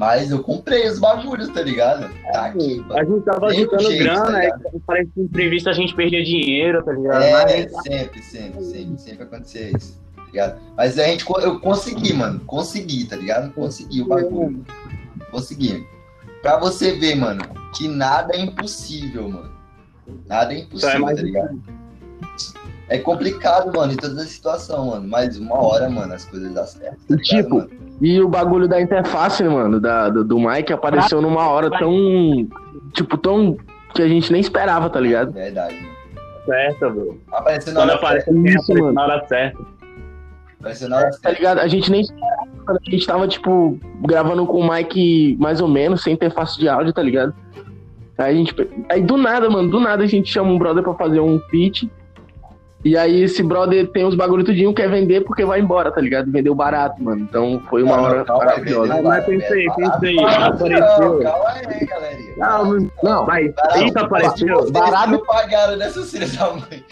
Mas 0.00 0.30
eu 0.30 0.42
comprei 0.42 0.88
os 0.88 0.98
bagulhos, 0.98 1.50
tá 1.50 1.60
ligado? 1.60 2.10
Tá 2.32 2.46
aqui, 2.46 2.82
A 2.90 3.04
gente 3.04 3.22
tava 3.22 3.52
juntando 3.52 3.82
tá 3.82 3.94
grana, 3.96 4.38
aí 4.38 4.44
ligado? 4.46 4.82
parece 4.86 5.10
que 5.10 5.20
imprevisto 5.20 5.68
a 5.68 5.74
gente 5.74 5.94
perdia 5.94 6.24
dinheiro, 6.24 6.82
tá 6.82 6.90
ligado? 6.92 7.22
É, 7.22 7.32
Mas- 7.32 7.82
sempre, 7.82 8.22
sempre, 8.22 8.64
sempre, 8.64 8.98
sempre 8.98 9.22
acontecia 9.24 9.76
isso, 9.76 10.00
tá 10.16 10.24
ligado? 10.24 10.60
Mas 10.74 10.98
a 10.98 11.04
gente, 11.04 11.26
eu 11.42 11.60
consegui, 11.60 12.14
mano, 12.14 12.40
consegui, 12.46 13.04
tá 13.04 13.14
ligado? 13.14 13.52
Consegui 13.52 14.00
o 14.00 14.08
bagulho, 14.08 14.64
consegui. 15.30 15.86
Pra 16.40 16.58
você 16.58 16.92
ver, 16.92 17.16
mano, 17.16 17.42
que 17.76 17.86
nada 17.86 18.34
é 18.34 18.40
impossível, 18.40 19.28
mano. 19.28 19.50
Nada 20.26 20.54
é 20.54 20.56
é 20.56 20.60
impossível, 20.60 21.04
tá 21.04 21.12
ligado? 21.12 21.62
É 22.90 22.98
complicado, 22.98 23.72
mano, 23.74 23.92
em 23.92 23.96
toda 23.96 24.20
a 24.20 24.24
situação, 24.26 24.86
mano. 24.88 25.06
Mas 25.08 25.38
uma 25.38 25.54
hora, 25.64 25.88
mano, 25.88 26.12
as 26.12 26.24
coisas 26.24 26.52
dão 26.52 26.66
certo, 26.66 26.98
tá 27.08 27.16
Tipo, 27.22 27.56
mano? 27.58 27.70
E 28.00 28.20
o 28.20 28.28
bagulho 28.28 28.66
da 28.66 28.80
interface, 28.80 29.42
mano, 29.44 29.78
da, 29.80 30.08
do, 30.08 30.24
do 30.24 30.38
Mike 30.38 30.72
apareceu 30.72 31.22
numa 31.22 31.48
hora 31.48 31.70
tão. 31.70 31.92
Tipo, 32.92 33.16
tão. 33.16 33.56
que 33.94 34.02
a 34.02 34.08
gente 34.08 34.32
nem 34.32 34.40
esperava, 34.40 34.90
tá 34.90 34.98
ligado? 34.98 35.30
Verdade, 35.32 35.74
mano. 35.76 35.88
certa, 36.46 36.90
bro. 36.90 37.20
Apareceu 37.30 37.72
na 37.74 37.80
Quando 37.80 37.88
hora 37.90 37.98
aparece 37.98 38.24
certa. 38.32 38.48
Isso, 38.48 38.74
mano. 38.74 38.92
na 38.92 39.02
hora 39.04 39.26
certa. 39.28 39.58
Apareceu 40.58 40.88
na 40.88 40.96
hora 40.96 41.06
Tá 41.06 41.12
certa. 41.12 41.30
ligado? 41.38 41.58
A 41.60 41.68
gente 41.68 41.90
nem 41.92 42.00
esperava. 42.00 42.40
A 42.68 42.90
gente 42.90 43.06
tava, 43.06 43.28
tipo, 43.28 43.78
gravando 44.02 44.46
com 44.46 44.60
o 44.60 44.68
Mike 44.72 45.36
mais 45.40 45.60
ou 45.60 45.68
menos, 45.68 46.02
sem 46.02 46.14
interface 46.14 46.58
de 46.58 46.68
áudio, 46.68 46.92
tá 46.92 47.02
ligado? 47.02 47.34
Aí 48.18 48.34
a 48.34 48.36
gente. 48.36 48.54
Aí 48.88 49.00
do 49.00 49.16
nada, 49.16 49.48
mano, 49.48 49.70
do 49.70 49.78
nada 49.78 50.02
a 50.02 50.06
gente 50.06 50.28
chama 50.30 50.50
um 50.50 50.58
brother 50.58 50.82
pra 50.82 50.94
fazer 50.94 51.20
um 51.20 51.38
pitch. 51.38 51.84
E 52.82 52.96
aí 52.96 53.22
esse 53.22 53.42
brother 53.42 53.86
tem 53.88 54.06
os 54.06 54.14
bagulho 54.14 54.42
tudinho, 54.42 54.72
quer 54.72 54.88
vender 54.88 55.20
porque 55.22 55.44
vai 55.44 55.60
embora, 55.60 55.92
tá 55.92 56.00
ligado? 56.00 56.30
Vendeu 56.32 56.54
barato, 56.54 57.02
mano. 57.02 57.20
Então 57.28 57.62
foi 57.68 57.82
uma 57.82 57.96
Não, 57.96 58.02
hora 58.04 58.24
maravilhosa. 58.24 58.94
vendeu 58.94 59.08
Mas 59.10 59.24
pensei, 59.26 59.66
pensei, 59.76 60.16
apareceu. 60.18 61.12
não, 61.12 61.22
Calma 61.22 61.50
aí, 61.50 61.86
galerinha. 61.86 62.34
Não, 62.38 62.90
Não, 63.02 63.26
mas 63.26 63.54
Barato, 63.54 63.84
isso 63.84 63.98
apareceu. 63.98 64.72
Barato. 64.72 65.10
não 65.10 65.24
pagaram 65.26 65.76
nessa 65.76 66.00
da 66.38 66.52
mãe. 66.52 66.84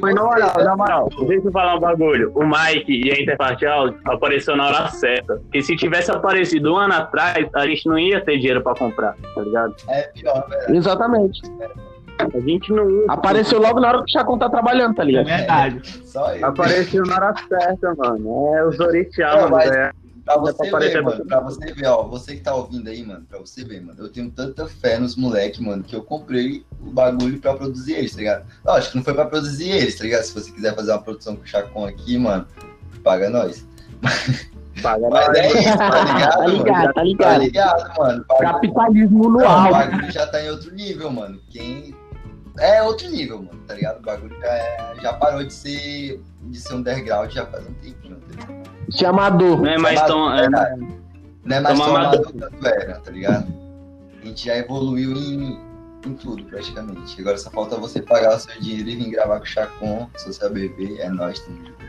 Mas 0.00 0.14
na 0.14 0.22
moral, 0.22 0.52
né? 0.56 0.64
na 0.64 0.76
moral, 0.76 1.08
deixa 1.28 1.48
eu 1.48 1.52
falar 1.52 1.76
um 1.76 1.80
bagulho. 1.80 2.32
O 2.34 2.42
Mike 2.46 3.06
e 3.06 3.10
a 3.12 3.20
interface 3.20 3.66
áudio 3.66 3.98
apareceu 4.06 4.56
na 4.56 4.66
hora 4.66 4.88
certa. 4.88 5.34
Porque 5.36 5.60
se 5.62 5.76
tivesse 5.76 6.10
aparecido 6.10 6.72
um 6.72 6.76
ano 6.78 6.94
atrás, 6.94 7.46
a 7.54 7.66
gente 7.66 7.86
não 7.86 7.98
ia 7.98 8.24
ter 8.24 8.38
dinheiro 8.38 8.62
pra 8.62 8.74
comprar, 8.74 9.14
tá 9.34 9.42
ligado? 9.42 9.74
É 9.88 10.02
pior, 10.14 10.46
velho. 10.48 10.74
Exatamente. 10.76 11.42
A 12.34 12.40
gente 12.40 12.72
não. 12.72 13.04
Apareceu 13.08 13.60
logo 13.60 13.80
na 13.80 13.88
hora 13.88 13.98
que 13.98 14.04
o 14.04 14.08
Chacon 14.10 14.38
tá 14.38 14.48
trabalhando, 14.48 14.94
tá 14.94 15.04
ligado? 15.04 15.26
Verdade. 15.26 16.00
Só 16.04 16.34
isso. 16.34 16.44
Apareceu 16.46 17.02
na 17.04 17.14
hora 17.16 17.34
certa, 17.48 17.94
mano. 17.94 18.54
É 18.54 18.66
os 18.66 18.78
Orixá, 18.80 19.28
Não, 19.34 19.42
mano. 19.42 19.50
mas- 19.56 19.70
é. 19.70 19.92
Pra 20.22 20.34
pra 20.38 20.52
você 20.52 20.70
ver, 20.90 21.02
mano, 21.02 21.24
pra 21.26 21.40
você 21.40 21.72
ver, 21.72 21.86
ó, 21.88 22.02
você 22.04 22.36
que 22.36 22.42
tá 22.42 22.54
ouvindo 22.54 22.88
aí, 22.88 23.02
mano, 23.04 23.24
pra 23.28 23.40
você 23.40 23.64
ver, 23.64 23.80
mano, 23.80 23.98
eu 23.98 24.08
tenho 24.08 24.30
tanta 24.30 24.64
fé 24.68 24.96
nos 24.96 25.16
moleques, 25.16 25.58
mano, 25.58 25.82
que 25.82 25.96
eu 25.96 26.02
comprei 26.04 26.64
o 26.80 26.90
bagulho 26.92 27.40
pra 27.40 27.54
produzir 27.54 27.94
eles, 27.94 28.12
tá 28.12 28.18
ligado? 28.18 28.44
Lógico, 28.64 28.96
não 28.96 29.02
foi 29.02 29.14
pra 29.14 29.24
produzir 29.24 29.70
eles, 29.70 29.96
tá 29.98 30.04
ligado? 30.04 30.22
Se 30.22 30.32
você 30.34 30.52
quiser 30.52 30.72
fazer 30.76 30.92
uma 30.92 31.02
produção 31.02 31.34
com 31.34 31.42
o 31.42 31.46
Chacon 31.46 31.84
aqui, 31.84 32.16
mano, 32.16 32.46
paga 33.02 33.28
nós. 33.28 33.66
Paga 34.82 35.08
Mas 35.10 35.26
nós, 35.26 35.36
é 35.36 35.46
isso, 35.48 35.76
tá 35.78 36.04
ligado, 36.04 36.30
Tá 36.30 36.38
mano? 36.38 36.48
ligado, 36.56 36.84
tá 36.86 36.92
Tá 36.92 37.02
ligado. 37.02 37.40
ligado, 37.42 37.98
mano? 37.98 38.24
Paga- 38.28 38.52
Capitalismo 38.52 39.24
no 39.24 39.38
Não, 39.38 39.44
o 39.44 39.48
alto. 39.48 39.72
bagulho 39.72 40.10
já 40.12 40.26
tá 40.26 40.42
em 40.42 40.48
outro 40.50 40.72
nível, 40.74 41.10
mano. 41.10 41.38
Quem. 41.50 41.94
É 42.60 42.82
outro 42.82 43.08
nível, 43.08 43.38
mano, 43.38 43.58
tá 43.66 43.74
ligado? 43.74 43.98
O 43.98 44.02
bagulho 44.02 44.38
já, 44.40 44.46
é- 44.48 44.94
já 45.02 45.12
parou 45.14 45.42
de 45.42 45.52
ser, 45.52 46.20
de 46.42 46.58
ser 46.60 46.74
underground 46.74 47.30
já 47.32 47.46
faz 47.46 47.66
um 47.66 47.72
tempinho, 47.74 48.16
tá 48.16 48.26
ligado? 48.46 48.70
Se 48.90 49.06
amador. 49.06 49.60
Não 49.62 49.70
é 49.70 49.78
mais 49.78 50.00
tão. 50.02 50.34
é, 50.34 50.48
Não 50.48 51.56
é 51.56 51.60
mais 51.60 51.78
tão 51.78 51.96
amador. 51.96 52.32
quanto 52.32 52.66
era, 52.66 52.98
tá 53.00 53.10
ligado? 53.10 53.46
A 54.22 54.26
gente 54.26 54.44
já 54.46 54.56
evoluiu 54.56 55.12
em, 55.16 55.58
em 56.06 56.14
tudo, 56.14 56.44
praticamente. 56.44 57.18
Agora 57.20 57.38
só 57.38 57.50
falta 57.50 57.76
você 57.76 58.02
pagar 58.02 58.36
o 58.36 58.38
seu 58.38 58.60
dinheiro 58.60 58.90
e 58.90 58.96
vir 58.96 59.10
gravar 59.10 59.38
com 59.38 59.44
o 59.44 59.46
Chacon, 59.46 60.10
Social 60.18 60.50
BB, 60.50 60.98
é 60.98 61.08
nóis, 61.08 61.40
tamo 61.40 61.56
junto. 61.64 61.80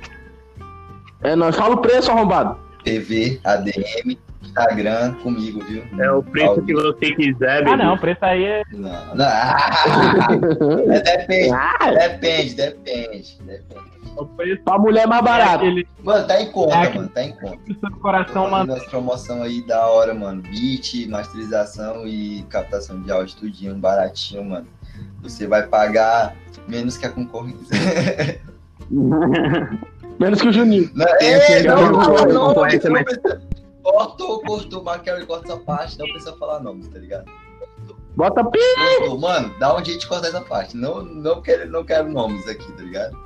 É, 1.24 1.36
nós 1.36 1.56
fala 1.56 1.76
o 1.76 1.82
preço, 1.82 2.10
arrombado. 2.12 2.58
PV, 2.84 3.40
ADM, 3.44 4.18
Instagram, 4.42 5.14
comigo, 5.16 5.64
viu? 5.66 5.84
é 6.00 6.12
o 6.12 6.22
preço 6.24 6.62
que 6.64 6.74
você 6.74 7.14
quiser, 7.14 7.68
Ah, 7.68 7.78
não, 7.78 7.94
o 7.94 7.98
preço 8.00 8.24
aí 8.26 8.44
é. 8.44 8.64
Não, 8.74 9.16
não. 9.16 9.26
É, 10.94 11.00
depende, 11.02 11.52
Ah, 11.54 11.92
depende, 11.92 12.54
depende, 12.56 13.38
depende. 13.46 13.92
O 14.18 14.26
preço 14.26 14.62
pra 14.64 14.78
mulher 14.78 15.04
é 15.04 15.08
mais 15.08 15.22
é 15.22 15.26
barato. 15.26 15.56
aquele 15.66 15.88
Mano, 16.04 16.28
tá 16.28 16.42
em 16.42 16.52
conta, 16.52 16.76
É 16.76 16.78
aquele- 16.80 16.98
mano, 16.98 17.10
tá 17.10 17.24
em 17.24 17.32
conta. 17.32 17.58
seu 17.80 17.92
coração. 18.02 18.50
Fazendo 18.50 18.74
as 18.74 18.86
promoção 18.88 19.42
aí 19.44 19.66
da 19.66 19.88
hora, 19.88 20.14
mano. 20.14 20.42
Beat, 20.42 21.08
masterização 21.08 22.06
e 22.06 22.44
captação 22.50 23.02
de 23.02 23.10
áudio 23.12 23.38
tudinho, 23.38 23.74
baratinho, 23.76 24.44
mano. 24.44 24.68
Você 25.24 25.48
vai 25.48 25.66
pagar 25.66 26.36
menos 26.68 26.98
que 26.98 27.06
a 27.06 27.10
concorrência. 27.10 27.70
Menos 30.20 30.42
que 30.42 30.48
o 30.50 30.52
Juninho. 30.54 30.90
Não, 30.94 31.06
é, 31.08 31.36
aquele 31.36 31.68
não, 31.68 31.76
bagulho 31.76 31.92
não, 31.92 32.16
que 32.28 32.34
não, 32.34 32.48
concorrência, 32.48 32.90
não 32.90 33.04
mas- 33.84 33.94
precisa- 33.94 34.08
Cortou, 34.18 34.42
cortou, 34.42 34.84
Marquel 34.84 35.26
corta 35.28 35.48
essa 35.54 35.58
parte, 35.58 35.98
não 36.00 36.06
precisa 36.08 36.36
falar 36.38 36.60
nomes, 36.60 36.88
tá 36.88 37.00
ligado? 37.00 37.26
Bota 38.16 38.44
pi. 38.44 38.60
Mano, 39.20 39.54
dá 39.60 39.76
um 39.76 39.84
jeito 39.84 40.02
de 40.02 40.08
cortar 40.08 40.28
essa 40.28 40.42
parte. 40.42 40.76
Não, 40.76 41.02
não, 41.04 41.42
quero, 41.42 41.70
não 41.72 41.84
quero 41.84 42.10
nomes 42.10 42.48
aqui, 42.48 42.70
tá 42.74 42.84
ligado? 42.84 43.18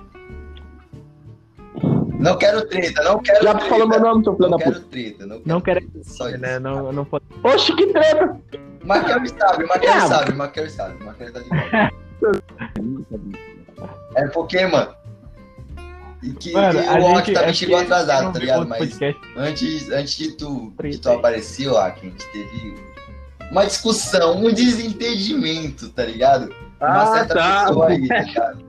Não 2.19 2.37
quero 2.37 2.67
treta, 2.69 3.03
não 3.03 3.19
quero 3.21 3.43
Já 3.43 3.53
treta. 3.55 3.69
falou 3.69 3.87
meu 3.89 3.99
nome, 3.99 4.23
seu 4.23 4.35
filho 4.35 4.49
Não 4.49 4.57
da 4.57 4.63
puta. 4.63 4.79
quero 4.79 4.85
treta, 4.89 5.25
não 5.25 5.35
quero, 5.37 5.49
Não 5.49 5.61
quero. 5.61 5.79
treta, 5.81 5.99
só 6.09 6.29
isso. 6.29 6.37
Né, 6.37 6.59
não, 6.59 6.91
não 6.91 7.03
pode. 7.05 7.25
Oxe, 7.43 7.75
que 7.75 7.87
treta. 7.87 8.39
Marquel 8.85 9.25
sabe, 9.27 9.65
Marquel 9.65 9.93
Ah. 9.93 10.07
sabe, 10.07 10.33
Marquel 10.33 10.69
sabe, 10.69 11.03
Marquel 11.03 11.33
tá 11.33 11.39
ligado. 11.39 11.93
É 14.15 14.27
porque, 14.27 14.65
mano. 14.67 14.95
E 16.25 16.33
que, 16.33 16.51
Mano, 16.53 16.71
que 16.71 16.77
o 16.87 16.91
gente. 16.91 17.01
Rock 17.01 17.33
tá 17.33 17.41
é 17.43 17.53
chegou 17.53 17.77
atrasado, 17.77 18.33
tá 18.33 18.39
ligado? 18.39 18.67
Mas 18.67 18.79
podcast. 18.79 19.21
antes, 19.37 19.91
antes 19.91 20.17
de 20.17 20.31
tu, 20.31 20.73
de 20.83 20.97
tu 20.97 21.09
aparecer, 21.11 21.67
ó, 21.69 21.89
que 21.91 22.07
a 22.07 22.09
gente 22.09 22.25
teve 22.31 22.75
uma 23.51 23.63
discussão, 23.65 24.37
um 24.43 24.51
desentendimento, 24.51 25.89
tá 25.89 26.03
ligado? 26.03 26.45
Uma 26.81 27.03
Ah, 27.03 27.05
certa 27.07 27.35
tá. 27.35 27.65
pessoa 27.67 27.87
aí, 27.89 28.07
tá 28.07 28.21
ligado? 28.21 28.65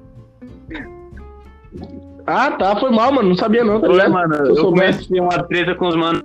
Ah, 2.27 2.51
tá, 2.53 2.77
foi 2.77 2.91
mal, 2.91 3.13
mano. 3.13 3.29
Não 3.31 3.37
sabia 3.37 3.65
não, 3.65 3.81
tá 3.81 3.87
Foi, 3.87 3.97
ligado? 3.97 4.13
mano. 4.13 4.35
eu 4.35 4.57
Eu 4.57 4.65
comecei 4.65 5.21
uma 5.21 5.43
treta 5.45 5.75
com 5.77 5.87
os 5.89 5.97
manos. 5.97 6.23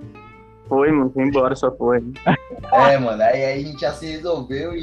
Foi, 0.68 0.90
mano. 0.90 1.10
Foi 1.14 1.22
embora, 1.24 1.54
só 1.54 1.70
foi. 1.70 2.02
É, 2.72 2.98
mano, 2.98 3.22
aí, 3.22 3.44
aí 3.44 3.60
a 3.60 3.66
gente 3.66 3.80
já 3.80 3.92
se 3.92 4.06
resolveu 4.06 4.74
e 4.74 4.82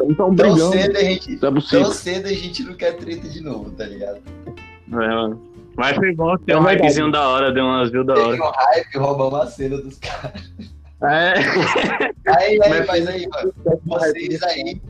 Eles 0.00 0.16
tão 0.16 0.34
brigando. 0.34 0.70
cedo 0.72 0.96
a 0.96 1.00
gente. 1.00 1.36
Possível. 1.36 1.82
Tão 1.84 1.92
cedo 1.92 2.26
a 2.26 2.32
gente 2.32 2.62
não 2.64 2.74
quer 2.74 2.96
treta 2.96 3.28
de 3.28 3.40
novo, 3.42 3.70
tá 3.72 3.84
ligado? 3.84 4.20
É, 4.90 4.94
mano. 4.94 5.40
Mas 5.76 5.96
foi 5.96 6.14
bom 6.14 6.36
ter 6.38 6.56
um 6.56 6.60
hypezinho 6.60 7.10
da 7.10 7.28
hora, 7.28 7.52
deu 7.52 7.64
umas 7.64 7.90
views 7.90 8.06
da 8.06 8.14
Teve 8.14 8.40
hora. 8.40 8.42
um 8.44 8.52
hype, 8.52 8.98
roubamos 8.98 9.40
a 9.40 9.46
cena 9.46 9.76
dos 9.78 9.98
caras. 9.98 10.52
É. 11.02 11.34
Aí, 12.30 12.58
aí, 12.62 12.68
Mas- 12.70 12.86
mas 12.86 13.06
aí, 13.08 13.28
mano, 13.28 13.52
vocês 13.84 14.42
aí, 14.44 14.80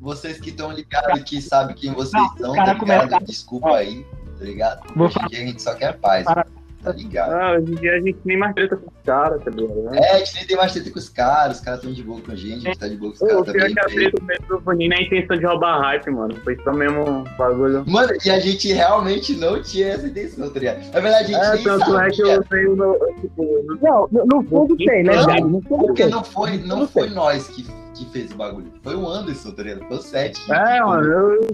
vocês 0.00 0.40
que 0.40 0.50
estão 0.50 0.72
ligados, 0.72 1.22
que 1.22 1.40
sabem 1.40 1.76
quem 1.76 1.92
vocês 1.92 2.12
Não, 2.22 2.36
são, 2.36 2.54
tá 2.54 2.60
ligado? 2.62 2.78
começa- 2.78 3.20
Desculpa 3.20 3.76
aí, 3.76 4.04
tá 4.38 4.44
ligado? 4.44 4.92
Vou 4.96 5.06
Hoje 5.06 5.18
em 5.22 5.26
dia 5.28 5.38
a 5.42 5.46
gente 5.46 5.62
só 5.62 5.74
quer 5.74 5.92
paz, 5.98 6.24
Para- 6.24 6.46
tá 6.82 6.92
ligado? 6.92 7.32
Ah, 7.32 7.52
hoje 7.58 7.72
em 7.72 7.74
dia 7.76 7.92
a 7.94 8.00
gente 8.00 8.18
nem 8.24 8.38
mais 8.38 8.54
treta 8.54 8.76
com 8.76 8.86
os 8.86 9.02
caras, 9.04 9.42
tá 9.44 9.50
ligado? 9.50 9.82
né? 9.82 9.98
É, 9.98 10.12
a 10.14 10.18
gente 10.18 10.34
nem 10.34 10.46
tem 10.46 10.56
mais 10.56 10.72
treta 10.72 10.90
com 10.90 10.98
os 10.98 11.08
caras, 11.08 11.58
os 11.58 11.64
caras 11.64 11.80
estão 11.80 11.92
de 11.94 12.02
boa 12.02 12.20
com 12.20 12.32
a 12.32 12.34
gente, 12.34 12.54
a 12.66 12.70
gente 12.70 12.78
tá 12.78 12.88
de 12.88 12.96
boa 12.96 13.12
com 13.12 13.24
os 13.24 13.30
caras 13.30 13.46
também. 13.46 13.74
que 13.74 13.80
a 13.80 13.84
treta 13.84 14.22
mesmo 14.24 14.46
do 14.48 14.60
Vanini 14.60 14.94
é 14.94 14.98
a 14.98 15.02
intenção 15.02 15.36
de 15.38 15.46
roubar 15.46 15.80
hype, 15.80 16.10
mano. 16.10 16.34
Foi 16.42 16.56
só 16.62 16.72
mesmo 16.72 17.08
um 17.08 17.24
bagulho. 17.36 17.84
Mano, 17.86 18.12
e 18.24 18.30
a 18.30 18.40
gente 18.40 18.72
realmente 18.72 19.36
não 19.36 19.62
tinha 19.62 19.88
essa 19.88 20.06
intenção, 20.06 20.50
tá 20.50 20.58
ligado? 20.58 20.92
Na 20.92 21.00
verdade, 21.00 21.34
a 21.34 21.38
gente 21.38 21.46
É, 21.46 21.54
nem 21.54 21.64
tanto 21.64 21.98
é 21.98 22.10
que 22.10 22.16
sabia, 22.16 22.34
eu 22.34 22.44
tenho 22.44 22.76
no. 22.76 22.98
Tipo, 23.20 23.42
no- 23.66 23.78
Não, 23.82 24.08
no, 24.10 24.24
no 24.26 24.42
fundo 24.48 24.76
tem, 24.76 25.02
né, 25.04 25.12
fundo 25.22 25.60
porque 25.86 26.06
não 26.06 26.24
foi, 26.24 26.58
não 26.58 26.86
foi 26.88 27.08
nós 27.10 27.48
que, 27.48 27.64
que 27.94 28.06
fez 28.12 28.30
o 28.32 28.36
bagulho, 28.36 28.72
foi 28.82 28.94
o 28.96 29.06
Anderson, 29.08 29.50
tá 29.52 29.62
ligado? 29.62 29.86
Foi 29.86 29.96
o 29.96 30.00
Sete. 30.02 30.40
É, 30.52 30.80
mano, 30.80 31.04
eu. 31.12 31.48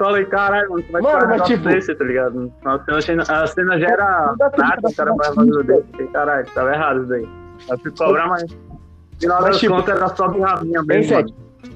Falei, 0.00 0.24
caralho, 0.24 0.70
mano, 0.70 0.84
vai 0.90 1.02
Mano, 1.02 1.28
mas 1.28 1.42
tipo- 1.42 1.68
desse, 1.68 1.94
tá 1.94 2.02
ligado? 2.04 2.50
A 2.64 3.02
cena, 3.02 3.22
a 3.22 3.46
cena 3.46 3.78
já 3.78 3.86
era 3.86 4.34
nada, 4.56 4.88
o 4.88 4.94
cara 4.96 5.12
vai 5.14 5.34
fazer 5.34 5.62
desse. 5.64 5.84
Falei, 5.92 6.06
Caralho, 6.06 6.46
tava 6.54 6.72
errado 6.72 7.00
isso 7.00 7.08
daí. 7.10 7.28
Eu 7.68 7.78
fui 7.80 7.90
cobrar. 7.90 8.26
No 8.28 8.36
final 9.18 9.42
Mas, 9.42 9.50
das 9.50 9.58
tipo, 9.60 9.74
contas 9.74 9.96
era 9.96 10.08
só 10.16 10.28
birraminha 10.28 10.80
Hein, 10.80 10.86
mesmo. 10.86 11.08
Sete? 11.16 11.34
mano. 11.34 11.74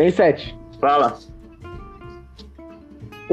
Em 0.00 0.10
sete. 0.10 0.58
Fala. 0.80 1.16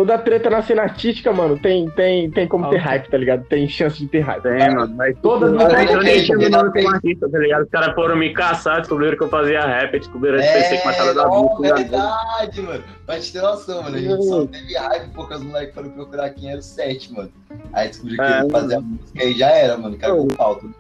Toda 0.01 0.17
treta 0.17 0.49
na 0.49 0.63
cena 0.63 0.81
artística, 0.81 1.31
mano, 1.31 1.59
tem, 1.59 1.87
tem, 1.91 2.31
tem 2.31 2.47
como 2.47 2.65
Ah, 2.65 2.69
ter 2.69 2.77
hype, 2.77 3.07
tá 3.07 3.17
ligado? 3.19 3.43
Tem 3.45 3.67
chance 3.67 3.99
de 3.99 4.07
ter 4.07 4.21
hype. 4.21 4.41
Tem, 4.41 4.73
mano. 4.73 4.95
Mas 4.95 5.15
Todas 5.21 5.51
tipo, 5.51 5.61
as 5.63 5.71
eu 5.71 5.77
nem- 5.77 5.87
eu 5.91 5.97
nem 6.01 6.05
vezes 6.13 6.25
tinha 6.25 6.37
que 6.39 6.49
nome 6.49 6.71
como 6.71 6.89
artista, 6.89 7.29
tá 7.29 7.37
ligado? 7.37 7.63
Os 7.65 7.69
caras 7.69 7.93
foram 7.93 8.15
me 8.15 8.33
caçar, 8.33 8.79
descobriram 8.79 9.15
que 9.15 9.23
eu 9.23 9.29
fazia 9.29 9.61
rap, 9.63 9.91
descobriram 9.99 10.39
esse 10.39 10.51
PC 10.53 10.77
com 10.81 10.89
a 10.89 10.93
cara 10.93 11.13
da 11.13 11.23
não, 11.27 11.55
bicha. 11.61 11.71
é 11.71 11.75
verdade, 11.77 12.61
mano. 12.63 12.83
Pra 13.05 13.19
te 13.19 13.31
ter 13.31 13.41
noção, 13.43 13.83
mano. 13.83 13.95
A 13.95 13.99
gente 13.99 14.23
só 14.25 14.45
teve 14.47 14.73
hype 14.75 15.09
porque 15.13 15.33
os 15.35 15.43
moleques 15.43 15.75
foram 15.75 15.89
procurar 15.91 16.29
quem 16.31 16.49
era 16.49 16.57
o 16.59 16.63
7, 16.63 17.13
mano. 17.13 17.29
Aí 17.71 17.87
descobriu 17.89 18.17
que 18.17 18.23
É, 18.23 18.39
ele 18.39 18.49
fazia 18.49 18.77
a 18.77 18.81
música 18.81 19.23
e 19.23 19.33
já 19.33 19.49
era, 19.51 19.77
mano. 19.77 19.97
Cagou 19.99 20.23
o 20.25 20.35
pau. 20.35 20.55
tudo. 20.55 20.73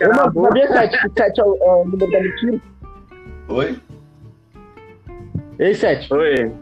Na 0.00 0.16
mano, 0.16 0.32
boca. 0.32 0.48
sabia, 0.48 0.68
Sete, 0.68 0.98
que 1.02 1.08
sete 1.20 1.40
é 1.40 1.44
o, 1.44 1.56
é 1.60 1.74
o 1.74 1.84
número 1.84 2.10
da 2.10 2.20
mentira? 2.20 2.60
Oi? 3.48 3.78
Ei, 5.58 5.74
Sete, 5.74 6.12
Oi. 6.12 6.52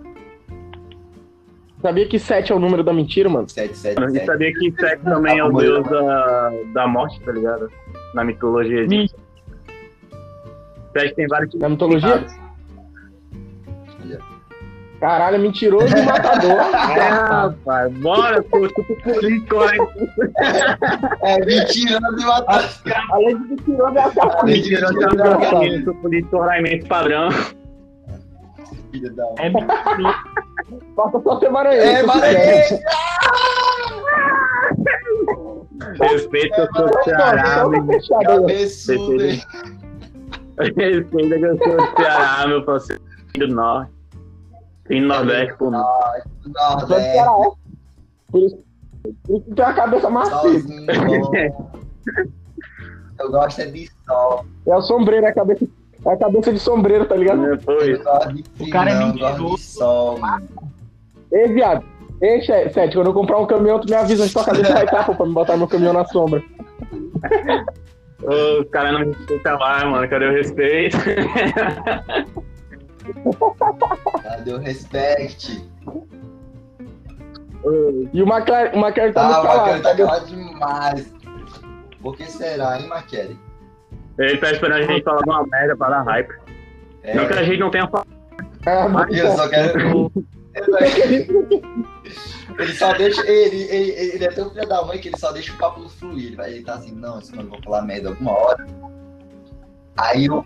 sabia 1.80 2.06
que 2.06 2.18
sete 2.18 2.52
é 2.52 2.54
o 2.54 2.58
número 2.58 2.82
da 2.84 2.92
mentira, 2.92 3.28
mano? 3.28 3.48
7, 3.48 3.76
7, 3.76 3.94
Mano, 3.98 4.10
E 4.10 4.14
7. 4.14 4.26
sabia 4.26 4.52
que 4.52 4.72
Sete 4.78 5.02
também 5.02 5.38
é 5.38 5.44
o 5.44 5.50
deus 5.52 5.84
da, 5.88 6.52
da 6.74 6.86
morte, 6.86 7.20
tá 7.22 7.32
ligado? 7.32 7.70
Na 8.14 8.22
mitologia. 8.24 8.86
Me- 8.86 9.08
Sete 10.92 11.14
tem 11.14 11.26
vários 11.26 11.54
Na 11.54 11.68
mitologia? 11.68 12.24
Caralho, 15.00 15.34
é 15.34 15.38
mentiroso 15.38 15.96
e 15.96 16.02
matador. 16.02 16.60
É, 16.96 17.08
rapaz, 17.08 17.92
bora, 17.94 18.40
pô, 18.44 18.68
tudo 18.68 18.94
político, 19.02 19.56
né? 19.64 19.76
É, 21.22 21.44
mentira, 21.44 21.98
não 22.00 22.12
me 22.14 22.24
matar. 22.24 22.70
Além 23.10 23.36
de 23.36 23.48
mentiroso, 23.48 23.96
é 23.96 24.00
a 24.00 24.12
Além 24.40 24.62
de 24.62 24.80
tava 24.80 25.58
aqui, 25.58 25.82
sou 25.82 25.94
político 25.96 26.36
ornamento 26.36 26.86
padrão. 26.86 27.30
Filha 28.92 29.10
da 29.10 29.24
É 29.38 29.50
Falta 30.94 31.20
só 31.22 31.40
ser 31.40 31.50
maranhense. 31.50 31.86
É, 31.88 32.00
se 32.00 32.06
maranhense! 32.06 32.80
Ceará, 37.04 37.64
então 37.64 38.00
tá 38.08 38.18
meu. 38.20 38.48
hein? 39.20 39.40
Respeito, 40.78 41.38
que 41.38 41.44
eu 41.46 41.58
sou 41.58 41.94
Ceará, 41.96 42.46
meu 42.46 42.64
parceiro 42.64 43.02
do 43.38 43.48
norte. 43.48 43.90
Tem 44.84 45.00
Nordeste. 45.00 45.56
Só 45.58 45.70
de 45.70 45.70
Nordeste, 45.70 47.18
é. 47.18 47.24
Por 48.30 48.40
isso, 48.40 48.58
por 49.24 49.36
isso 49.36 49.54
tem 49.54 49.64
a 49.64 49.72
cabeça 49.74 50.10
macia. 50.10 50.60
Eu 53.18 53.30
gosto 53.30 53.60
é 53.60 53.66
de 53.66 53.90
sol. 54.06 54.44
É 54.66 54.76
o 54.76 54.82
sombreiro, 54.82 55.26
é 55.26 55.28
a 55.28 55.34
cabeça, 55.34 55.66
é 56.06 56.10
a 56.12 56.16
cabeça 56.16 56.52
de 56.52 56.58
sombreiro, 56.58 57.04
tá 57.06 57.14
ligado? 57.16 57.42
Depois, 57.56 57.98
de 58.34 58.42
frio, 58.56 58.70
cara 58.70 58.90
é 58.90 58.98
mentiroso. 58.98 59.54
de 59.56 59.60
sol, 59.62 60.18
mano. 60.18 60.48
Ei, 61.32 61.48
viado. 61.48 61.84
Ei, 62.20 62.40
Sete, 62.42 62.94
quando 62.94 63.08
eu 63.08 63.14
comprar 63.14 63.38
um 63.38 63.46
caminhão, 63.46 63.80
tu 63.80 63.88
me 63.88 63.94
avisa 63.96 64.22
onde 64.24 64.32
tua 64.32 64.44
cabeça 64.44 64.72
vai 64.72 64.84
estar, 64.84 65.04
pô, 65.06 65.14
pra 65.14 65.26
me 65.26 65.32
botar 65.32 65.56
meu 65.56 65.66
caminhão 65.66 65.92
na 65.92 66.04
sombra. 66.06 66.40
os 68.22 68.68
caras 68.70 68.92
não 68.92 69.00
respeitam 69.06 69.58
mais, 69.58 69.84
mano. 69.84 70.08
Cadê 70.08 70.26
o 70.26 70.32
respeito? 70.32 70.96
Cadê 74.22 74.52
o 74.52 74.58
respect? 74.58 75.68
E 78.12 78.22
o 78.22 78.26
McLaren, 78.26 78.70
o 78.74 78.78
McLaren 78.84 79.12
tá 79.12 79.22
Ah, 79.22 79.28
muito 79.28 79.38
o 79.38 79.42
calado. 79.42 79.58
Maquere 79.58 79.80
tá 79.82 79.88
cadê? 79.90 80.02
calado 80.04 80.26
demais. 80.26 81.14
Por 82.00 82.16
que 82.16 82.24
será, 82.30 82.80
hein, 82.80 82.88
Maquere? 82.88 83.36
Ele 84.18 84.36
tá 84.38 84.50
esperando 84.52 84.84
a 84.84 84.86
gente 84.86 85.02
falar 85.04 85.18
alguma 85.18 85.46
merda 85.46 85.76
pra 85.76 85.88
dar 85.90 86.02
hype. 86.02 86.34
É, 87.02 87.14
Não 87.14 87.26
que 87.26 87.32
a 87.32 87.42
gente 87.42 87.58
não 87.58 87.70
tenha 87.70 87.88
falado. 87.88 88.08
É, 88.66 88.88
mas, 88.88 89.16
eu 89.18 89.30
só 89.32 89.48
quero... 89.48 90.12
Ele 92.58 92.72
só 92.74 92.92
deixa. 92.92 93.26
Ele, 93.26 93.62
ele, 93.62 93.90
ele 94.14 94.24
é 94.24 94.28
tão 94.30 94.50
filho 94.50 94.68
da 94.68 94.84
mãe 94.84 94.98
que 94.98 95.08
ele 95.08 95.16
só 95.18 95.32
deixa 95.32 95.54
o 95.54 95.56
papo 95.56 95.88
fluir. 95.88 96.26
Ele, 96.26 96.36
vai- 96.36 96.52
ele 96.52 96.62
tá 96.62 96.74
assim, 96.74 96.92
não, 96.92 97.18
esse 97.18 97.34
mano 97.34 97.48
vou 97.48 97.58
falar 97.62 97.80
merda 97.82 98.10
alguma 98.10 98.32
hora. 98.32 98.66
Aí 99.96 100.26
eu, 100.26 100.44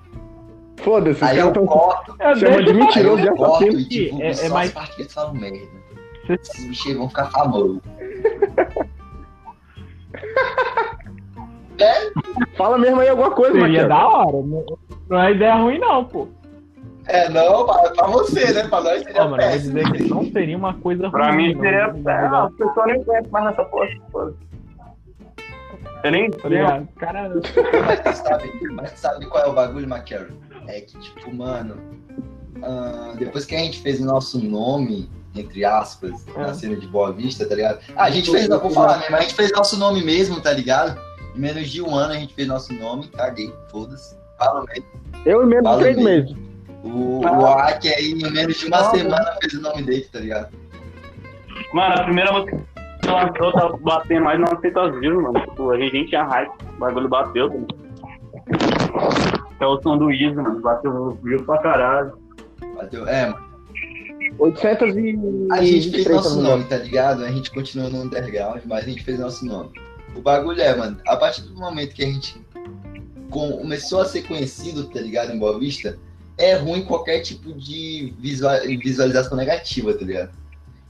Foda-se, 0.77 1.17
os 1.17 1.23
aí 1.29 1.39
eu 1.39 1.51
caras 1.51 1.55
tão 1.55 1.67
corto, 1.67 2.15
É, 2.21 2.37
chamando 2.37 2.65
de 2.67 2.73
mentiroso 2.75 3.25
e 3.25 3.27
eu 3.27 3.35
corto 3.35 3.65
e 3.65 3.85
tipo, 3.89 4.23
É- 4.23 4.29
é 4.29 4.35
só 4.35 4.55
mais- 4.55 4.69
as 4.69 4.75
partes 4.75 4.95
que 4.95 5.03
eles 5.03 5.13
falam 5.13 5.35
merda. 5.35 5.67
Esses 6.29 6.65
bichos 6.69 6.95
vão 6.95 7.09
ficar 7.09 7.27
famosos. 7.33 7.81
Fala 12.57 12.79
mesmo 12.79 13.01
aí 13.01 13.09
alguma 13.09 13.31
coisa, 13.31 13.53
Seria 13.53 13.69
Maquele. 13.69 13.89
da 13.89 14.09
hora. 14.09 14.37
Não, 14.39 14.65
não 15.09 15.23
é 15.23 15.33
ideia 15.33 15.55
ruim, 15.57 15.79
não, 15.79 16.05
pô. 16.05 16.29
É, 17.09 17.29
não, 17.29 17.65
pra, 17.67 17.91
pra 17.91 18.07
você, 18.09 18.53
né? 18.53 18.67
Pra 18.67 18.81
nós 18.81 19.03
seria 19.05 19.23
Ó, 19.25 19.29
mano, 19.29 19.43
eu 19.43 19.49
vou 19.49 19.53
péssimo. 19.59 19.75
dizer 19.79 19.93
que 19.93 20.03
não 20.09 20.25
seria 20.33 20.57
uma 20.57 20.75
coisa 20.75 21.09
Pra 21.11 21.29
ruim. 21.31 21.37
mim 21.49 21.55
não. 21.55 21.61
seria. 21.61 21.93
Não, 22.29 22.47
o 22.47 22.51
pessoal 22.53 22.87
nem 22.87 23.05
conhece 23.05 23.29
mais 23.31 23.45
nessa 23.45 23.65
porra. 23.65 23.89
porra. 24.11 24.33
Eu 26.03 26.11
nem. 26.11 26.31
Tá 26.31 26.49
ligado? 26.49 26.89
Cara, 26.97 27.29
Mas 27.87 28.01
tu 28.01 28.27
sabe, 28.29 28.53
mas 28.73 28.93
tu 28.93 28.99
sabe 28.99 29.27
qual 29.27 29.45
é 29.45 29.47
o 29.49 29.53
bagulho, 29.53 29.87
McCarry? 29.87 30.33
É 30.67 30.81
que, 30.81 30.99
tipo, 30.99 31.33
mano, 31.35 31.77
ah, 32.63 33.13
depois 33.17 33.45
que 33.45 33.55
a 33.55 33.59
gente 33.59 33.81
fez 33.81 34.01
o 34.01 34.05
nosso 34.05 34.45
nome, 34.45 35.09
entre 35.35 35.65
aspas, 35.65 36.27
na 36.37 36.49
É. 36.49 36.55
cena 36.55 36.75
de 36.77 36.89
Boa 36.89 37.13
Vista, 37.13 37.49
tá 37.49 37.55
ligado? 37.55 37.79
Ah, 37.97 38.05
a 38.05 38.11
gente 38.11 38.31
fez, 38.31 38.49
não 38.49 38.59
vou 38.59 38.71
falar 38.71 38.99
mesmo, 38.99 39.17
a 39.17 39.21
gente 39.21 39.35
fez 39.35 39.53
nosso 39.53 39.79
nome 39.79 40.03
mesmo, 40.05 40.41
tá 40.41 40.53
ligado? 40.53 41.01
Em 41.37 41.41
menos 41.41 41.69
de 41.69 41.83
um 41.83 41.95
ano 41.95 42.15
a 42.15 42.17
gente 42.17 42.35
fez 42.35 42.49
nosso 42.49 42.73
nome, 42.73 43.09
caguei, 43.09 43.53
foda-se. 43.69 44.17
Fala 44.39 44.65
mesmo. 44.65 44.87
Eu 45.25 45.45
em 45.45 45.47
menos 45.47 45.71
de 45.71 45.79
três 45.79 45.97
mesmo. 45.97 46.11
meses. 46.11 46.47
O, 46.83 47.21
o 47.21 47.47
Aki 47.47 47.89
aí, 47.89 48.13
em 48.13 48.33
menos 48.33 48.57
de 48.57 48.67
uma 48.67 48.91
semana, 48.91 49.37
fez 49.41 49.55
o 49.55 49.61
nome 49.61 49.83
dele, 49.83 50.09
tá 50.11 50.21
ligado? 50.21 50.49
Mano, 51.73 51.95
a 51.95 52.05
primeira 52.05 52.33
música 52.33 52.59
que 53.03 53.09
lançou 53.09 53.53
tá 53.53 53.69
batendo 53.81 54.25
mais 54.25 54.39
de 54.39 54.45
900 54.51 55.01
views, 55.01 55.23
mano. 55.23 55.41
Tipo, 55.41 55.71
a 55.71 55.79
gente 55.79 55.93
nem 55.93 56.07
tinha 56.07 56.25
hype. 56.25 56.53
O 56.75 56.79
bagulho 56.79 57.09
bateu, 57.09 57.51
tá 57.51 57.57
ligado? 57.57 59.47
É 59.61 59.67
o 59.67 59.83
som 59.83 59.99
do 59.99 60.11
Iso, 60.11 60.37
mano. 60.37 60.61
Bateu 60.61 61.19
view 61.23 61.43
pra 61.45 61.59
caralho. 61.59 62.19
Bateu, 62.77 63.07
é, 63.07 63.27
mano. 63.31 63.47
800 64.39 64.97
e... 64.97 65.19
A 65.51 65.63
gente 65.63 65.71
fez 65.71 65.85
23, 65.87 66.17
nosso 66.17 66.41
nome, 66.41 66.65
tá 66.65 66.77
ligado? 66.77 67.25
A 67.25 67.31
gente 67.31 67.51
continua 67.51 67.89
no 67.89 68.03
underground, 68.03 68.61
mas 68.67 68.85
a 68.85 68.89
gente 68.89 69.03
fez 69.03 69.19
nosso 69.19 69.45
nome. 69.47 69.71
O 70.17 70.21
bagulho 70.21 70.61
é, 70.61 70.75
mano, 70.75 70.97
a 71.07 71.17
partir 71.17 71.43
do 71.43 71.55
momento 71.55 71.95
que 71.95 72.03
a 72.03 72.07
gente 72.07 72.41
com- 73.31 73.59
começou 73.59 74.01
a 74.01 74.05
ser 74.07 74.23
conhecido, 74.23 74.85
tá 74.85 75.01
ligado, 75.01 75.33
em 75.33 75.39
Boa 75.39 75.59
Vista, 75.59 75.99
é 76.39 76.55
ruim 76.55 76.85
qualquer 76.85 77.21
tipo 77.21 77.53
de 77.53 78.15
visual- 78.19 78.61
visualização 78.63 79.37
negativa, 79.37 79.93
tá 79.95 80.05
ligado? 80.05 80.31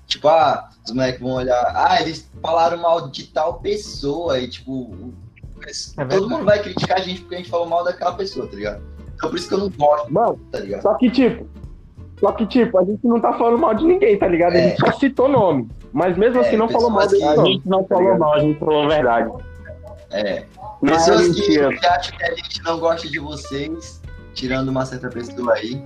Tipo, 0.06 0.28
ah, 0.28 0.68
os 0.84 0.92
moleques 0.92 1.20
vão 1.20 1.32
olhar, 1.32 1.72
ah, 1.74 2.00
eles 2.00 2.30
falaram 2.40 2.78
mal 2.78 3.08
de 3.10 3.26
tal 3.28 3.54
pessoa, 3.60 4.38
e 4.38 4.48
tipo, 4.48 4.94
É 5.98 6.04
todo 6.04 6.28
mundo 6.30 6.44
vai 6.44 6.62
criticar 6.62 6.98
a 6.98 7.00
gente 7.00 7.20
porque 7.22 7.34
a 7.34 7.38
gente 7.38 7.50
falou 7.50 7.66
mal 7.66 7.82
daquela 7.82 8.12
pessoa, 8.12 8.46
tá 8.46 8.54
ligado? 8.56 8.82
Então 9.16 9.30
por 9.30 9.36
isso 9.38 9.48
que 9.48 9.54
eu 9.54 9.58
não 9.58 9.70
gosto, 9.70 10.12
Mano, 10.12 10.38
tá 10.52 10.60
ligado? 10.60 10.82
só 10.82 10.94
que 10.94 11.10
tipo... 11.10 11.48
Só 12.20 12.32
que, 12.32 12.46
tipo, 12.46 12.78
a 12.78 12.82
gente 12.84 13.04
não 13.06 13.20
tá 13.20 13.34
falando 13.34 13.58
mal 13.58 13.74
de 13.74 13.84
ninguém, 13.84 14.18
tá 14.18 14.26
ligado? 14.26 14.54
A 14.54 14.56
É. 14.58 14.68
gente 14.70 14.80
só 14.80 14.90
citou 14.98 15.28
nome. 15.28 15.68
Mas 15.92 16.16
mesmo 16.16 16.38
É, 16.38 16.46
assim 16.46 16.56
não 16.56 16.68
falou 16.68 16.90
mal 16.90 17.06
dele, 17.08 17.22
que- 17.22 17.28
A 17.28 17.44
gente 17.44 17.68
não 17.68 17.84
falou 17.86 18.18
mal, 18.18 18.34
a 18.34 18.38
gente 18.40 18.58
falou 18.58 18.84
a 18.84 18.88
verdade. 18.88 19.30
É. 20.12 20.44
Não 20.82 20.92
é 20.92 20.96
Pessoas 20.96 21.28
que, 21.34 21.42
que 21.78 21.86
acham 21.86 22.16
que 22.18 22.24
a 22.24 22.34
gente 22.34 22.62
não 22.62 22.78
gosta 22.78 23.08
de 23.08 23.18
vocês, 23.18 24.00
tirando 24.34 24.68
uma 24.68 24.84
certa 24.84 25.08
pessoa 25.08 25.54
aí. 25.54 25.82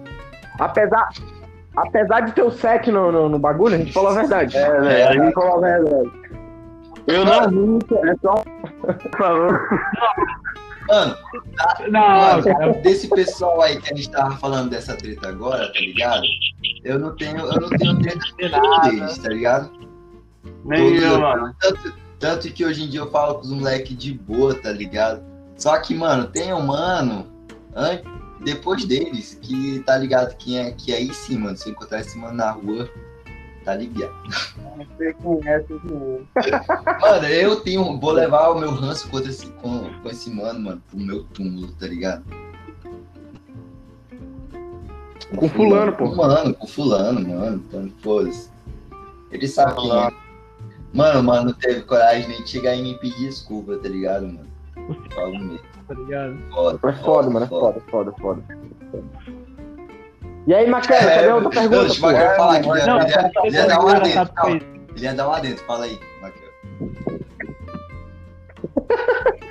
Apesar, 0.58 1.08
apesar 1.76 2.20
de 2.20 2.32
ter 2.32 2.42
o 2.42 2.50
7 2.50 2.90
no, 2.90 3.10
no, 3.12 3.28
no 3.28 3.38
bagulho, 3.38 3.76
a 3.76 3.78
gente 3.78 3.92
falou 3.92 4.10
a 4.10 4.14
verdade. 4.14 4.56
É, 4.56 4.80
velho, 4.80 5.08
a 5.08 5.24
gente 5.24 5.34
falou 5.34 5.56
a 5.56 5.60
verdade. 5.60 6.10
Eu 7.06 7.24
não 7.24 7.78
vi, 7.78 7.78
é 8.08 8.14
só 8.20 8.44
falou. 9.16 9.50
Mano, 10.88 11.16
Não, 11.88 12.00
mano, 12.00 12.42
cara. 12.44 12.72
desse 12.82 13.08
pessoal 13.08 13.62
aí 13.62 13.80
que 13.80 13.92
a 13.92 13.96
gente 13.96 14.10
tava 14.10 14.36
falando 14.36 14.70
dessa 14.70 14.96
treta 14.96 15.28
agora, 15.28 15.72
tá 15.72 15.78
ligado? 15.80 16.22
Eu 16.84 16.98
não 16.98 17.14
tenho, 17.16 17.38
eu 17.38 17.60
não 17.60 17.68
tenho 17.70 17.98
treta 18.00 18.60
com 18.60 18.80
deles, 18.88 19.18
tá 19.18 19.28
ligado? 19.28 19.70
Nem 20.64 20.96
eu, 20.96 21.20
mano. 21.20 21.54
Tanto, 21.60 21.94
tanto 22.18 22.52
que 22.52 22.64
hoje 22.64 22.84
em 22.84 22.88
dia 22.88 23.00
eu 23.00 23.10
falo 23.10 23.34
com 23.36 23.40
os 23.42 23.50
moleques 23.50 23.96
de 23.96 24.12
boa, 24.14 24.54
tá 24.54 24.70
ligado? 24.72 25.22
Só 25.56 25.78
que, 25.78 25.94
mano, 25.94 26.26
tem 26.28 26.52
um 26.52 26.62
mano, 26.66 27.26
an- 27.74 28.00
depois 28.42 28.84
deles, 28.84 29.38
que 29.40 29.80
tá 29.80 29.96
ligado 29.98 30.34
quem 30.36 30.58
é, 30.58 30.70
que 30.72 30.94
aí 30.94 31.12
sim, 31.12 31.38
mano, 31.38 31.56
se 31.56 31.68
eu 31.68 31.72
encontrar 31.72 32.00
esse 32.00 32.16
mano 32.18 32.34
na 32.34 32.50
rua, 32.50 32.88
tá 33.64 33.74
ligado. 33.74 34.14
Você 34.96 35.12
conhece 35.14 35.72
o 35.72 36.26
Mano, 37.00 37.26
eu 37.26 37.56
tenho, 37.56 37.98
vou 38.00 38.12
levar 38.12 38.48
o 38.50 38.58
meu 38.58 38.70
ranço 38.70 39.08
contra 39.10 39.28
esse, 39.30 39.46
com, 39.48 39.90
com 40.02 40.08
esse 40.08 40.30
mano, 40.30 40.58
mano, 40.60 40.82
pro 40.88 40.98
meu 40.98 41.24
túmulo, 41.24 41.68
tá 41.72 41.86
ligado? 41.86 42.24
Com 45.36 45.48
fulano, 45.48 45.92
pô. 45.92 46.08
Com 46.10 46.16
Mano, 46.16 46.54
com 46.54 46.66
fulano, 46.66 47.28
mano, 47.28 47.62
então, 47.68 47.90
foda-se. 48.02 48.50
Ele 49.30 49.46
sabe 49.46 49.74
quem 49.80 49.90
é. 49.92 50.10
Mano, 50.92 51.22
mano, 51.22 51.46
não 51.46 51.52
teve 51.52 51.82
coragem 51.82 52.28
nem 52.28 52.42
de 52.42 52.50
chegar 52.50 52.74
e 52.74 52.82
me 52.82 52.94
pedir 52.98 53.28
desculpa, 53.28 53.76
tá 53.78 53.88
ligado, 53.88 54.26
mano? 54.26 54.48
Falo 55.14 55.38
mesmo. 55.38 55.60
Tá 55.86 55.94
ligado? 55.94 56.36
Foda, 56.50 56.78
É 56.88 56.92
foda, 57.04 57.30
mano, 57.30 57.46
é 57.46 57.48
foda, 57.48 57.80
foda, 57.90 58.12
foda. 58.20 58.42
E 60.46 60.54
aí, 60.54 60.68
Macana, 60.68 60.96
É, 61.00 61.14
cadê 61.16 61.28
a 61.28 61.34
outra 61.36 61.50
pergunta? 61.50 61.80
Deixa 61.84 61.98
o? 62.00 62.02
Macaco 62.12 62.36
falar 62.36 62.56
aqui, 62.56 62.68
ele, 62.70 62.86
Não, 62.86 62.96
ia- 62.98 63.02
ele, 63.04 63.12
ia- 63.12 63.32
ele 63.44 63.56
ia 63.56 63.66
dar 63.66 63.84
um 63.84 63.88
adentro, 63.88 64.34
calma. 64.34 64.56
Ele 64.96 65.04
ia 65.04 65.14
dar 65.14 65.28
um 65.28 65.32
adentro, 65.32 65.64
fala 65.64 65.84
aí, 65.84 66.00
Macaco. 66.20 66.40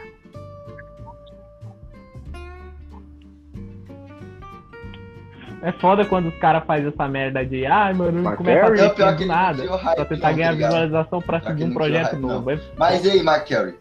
É 5.61 5.73
foda 5.73 6.05
quando 6.05 6.27
os 6.29 6.35
caras 6.39 6.63
fazem 6.65 6.87
essa 6.87 7.07
merda 7.07 7.45
de, 7.45 7.65
ai, 7.65 7.93
mano, 7.93 8.23
Mas 8.23 8.37
começa 8.37 8.65
a 8.65 8.69
Não, 8.69 8.75
ter 8.77 8.95
pior 8.95 9.19
nada. 9.27 9.63
não 9.65 9.75
hype, 9.75 9.95
Pra 9.95 10.05
tentar 10.05 10.29
não, 10.29 10.35
ganhar 10.37 10.47
tá 10.47 10.53
ligado? 10.53 10.71
visualização 10.71 11.21
pra 11.21 11.41
seguir 11.41 11.63
um 11.63 11.67
não 11.67 11.73
projeto 11.73 12.11
hype, 12.11 12.21
novo. 12.21 12.51
É 12.51 12.59
Mas 12.77 13.03
e 13.05 13.11
aí, 13.11 13.19
McCary? 13.19 13.75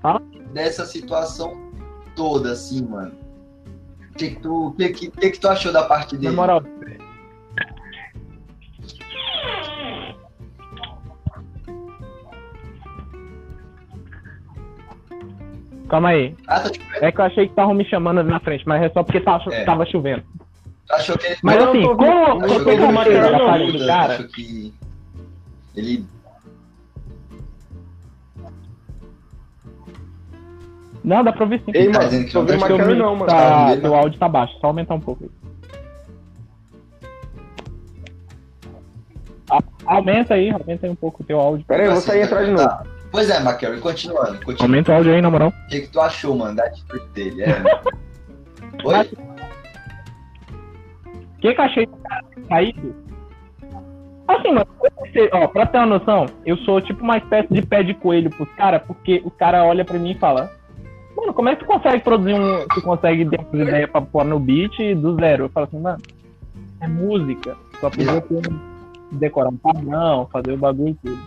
Fala. 0.00 0.22
Dessa 0.52 0.84
situação 0.86 1.60
toda, 2.14 2.52
assim, 2.52 2.86
mano. 2.86 3.12
O 4.12 4.16
que, 4.16 4.30
que, 4.30 4.40
tu, 4.40 4.74
que, 4.78 4.88
que, 4.90 5.10
que, 5.10 5.30
que 5.30 5.40
tu 5.40 5.48
achou 5.48 5.72
da 5.72 5.82
parte 5.82 6.14
Na 6.14 6.20
dele? 6.20 6.36
moral. 6.36 6.62
Calma 15.88 16.10
aí. 16.10 16.34
Ah, 16.48 16.60
tá, 16.60 16.70
É 17.00 17.12
que 17.12 17.20
eu 17.20 17.24
achei 17.24 17.46
que 17.46 17.52
estavam 17.52 17.74
me 17.74 17.84
chamando 17.84 18.20
ali 18.20 18.30
na 18.30 18.40
frente, 18.40 18.66
mas 18.66 18.82
é 18.82 18.88
só 18.90 19.02
porque 19.02 19.20
tava, 19.20 19.52
É. 19.54 19.64
tava 19.64 19.84
chovendo. 19.86 20.22
Tu 20.86 20.94
achou 20.94 21.18
que 21.18 21.26
ele. 21.26 21.36
Mas 21.42 21.56
Não, 21.56 21.68
assim, 21.70 21.78
eu 21.82 21.88
tô- 21.88 21.96
como 21.96 22.10
eu 22.10 22.16
eu 22.16 22.44
achou 22.44 22.58
tô 22.58 22.64
que 22.64 22.70
ele 22.70 22.76
com 22.76 22.82
não 22.82 22.90
uma 22.90 23.04
cara, 23.04 24.14
achou 24.14 24.28
que 24.28 24.72
ele. 25.76 26.04
não, 31.02 31.22
dá 31.22 31.32
pra 31.32 31.44
ouvir 31.44 31.60
sim. 31.64 31.72
Ei, 31.74 31.90
Tá 31.90 32.00
mano, 32.00 32.12
não 32.12 32.24
tá 32.24 32.30
Teu 32.46 32.58
Macana 32.58 32.84
mic 32.86 32.98
não, 32.98 33.14
mano. 33.16 33.26
Tá 33.26 33.36
Tá, 33.36 33.62
ouvindo? 33.66 33.82
teu 33.82 33.94
áudio 33.94 34.18
tá 34.18 34.28
baixo, 34.28 34.58
só 34.60 34.68
aumentar 34.68 34.94
um 34.94 35.00
pouco. 35.00 35.30
Aumenta 39.86 40.32
aí, 40.34 40.50
aumenta 40.50 40.86
aí 40.86 40.90
um 40.90 40.94
pouco 40.96 41.22
o 41.22 41.26
teu 41.26 41.38
áudio. 41.38 41.66
Pera 41.66 41.82
aí, 41.82 41.88
eu 41.88 41.92
vou 41.92 42.00
sair 42.00 42.20
e 42.20 42.22
entrar 42.24 42.44
de 42.44 42.50
novo. 42.52 42.66
Tá. 42.66 42.82
Pois 43.12 43.28
é, 43.28 43.36
McCary, 43.38 43.78
continuando. 43.80 44.38
continuando. 44.38 44.62
Aumenta 44.62 44.92
o 44.92 44.94
áudio 44.94 45.12
aí, 45.14 45.20
na 45.20 45.30
moral. 45.30 45.48
O 45.50 45.68
que, 45.68 45.80
que 45.82 45.88
tu 45.88 46.00
achou, 46.00 46.34
mano, 46.34 46.56
da 46.56 46.64
atitude 46.64 47.06
dele? 47.08 47.42
É, 47.42 47.58
mano. 47.58 47.68
Oi? 48.84 49.33
O 51.44 51.46
que 51.46 51.54
que 51.54 51.60
eu 51.60 51.64
achei 51.66 51.84
do 51.84 51.96
cara 51.98 52.24
ter 52.34 52.46
saído? 52.46 52.94
Assim, 54.26 54.48
mano, 54.48 54.66
eu 54.82 54.90
pensei, 55.02 55.28
ó, 55.30 55.46
pra 55.46 55.66
ter 55.66 55.76
uma 55.76 55.98
noção, 55.98 56.24
eu 56.46 56.56
sou 56.56 56.80
tipo 56.80 57.04
uma 57.04 57.18
espécie 57.18 57.52
de 57.52 57.60
pé 57.60 57.82
de 57.82 57.92
coelho 57.92 58.30
pros 58.30 58.48
caras, 58.54 58.82
porque 58.86 59.20
o 59.26 59.30
cara 59.30 59.62
olha 59.62 59.84
pra 59.84 59.98
mim 59.98 60.12
e 60.12 60.18
fala, 60.18 60.50
mano, 61.14 61.34
como 61.34 61.50
é 61.50 61.54
que 61.54 61.62
tu 61.62 61.66
consegue 61.66 62.02
produzir 62.02 62.32
um. 62.32 62.66
Tu 62.68 62.80
consegue 62.80 63.28
ter 63.28 63.38
umas 63.38 63.68
ideias 63.68 63.90
pra 63.90 64.00
pôr 64.00 64.24
no 64.24 64.40
beat 64.40 64.94
do 64.96 65.16
zero? 65.16 65.44
Eu 65.44 65.48
falo 65.50 65.66
assim, 65.66 65.78
mano, 65.78 66.00
é 66.80 66.88
música. 66.88 67.54
Só 67.78 67.90
precisa 67.90 68.22
ter 68.22 68.40
decorar 69.12 69.50
um 69.50 69.56
padrão, 69.58 70.26
fazer 70.32 70.52
o 70.52 70.56
bagulho 70.56 70.88
e 70.88 70.94
tudo. 70.94 71.22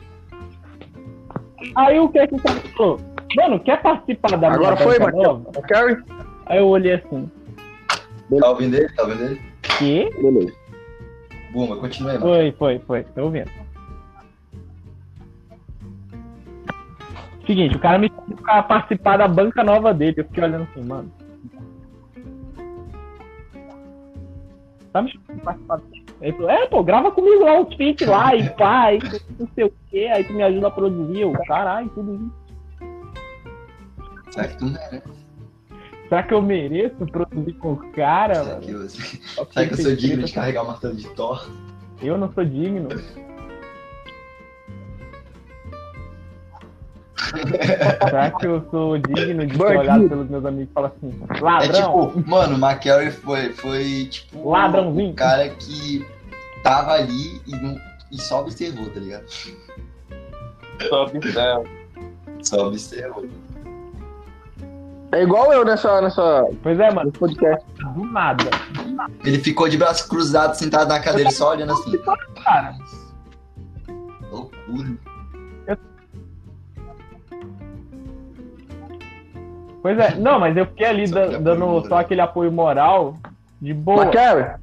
Aí 1.75 1.99
o 1.99 2.09
que 2.09 2.17
é 2.17 2.25
que 2.25 2.33
o 2.33 2.41
cara 2.41 2.59
falou? 2.75 2.99
Mano, 3.35 3.59
quer 3.59 3.79
participar 3.83 4.35
da 4.35 4.51
Agora 4.51 4.77
foi, 4.77 4.97
nova? 4.97 5.43
Macari? 5.55 6.03
Aí 6.47 6.57
eu 6.57 6.67
olhei 6.67 6.93
assim, 6.93 7.29
Tá 8.39 8.49
ouvindo 8.49 8.75
ele? 8.75 8.89
Tá 8.89 9.03
ouvindo 9.03 9.23
ele? 9.23 9.46
Que? 9.77 10.09
Beleza. 10.21 10.53
Buma, 11.51 11.77
continua 11.77 12.11
aí. 12.11 12.19
Foi, 12.19 12.51
foi, 12.53 12.79
foi. 12.79 13.03
Tô 13.03 13.23
ouvindo. 13.23 13.49
Seguinte, 17.45 17.77
o 17.77 17.79
cara 17.79 17.97
me 17.97 18.09
chamou 18.09 18.37
pra 18.37 18.61
participar 18.63 19.17
da 19.17 19.27
banca 19.27 19.63
nova 19.63 19.93
dele. 19.93 20.15
Eu 20.17 20.25
fiquei 20.25 20.43
olhando 20.43 20.67
assim, 20.69 20.83
mano. 20.83 21.11
Tá 24.91 25.01
me 25.01 25.11
chamando 25.11 25.41
pra 25.41 25.53
participar. 25.53 26.07
Ele 26.19 26.33
falou, 26.33 26.49
é, 26.49 26.67
pô, 26.67 26.83
grava 26.83 27.11
comigo 27.11 27.45
lá 27.45 27.61
os 27.61 27.73
feat 27.75 28.03
lá 28.05 28.35
e 28.35 28.49
pá, 28.49 28.91
e 28.91 28.99
não 29.39 29.47
sei 29.53 29.65
o 29.65 29.73
quê, 29.89 30.09
aí 30.11 30.23
tu 30.23 30.33
me 30.33 30.41
ajuda 30.41 30.67
a 30.67 30.71
produzir. 30.71 31.21
Eu, 31.21 31.31
caralho, 31.45 31.87
tudo 31.89 32.15
isso. 32.15 32.47
Será 34.31 34.47
que 34.47 34.57
tu 34.57 34.65
merece? 34.65 35.16
Será 36.09 36.23
que 36.23 36.33
eu 36.33 36.41
mereço 36.41 36.95
produzir 37.07 37.53
com 37.53 37.73
o 37.73 37.91
cara, 37.91 38.35
Será 38.43 38.55
que 38.59 38.71
eu, 38.71 38.89
será 38.89 39.67
que 39.67 39.73
eu 39.73 39.77
sou 39.77 39.95
digno 39.95 40.15
de 40.17 40.21
treta, 40.23 40.33
carregar 40.35 40.63
o 40.63 40.67
martelo 40.67 40.95
de 40.95 41.07
Thor? 41.09 41.49
Eu 42.01 42.17
não 42.17 42.31
sou 42.33 42.45
digno. 42.45 42.87
Será 47.17 48.31
que 48.31 48.45
eu 48.47 48.65
sou 48.69 48.97
digno 48.97 49.45
de 49.45 49.57
ser 49.57 49.77
olhado 49.77 50.07
pelos 50.07 50.29
meus 50.29 50.45
amigos 50.45 50.69
e 50.69 50.73
falar 50.73 50.87
assim, 50.89 51.19
É 51.29 51.41
ladrão? 51.41 52.07
tipo, 52.13 52.29
mano, 52.29 52.55
o 52.55 52.59
McCary 52.69 53.11
foi, 53.11 53.49
foi 53.53 54.05
tipo 54.09 54.49
Ladrãozinho. 54.49 55.11
o 55.11 55.15
cara 55.15 55.49
que 55.49 56.05
tava 56.63 56.93
ali 56.93 57.41
e, 57.47 57.51
não, 57.55 57.75
e 58.11 58.21
só 58.21 58.41
observou, 58.41 58.87
tá 58.89 58.99
ligado? 58.99 59.25
Só 60.87 61.03
observa. 61.05 61.63
Só 62.43 62.67
observou. 62.67 63.25
É 65.11 65.23
igual 65.23 65.51
eu 65.53 65.63
nessa, 65.63 66.01
nessa 66.01 66.45
Pois 66.61 66.79
é, 66.79 66.91
mano, 66.93 67.11
podcast. 67.13 67.65
do 67.93 68.05
nada. 68.05 68.43
Ele 69.23 69.39
ficou 69.39 69.69
de 69.69 69.77
braço 69.77 70.07
cruzado, 70.09 70.53
sentado 70.55 70.89
na 70.89 70.99
cadeira, 70.99 71.31
só 71.31 71.51
olhando 71.51 71.71
assim. 71.73 71.97
Cara. 72.43 72.75
Loucura. 74.29 74.97
Pois 79.81 79.97
é, 79.99 80.15
não, 80.15 80.39
mas 80.39 80.57
eu 80.57 80.65
fiquei 80.65 80.87
ali 80.87 81.07
Só 81.07 81.15
da- 81.15 81.37
dando 81.37 81.65
moral. 81.65 81.87
só 81.87 81.97
aquele 81.99 82.19
apoio 82.21 82.51
moral 82.51 83.15
de 83.61 83.73
boa. 83.73 84.05
Macari? 84.05 84.55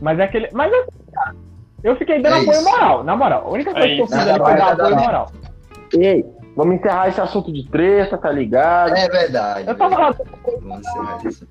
Mas 0.00 0.18
é 0.18 0.24
aquele. 0.24 0.48
Mas 0.52 0.70
cara, 1.12 1.34
eu 1.82 1.96
fiquei 1.96 2.22
dando 2.22 2.36
É 2.36 2.40
apoio 2.40 2.58
isso. 2.60 2.64
moral, 2.70 3.04
na 3.04 3.16
moral. 3.16 3.46
A 3.46 3.50
única 3.50 3.72
coisa 3.72 3.86
É 3.88 3.94
que 3.96 4.00
eu 4.00 4.06
fiz 4.06 4.16
ali 4.16 4.30
Nada 4.32 4.44
foi 4.44 4.56
dar 4.56 4.72
apoio 4.72 4.96
moral. 4.96 5.32
Ei, 5.94 6.24
vamos 6.56 6.76
encerrar 6.76 7.08
esse 7.08 7.20
assunto 7.20 7.52
de 7.52 7.68
treta, 7.68 8.16
tá 8.18 8.30
ligado? 8.30 8.94
É 8.94 9.08
verdade. 9.08 9.68
Eu 9.68 9.74
tava 9.76 9.96
lá, 9.98 10.10
verdade. 10.10 10.40
Vamos 10.62 10.78
encerrar 10.80 11.26
isso. 11.26 11.46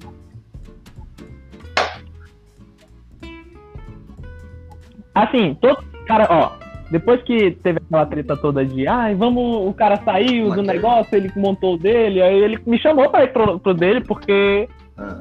assim, 5.13 5.55
todo 5.61 5.83
cara, 6.05 6.27
ó, 6.29 6.51
depois 6.91 7.21
que 7.23 7.51
teve 7.63 7.79
aquela 7.79 8.05
treta 8.05 8.37
toda 8.37 8.65
de, 8.65 8.87
ai, 8.87 9.15
vamos, 9.15 9.67
o 9.67 9.73
cara 9.73 9.97
saiu 10.03 10.49
do 10.51 10.57
Mas- 10.57 10.67
negócio, 10.67 11.15
ele 11.15 11.31
montou 11.35 11.75
o 11.75 11.77
dele, 11.77 12.21
aí 12.21 12.35
ele 12.37 12.59
me 12.65 12.77
chamou 12.79 13.09
pra 13.09 13.23
ir 13.23 13.33
pro, 13.33 13.59
pro 13.59 13.73
dele, 13.73 14.01
porque 14.01 14.67
Ah, 14.97 15.19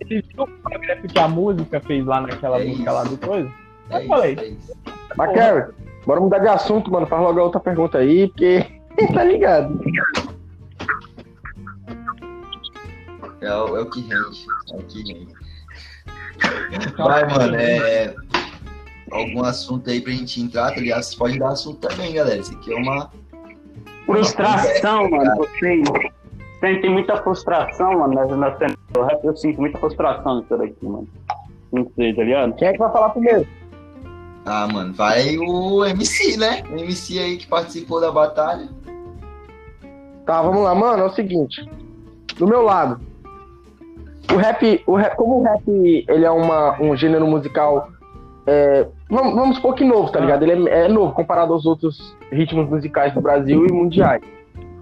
ele 0.00 0.22
viu 0.22 0.44
o 0.44 0.46
progresso 0.46 1.02
que 1.06 1.18
a 1.18 1.28
música 1.28 1.80
fez 1.80 2.04
lá 2.06 2.20
naquela 2.20 2.60
É 2.60 2.64
música 2.64 2.82
isso. 2.90 2.92
lá 2.94 3.04
do 3.04 3.18
coisa. 3.18 3.50
é 3.90 4.02
Eu 4.04 4.08
falei. 4.08 4.32
isso, 4.34 4.42
é 4.42 4.46
isso. 4.48 4.72
Macari, 5.16 5.72
bora 6.08 6.20
mudar 6.22 6.38
de 6.38 6.48
assunto, 6.48 6.90
mano. 6.90 7.06
Faz 7.06 7.22
logo 7.22 7.38
a 7.38 7.42
outra 7.44 7.60
pergunta 7.60 7.98
aí, 7.98 8.28
porque 8.28 8.64
tá 9.12 9.24
ligado. 9.24 9.78
É 13.42 13.54
o, 13.54 13.76
é 13.76 13.80
o 13.82 13.90
que 13.90 14.00
rende. 14.00 14.46
É 14.72 14.76
o 14.76 14.82
que 14.84 15.02
rende. 15.02 15.34
Vai, 16.96 17.28
mano, 17.28 17.56
é. 17.56 18.14
Algum 19.10 19.44
assunto 19.44 19.88
aí 19.90 20.00
pra 20.00 20.12
gente 20.12 20.40
entrar, 20.40 20.70
tá 20.72 20.80
ligado? 20.80 21.02
Vocês 21.02 21.14
podem 21.14 21.38
dar 21.38 21.50
assunto 21.50 21.86
também, 21.86 22.14
galera. 22.14 22.40
Isso 22.40 22.54
aqui 22.54 22.72
é 22.72 22.76
uma. 22.76 23.10
Frustração, 24.06 25.10
mano. 25.10 25.36
Vocês 25.36 25.86
sentem 26.60 26.90
muita 26.90 27.18
frustração, 27.18 27.98
mano, 27.98 28.14
na, 28.14 28.24
na 28.24 28.56
cena 28.56 28.74
O 28.96 29.02
rap 29.02 29.22
eu 29.24 29.36
sinto 29.36 29.60
muita 29.60 29.78
frustração 29.78 30.40
nisso 30.40 30.56
daqui, 30.56 30.86
mano. 30.86 31.08
Não 31.70 31.90
sei, 31.94 32.14
tá 32.14 32.22
ligado? 32.24 32.54
Quem 32.54 32.68
é 32.68 32.72
que 32.72 32.78
vai 32.78 32.90
falar 32.90 33.10
primeiro? 33.10 33.46
Ah, 34.50 34.66
mano, 34.66 34.94
vai 34.94 35.36
o 35.36 35.84
MC, 35.84 36.38
né? 36.38 36.62
O 36.72 36.78
MC 36.78 37.18
aí 37.18 37.36
que 37.36 37.46
participou 37.46 38.00
da 38.00 38.10
batalha. 38.10 38.66
Tá, 40.24 40.40
vamos 40.40 40.62
lá, 40.62 40.74
mano. 40.74 41.02
É 41.02 41.06
o 41.06 41.10
seguinte. 41.10 41.68
Do 42.38 42.46
meu 42.46 42.62
lado, 42.62 42.98
o 44.32 44.36
rap, 44.36 44.82
o 44.86 44.94
rap 44.94 45.16
como 45.16 45.40
o 45.40 45.42
rap 45.42 45.62
ele 45.68 46.24
é 46.24 46.30
uma, 46.30 46.80
um 46.80 46.96
gênero 46.96 47.26
musical, 47.26 47.90
é, 48.46 48.86
vamos, 49.10 49.34
vamos 49.34 49.56
supor 49.56 49.74
que 49.74 49.84
novo, 49.84 50.10
tá 50.10 50.20
ligado? 50.20 50.44
Ele 50.44 50.66
é, 50.70 50.86
é 50.86 50.88
novo 50.88 51.12
comparado 51.12 51.52
aos 51.52 51.66
outros 51.66 52.16
ritmos 52.32 52.70
musicais 52.70 53.12
do 53.12 53.20
Brasil 53.20 53.66
e 53.66 53.72
mundiais. 53.72 54.22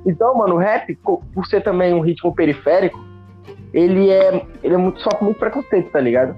Então, 0.05 0.33
mano, 0.37 0.55
o 0.55 0.59
rap, 0.59 0.97
por 1.35 1.47
ser 1.47 1.65
também 1.65 1.93
um 1.93 2.01
ritmo 2.01 2.33
periférico, 2.33 3.05
ele 3.75 4.11
é, 4.11 4.47
ele 4.63 4.75
é 4.75 4.79
muito, 4.79 5.01
sofre 5.01 5.25
muito 5.25 5.39
preconceito, 5.39 5.91
tá 5.91 5.99
ligado? 6.01 6.37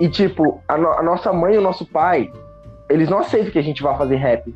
E, 0.00 0.08
tipo, 0.08 0.62
a, 0.66 0.76
no- 0.78 0.92
a 0.92 1.02
nossa 1.02 1.30
mãe 1.32 1.54
e 1.54 1.58
o 1.58 1.60
nosso 1.60 1.84
pai, 1.84 2.32
eles 2.88 3.08
não 3.10 3.18
aceitam 3.18 3.50
que 3.52 3.58
a 3.58 3.62
gente 3.62 3.82
vá 3.82 3.94
fazer 3.94 4.16
rap. 4.16 4.52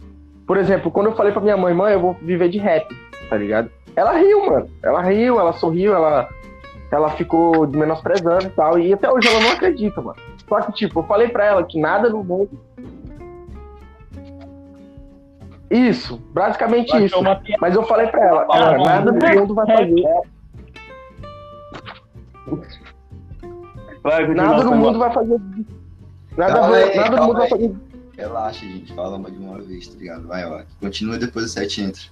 Por 0.46 0.56
exemplo, 0.56 0.90
quando 0.90 1.06
eu 1.08 1.14
falei 1.14 1.32
pra 1.32 1.40
minha 1.42 1.56
mãe, 1.56 1.74
mãe, 1.74 1.92
eu 1.92 2.00
vou 2.00 2.14
viver 2.14 2.48
de 2.48 2.58
rap, 2.58 2.86
tá 3.28 3.36
ligado? 3.36 3.70
Ela 3.94 4.12
riu, 4.12 4.46
mano. 4.46 4.68
Ela 4.82 5.02
riu, 5.02 5.38
ela 5.38 5.52
sorriu, 5.52 5.94
ela, 5.94 6.28
ela 6.90 7.10
ficou 7.10 7.66
menosprezando 7.68 8.46
e 8.46 8.50
tal. 8.50 8.78
E 8.78 8.92
até 8.92 9.10
hoje 9.10 9.28
ela 9.28 9.40
não 9.40 9.52
acredita, 9.52 10.00
mano. 10.00 10.16
Só 10.48 10.60
que, 10.62 10.72
tipo, 10.72 11.00
eu 11.00 11.04
falei 11.04 11.28
pra 11.28 11.44
ela 11.44 11.62
que 11.64 11.78
nada 11.80 12.08
no 12.08 12.24
mundo. 12.24 12.58
Isso, 15.70 16.18
basicamente 16.32 16.94
isso. 17.04 17.20
piada. 17.20 17.42
Mas 17.60 17.74
eu 17.74 17.82
falei 17.84 18.06
pra 18.06 18.24
ela, 18.24 18.46
cara, 18.46 18.78
nada 18.78 19.12
no 19.12 19.24
é 19.26 19.34
mundo 19.34 19.54
vai 19.54 19.66
fazer. 19.66 20.04
Vai, 24.04 24.26
continua, 24.26 24.48
Nada 24.48 24.64
no 24.64 24.76
mundo 24.76 24.98
vai 24.98 25.12
fazer. 25.12 25.40
Nada, 26.36 26.52
Calma 26.52 26.68
vai- 26.68 26.82
aí, 26.90 26.96
nada 26.96 27.16
no 27.16 27.22
mundo 27.26 27.38
vai 27.38 27.48
fazer. 27.48 27.74
Relaxa, 28.18 28.66
gente. 28.66 28.92
Fala 28.92 29.18
de 29.30 29.38
uma 29.38 29.58
vez, 29.62 29.88
tá 29.88 29.98
ligado? 29.98 30.28
Vai, 30.28 30.44
ó. 30.44 30.62
Continua 30.78 31.16
depois 31.18 31.46
o 31.46 31.48
set 31.48 31.80
entra. 31.80 32.02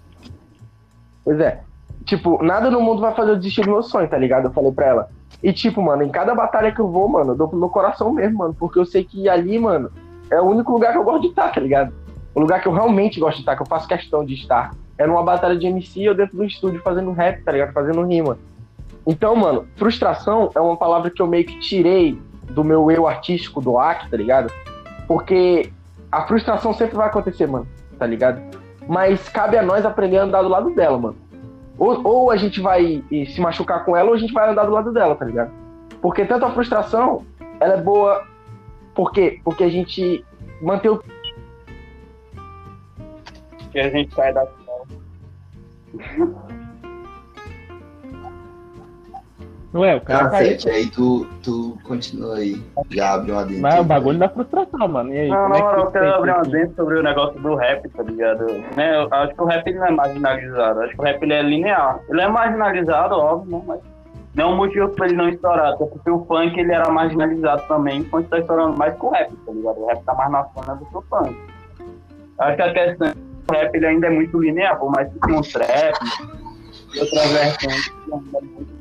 Pois 1.23 1.39
é. 1.39 1.61
Tipo, 2.07 2.43
nada 2.43 2.71
no 2.71 2.81
mundo 2.81 3.03
vai 3.03 3.15
fazer 3.15 3.33
eu 3.33 3.37
desistir 3.37 3.61
do 3.61 3.71
meu 3.71 3.83
sonho, 3.83 4.09
tá 4.09 4.17
ligado? 4.17 4.47
Eu 4.47 4.53
falei 4.53 4.73
pra 4.73 4.87
ela. 4.87 5.11
E, 5.43 5.53
tipo, 5.53 5.83
mano, 5.83 6.03
em 6.03 6.09
cada 6.09 6.35
batalha 6.35 6.73
que 6.73 6.81
eu 6.81 6.89
vou, 6.89 7.09
mano, 7.09 7.33
eu 7.33 7.37
dou 7.37 7.47
pro 7.47 7.59
meu 7.59 7.69
coração 7.69 8.11
mesmo, 8.11 8.39
mano. 8.39 8.57
Porque 8.59 8.79
eu 8.79 8.87
sei 8.87 9.05
que 9.05 9.29
ali, 9.29 9.59
mano, 9.59 9.91
é 10.31 10.41
o 10.41 10.45
único 10.45 10.73
lugar 10.73 10.93
que 10.93 10.99
eu 10.99 11.05
gosto 11.05 11.21
de 11.23 11.29
estar, 11.29 11.51
tá 11.53 11.61
ligado? 11.61 11.93
O 12.35 12.41
lugar 12.41 12.61
que 12.63 12.69
eu 12.69 12.73
realmente 12.73 13.21
gosto 13.21 13.37
de 13.37 13.43
estar, 13.43 13.55
que 13.55 13.63
eu 13.63 13.67
faço 13.67 13.87
questão 13.87 14.25
de 14.25 14.33
estar. 14.35 14.75
É 14.97 15.07
numa 15.07 15.23
batalha 15.23 15.57
de 15.59 15.67
MC 15.67 16.09
ou 16.09 16.15
dentro 16.15 16.37
do 16.39 16.45
estúdio 16.45 16.81
fazendo 16.83 17.13
rap, 17.13 17.43
tá 17.43 17.53
ligado? 17.53 17.73
Fazendo 17.75 18.03
rima. 18.03 18.39
Então, 19.07 19.35
mano, 19.35 19.67
frustração 19.77 20.51
é 20.55 20.61
uma 20.61 20.77
palavra 20.77 21.11
que 21.11 21.21
eu 21.21 21.27
meio 21.27 21.45
que 21.45 21.59
tirei 21.59 22.21
do 22.51 22.63
meu 22.63 22.91
eu 22.91 23.07
artístico 23.07 23.61
do 23.61 23.79
AC, 23.79 24.09
tá 24.09 24.17
ligado? 24.17 24.53
Porque 25.09 25.73
a 26.11 26.27
frustração 26.27 26.73
sempre 26.73 26.97
vai 26.97 27.09
acontecer, 27.09 27.47
mano, 27.47 27.67
tá 27.99 28.07
ligado? 28.07 28.41
Mas 28.87 29.29
cabe 29.29 29.57
a 29.57 29.63
nós 29.63 29.85
aprender 29.85 30.19
a 30.19 30.25
andar 30.25 30.43
do 30.43 30.49
lado 30.49 30.75
dela, 30.75 30.99
mano. 30.99 31.17
Ou, 31.79 32.01
ou 32.07 32.31
a 32.31 32.37
gente 32.37 32.61
vai 32.61 33.03
se 33.11 33.41
machucar 33.41 33.85
com 33.85 33.97
ela, 33.97 34.11
ou 34.11 34.15
a 34.15 34.19
gente 34.19 34.33
vai 34.33 34.49
andar 34.49 34.65
do 34.65 34.73
lado 34.73 34.93
dela, 34.93 35.17
tá 35.17 35.25
ligado? 35.25 35.51
Porque 36.01 36.25
tanto 36.25 36.45
a 36.45 36.53
frustração, 36.53 37.25
ela 37.59 37.75
é 37.75 37.81
boa. 37.81 38.25
Por 38.95 39.13
quê? 39.13 39.41
Porque 39.45 39.65
a 39.65 39.69
gente 39.69 40.25
mantém 40.61 40.91
o. 40.91 41.03
Que 43.71 43.81
a 43.81 43.89
gente 43.91 44.15
sai 44.15 44.33
da. 44.33 44.47
Não 49.73 49.85
é, 49.85 49.97
o 49.97 50.01
cara 50.03 50.29
caiu. 50.29 50.53
Cacete, 50.53 50.69
aí 50.69 50.87
tu, 50.91 51.27
tu 51.43 51.79
continua 51.85 52.37
aí. 52.37 52.63
Já 52.91 53.15
abre 53.15 53.33
uma 53.33 53.45
dentro. 53.45 53.63
Mas 53.63 53.75
é 53.75 53.81
o 53.81 53.85
bagulho 53.85 54.19
da 54.19 54.29
frustração, 54.29 54.87
mano. 54.87 55.15
E 55.15 55.19
aí, 55.19 55.29
Não, 55.29 55.37
como 55.37 55.49
na 55.49 55.57
é 55.57 55.59
que 55.59 55.65
moral, 55.65 55.85
eu 55.85 55.91
quero 55.91 56.15
abrir 56.15 56.31
uma 56.31 56.43
dentro 56.43 56.75
sobre 56.77 56.99
o 56.99 57.03
negócio 57.03 57.41
do 57.41 57.55
rap, 57.55 57.89
tá 57.89 58.03
ligado? 58.03 58.45
Né, 58.77 58.97
eu 58.97 59.09
acho 59.11 59.35
que 59.35 59.43
o 59.43 59.47
rap 59.47 59.67
ele 59.67 59.79
não 59.79 59.87
é 59.87 59.91
marginalizado. 59.91 60.81
Acho 60.81 60.95
que 60.95 61.01
o 61.01 61.05
rap 61.05 61.23
ele 61.23 61.33
é 61.33 61.43
linear. 61.43 62.01
Ele 62.11 62.21
é 62.21 62.29
marginalizado, 62.29 63.15
óbvio, 63.15 63.59
né? 63.59 63.65
Mas 63.67 63.81
não 64.35 64.45
é 64.45 64.47
um 64.49 64.57
motivo 64.57 64.89
pra 64.91 65.07
ele 65.07 65.17
não 65.17 65.29
estourar. 65.31 65.73
Até 65.73 65.87
porque 65.87 66.11
o 66.11 66.25
funk 66.27 66.61
ele 66.61 66.73
era 66.73 66.91
marginalizado 66.91 67.63
também, 67.67 68.01
enquanto 68.01 68.29
tá 68.29 68.39
estourando 68.39 68.77
mais 68.77 68.95
que 68.95 69.07
o 69.07 69.11
rap, 69.11 69.33
tá 69.47 69.53
ligado? 69.53 69.79
O 69.79 69.87
rap 69.87 70.05
tá 70.05 70.15
mais 70.15 70.31
na 70.31 70.43
zona 70.55 70.75
do 70.75 70.85
que 70.85 70.97
o 70.99 71.03
funk. 71.03 71.37
Acho 72.39 72.57
que 72.57 72.63
a 72.63 72.73
questão 72.75 73.09
é 73.09 73.13
que 73.13 73.19
o 73.49 73.55
rap 73.55 73.75
ele 73.75 73.87
ainda 73.87 74.07
é 74.07 74.11
muito 74.11 74.39
linear, 74.39 74.79
por 74.79 74.91
mais 74.91 75.11
que 75.11 75.19
tenha 75.19 75.39
um 75.39 75.43
trap 75.43 75.95
outras 76.99 77.31
versões, 77.31 77.93
ele 78.07 78.15
ainda 78.15 78.39
é 78.39 78.41
muito 78.43 78.72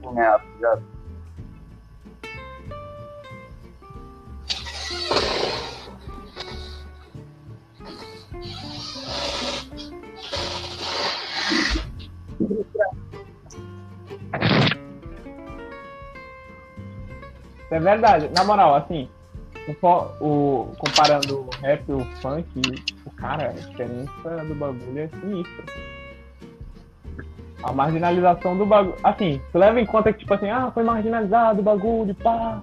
É 17.69 17.79
verdade. 17.79 18.29
Na 18.29 18.43
moral, 18.43 18.75
assim, 18.75 19.09
o, 19.67 19.73
o- 20.19 20.75
comparando 20.77 21.41
o 21.41 21.49
rap 21.61 21.89
o 21.91 22.05
funk, 22.21 22.45
o 23.05 23.11
cara, 23.11 23.49
a 23.49 23.53
diferença 23.53 24.45
do 24.45 24.55
bagulho 24.55 24.99
é 24.99 25.07
sinistra. 25.07 25.90
A 27.63 27.71
marginalização 27.71 28.57
do 28.57 28.65
bagulho. 28.65 28.95
Assim, 29.03 29.39
tu 29.51 29.57
leva 29.57 29.79
em 29.79 29.85
conta 29.85 30.11
que, 30.11 30.19
tipo 30.19 30.33
assim, 30.33 30.49
ah, 30.49 30.71
foi 30.73 30.83
marginalizado 30.83 31.59
o 31.59 31.63
bagulho, 31.63 32.13
pá. 32.15 32.61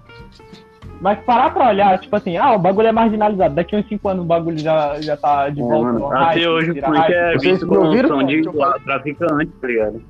Mas 1.01 1.19
parar 1.21 1.51
pra 1.55 1.69
olhar, 1.69 1.99
tipo 2.01 2.15
assim, 2.17 2.37
ah, 2.37 2.53
o 2.53 2.59
bagulho 2.59 2.89
é 2.89 2.93
marginalizado. 2.93 3.55
Daqui 3.55 3.77
uns 3.77 3.87
5 3.87 4.09
anos 4.09 4.25
o 4.25 4.27
bagulho 4.27 4.59
já, 4.59 5.01
já 5.01 5.17
tá 5.17 5.49
de 5.49 5.61
volta 5.61 5.93
no 5.93 6.07
hype, 6.09 6.39
Até 6.39 6.49
hoje 6.51 6.71
o 6.73 6.75
funk 6.83 7.13
é 7.13 7.37
visto 7.39 7.67
como 7.67 7.85
ouviram? 7.85 8.09
som 8.09 8.25
de 8.27 8.43
traficante, 8.85 9.53
tá 9.61 9.67
ligado? 9.69 10.03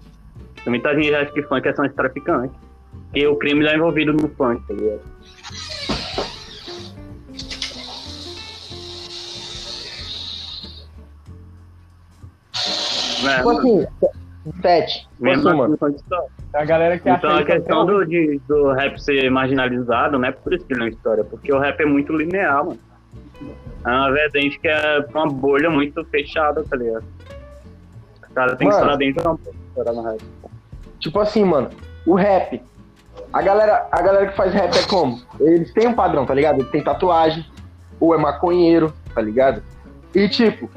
Muita 0.66 0.94
gente 0.94 1.14
acha 1.14 1.30
que 1.32 1.42
funk 1.42 1.68
é 1.68 1.74
som 1.74 1.82
de 1.82 1.90
traficante. 1.92 2.54
Porque 3.04 3.26
o 3.26 3.36
crime 3.36 3.64
tá 3.64 3.74
envolvido 3.74 4.12
no 4.14 4.28
funk, 4.28 4.62
tá 4.66 4.74
ligado? 4.74 5.00
É, 13.24 13.36
Tipo 13.36 13.50
assim, 13.50 13.86
sete. 14.62 15.08
Mesmo. 15.20 15.48
A 16.54 16.64
galera 16.64 16.98
que 16.98 17.08
Então 17.08 17.30
acha 17.30 17.38
a 17.38 17.42
isso 17.42 17.46
questão 17.46 17.84
do, 17.86 18.04
de- 18.06 18.40
do 18.48 18.72
rap 18.72 18.98
ser 19.02 19.30
marginalizado 19.30 20.18
não 20.18 20.28
é 20.28 20.32
por 20.32 20.52
isso 20.54 20.64
que 20.64 20.72
ele 20.72 20.80
não 20.80 20.88
estoura, 20.88 21.24
porque 21.24 21.52
o 21.52 21.58
rap 21.58 21.80
é 21.80 21.84
muito 21.86 22.12
linear, 22.16 22.64
mano. 22.64 22.78
É 23.84 23.88
uma 23.88 24.10
vertente 24.12 24.58
que 24.58 24.66
é 24.68 25.04
uma 25.14 25.26
bolha 25.26 25.70
muito 25.70 26.04
fechada, 26.06 26.64
tá 26.64 26.76
ligado? 26.76 27.04
O 28.30 28.34
cara 28.34 28.56
tem 28.56 28.58
que 28.58 28.64
Mano. 28.74 28.76
estourar 28.76 28.96
dentro 28.98 29.22
de 29.22 29.28
uma 29.28 29.36
bolha, 29.36 29.56
estourar 29.68 29.94
no 29.94 30.02
rap. 30.02 30.20
Tipo 30.98 31.20
assim, 31.20 31.44
mano, 31.44 31.70
o 32.06 32.14
rap. 32.14 32.60
A 33.32 33.42
galera, 33.42 33.86
a 33.92 34.02
galera 34.02 34.26
que 34.28 34.36
faz 34.36 34.52
rap 34.54 34.74
é 34.76 34.82
como? 34.86 35.20
Eles 35.38 35.72
têm 35.72 35.86
um 35.86 35.94
padrão, 35.94 36.24
tá 36.26 36.34
ligado? 36.34 36.60
Ele 36.60 36.68
tem 36.70 36.82
tatuagem, 36.82 37.44
ou 38.00 38.14
é 38.14 38.18
maconheiro, 38.18 38.92
tá 39.14 39.20
ligado? 39.20 39.62
E 40.14 40.28
tipo, 40.28 40.68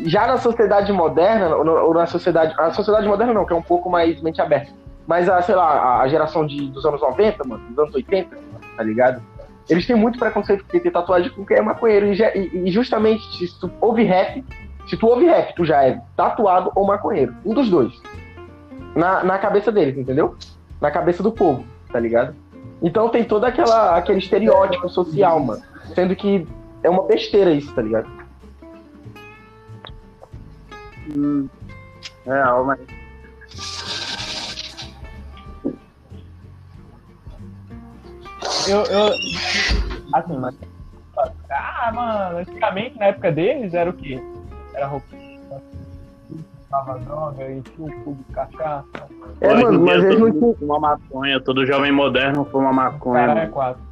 já 0.00 0.26
na 0.26 0.36
sociedade 0.38 0.92
moderna, 0.92 1.54
ou, 1.56 1.94
na 1.94 2.06
sociedade. 2.06 2.54
A 2.58 2.72
sociedade 2.72 3.06
moderna 3.06 3.32
não, 3.32 3.44
que 3.44 3.52
é 3.52 3.56
um 3.56 3.62
pouco 3.62 3.88
mais 3.90 4.20
mente 4.22 4.40
aberta. 4.40 4.72
Mas 5.06 5.28
a, 5.28 5.42
sei 5.42 5.54
lá, 5.54 6.00
a- 6.00 6.08
geração 6.08 6.46
de, 6.46 6.68
dos 6.68 6.84
anos 6.86 7.00
90, 7.00 7.46
mano, 7.46 7.62
dos 7.68 7.78
anos 7.78 7.94
80, 7.94 8.36
tá 8.76 8.82
ligado? 8.82 9.20
Eles 9.68 9.86
têm 9.86 9.96
muito 9.96 10.18
preconceito 10.18 10.64
porque 10.64 10.80
tem 10.80 10.90
tatuagem 10.92 11.30
com 11.30 11.44
quem 11.44 11.56
é 11.56 11.62
maconheiro. 11.62 12.06
E, 12.06 12.12
e- 12.20 12.68
e 12.68 12.70
justamente, 12.70 13.22
se 13.36 13.60
tu 13.60 13.70
ouve 13.80 14.02
rap, 14.04 14.44
se 14.88 14.96
tu 14.96 15.06
ouve 15.06 15.24
rap, 15.26 15.54
tu 15.54 15.64
já 15.64 15.84
é 15.84 16.00
tatuado 16.16 16.70
ou 16.74 16.86
maconheiro. 16.86 17.34
Um 17.44 17.54
dos 17.54 17.68
dois 17.70 17.92
na, 18.94 19.22
na 19.24 19.38
cabeça 19.38 19.70
deles, 19.72 19.96
entendeu? 19.96 20.36
Na 20.80 20.90
cabeça 20.90 21.22
do 21.22 21.32
povo, 21.32 21.64
tá 21.92 21.98
ligado? 22.00 22.34
Então 22.82 23.08
tem 23.08 23.22
todo 23.24 23.44
aquela, 23.44 23.96
aquele 23.96 24.18
estereótipo 24.18 24.88
social, 24.88 25.38
mano. 25.40 25.62
Sendo 25.94 26.14
que 26.16 26.46
é 26.82 26.90
uma 26.90 27.04
besteira 27.04 27.50
isso, 27.52 27.72
tá 27.74 27.82
ligado? 27.82 28.08
É, 32.26 32.44
mas 32.64 32.80
Eu, 38.68 38.84
eu. 38.84 39.14
Assim, 40.12 40.36
mas. 40.38 40.54
Ah, 41.50 41.92
mano, 41.92 42.38
antigamente, 42.38 42.98
na 42.98 43.06
época 43.06 43.32
deles, 43.32 43.74
era 43.74 43.90
o 43.90 43.92
quê? 43.92 44.22
Era 44.74 44.86
roupa. 44.86 45.06
Tava 46.70 46.98
droga, 47.00 47.52
enchia 47.52 47.84
o 47.84 48.02
cu 48.02 48.14
de 48.14 48.24
cachaça. 48.32 48.86
É, 49.40 49.52
hoje 49.52 49.64
mano, 49.64 49.80
mas 49.84 50.04
eles 50.04 50.18
não, 50.18 50.32
tinham, 50.32 50.54
fuma 50.54 50.80
maconha, 50.80 51.40
todo 51.40 51.66
jovem 51.66 51.92
moderno 51.92 52.46
fuma 52.46 52.72
maconha. 52.72 53.26
Cara, 53.26 53.32
é 53.32 53.42
mano. 53.42 53.52
quatro. 53.52 53.82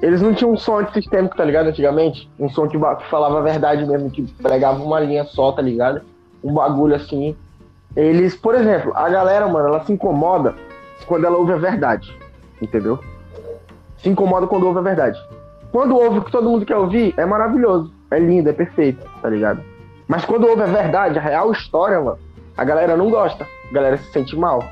eles 0.00 0.22
não 0.22 0.32
tinham 0.32 0.52
um 0.52 0.56
som 0.56 0.78
antissistêmico, 0.78 1.36
tá 1.36 1.44
ligado? 1.44 1.68
Antigamente. 1.68 2.30
Um 2.38 2.48
som 2.48 2.68
que 2.68 2.78
falava 2.78 3.38
a 3.38 3.42
verdade 3.42 3.84
mesmo, 3.86 4.10
que 4.10 4.22
pregava 4.34 4.80
uma 4.82 5.00
linha 5.00 5.24
só, 5.24 5.50
tá 5.50 5.62
ligado? 5.62 6.02
Um 6.42 6.54
bagulho 6.54 6.94
assim. 6.94 7.36
Eles, 7.94 8.34
por 8.34 8.54
exemplo, 8.54 8.92
a 8.94 9.08
galera, 9.08 9.46
mano, 9.46 9.68
ela 9.68 9.84
se 9.84 9.92
incomoda 9.92 10.54
quando 11.06 11.26
ela 11.26 11.36
ouve 11.36 11.52
a 11.52 11.56
verdade. 11.56 12.16
entendeu? 12.60 12.98
Se 13.98 14.08
incomoda 14.08 14.46
quando 14.46 14.66
ouve 14.66 14.78
a 14.78 14.82
verdade. 14.82 15.18
Quando 15.70 15.96
ouve 15.96 16.18
o 16.18 16.22
que 16.22 16.30
todo 16.30 16.48
mundo 16.48 16.66
quer 16.66 16.76
ouvir, 16.76 17.14
é 17.16 17.24
maravilhoso, 17.24 17.92
é 18.10 18.18
lindo, 18.18 18.48
é 18.48 18.52
perfeito, 18.52 19.06
tá 19.20 19.28
ligado? 19.28 19.62
Mas 20.06 20.24
quando 20.24 20.46
ouve 20.46 20.62
a 20.62 20.66
verdade, 20.66 21.18
a 21.18 21.22
real 21.22 21.50
história, 21.52 22.00
mano, 22.00 22.18
a 22.56 22.64
galera 22.64 22.96
não 22.96 23.10
gosta, 23.10 23.46
a 23.70 23.74
galera 23.74 23.96
se 23.96 24.12
sente 24.12 24.36
mal. 24.36 24.62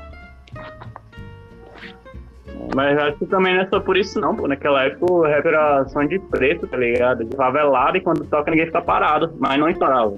Mas 2.75 2.97
acho 2.97 3.17
que 3.17 3.25
também 3.25 3.55
não 3.55 3.63
é 3.63 3.67
só 3.67 3.79
por 3.79 3.97
isso, 3.97 4.19
não, 4.19 4.35
pô. 4.35 4.47
Naquela 4.47 4.83
época 4.83 5.11
o 5.11 5.21
rap 5.23 5.45
era 5.45 5.83
som 5.89 6.05
de 6.05 6.19
preto, 6.19 6.67
tá 6.67 6.77
ligado? 6.77 7.25
De 7.25 7.35
favelado 7.35 7.97
e 7.97 8.01
quando 8.01 8.23
toca 8.25 8.51
ninguém 8.51 8.67
fica 8.67 8.81
parado, 8.81 9.33
mas 9.39 9.59
não 9.59 9.67
estourava. 9.67 10.15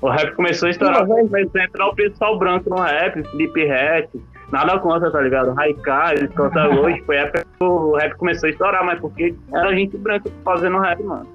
O 0.00 0.08
rap 0.08 0.34
começou 0.34 0.66
a 0.66 0.70
estourar, 0.70 1.06
mas- 1.06 1.28
começou 1.30 1.60
a 1.60 1.64
entrar 1.64 1.88
o 1.88 1.94
pessoal 1.94 2.38
branco 2.38 2.70
no 2.70 2.76
rap, 2.80 3.22
Felipe 3.30 3.64
Rap, 3.66 4.08
nada 4.50 4.78
contra, 4.78 5.10
tá 5.10 5.20
ligado? 5.20 5.52
Raikai, 5.52 6.16
eles 6.16 6.32
cantam 6.34 6.72
hoje, 6.82 7.02
foi 7.02 7.18
a 7.18 7.22
época 7.22 7.44
que 7.58 7.64
o 7.64 7.94
rap 7.96 8.14
começou 8.16 8.46
a 8.46 8.50
estourar, 8.50 8.84
mas 8.84 8.98
porque 8.98 9.34
era 9.52 9.74
gente 9.74 9.96
branca 9.98 10.30
fazendo 10.42 10.78
rap, 10.78 11.02
mano. 11.02 11.26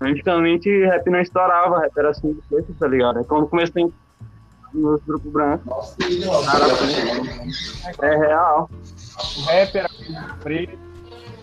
Antigamente 0.00 0.68
rap 0.84 1.10
não 1.10 1.20
estourava, 1.20 1.80
rap 1.80 1.92
era 1.96 2.10
assim 2.10 2.36
tá 2.78 2.86
ligado? 2.86 3.18
Aí 3.18 3.24
quando 3.24 3.48
começou 3.48 3.82
a 3.82 3.86
entrar 3.86 3.98
nos 4.74 5.02
grupos 5.04 5.32
brancos, 5.32 5.96
é 8.02 8.16
real. 8.16 8.70
O 9.38 9.42
rap 9.46 9.76
era 9.76 9.88
preto. 10.42 10.78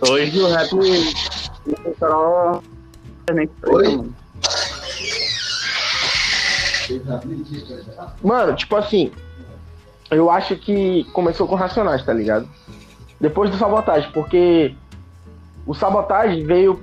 Hoje 0.10 0.42
o 0.42 0.48
rap 0.48 0.70
Oi? 3.68 4.10
Mano. 8.24 8.56
Tipo 8.56 8.76
assim, 8.76 9.12
eu 10.12 10.30
acho 10.30 10.56
que 10.56 11.04
começou 11.14 11.48
com 11.48 11.56
Racionais, 11.56 12.04
tá 12.04 12.14
ligado? 12.14 12.48
Depois 13.20 13.50
do 13.50 13.58
Sabotagem, 13.58 14.10
porque 14.12 14.76
o 15.66 15.74
Sabotagem 15.74 16.46
veio 16.46 16.82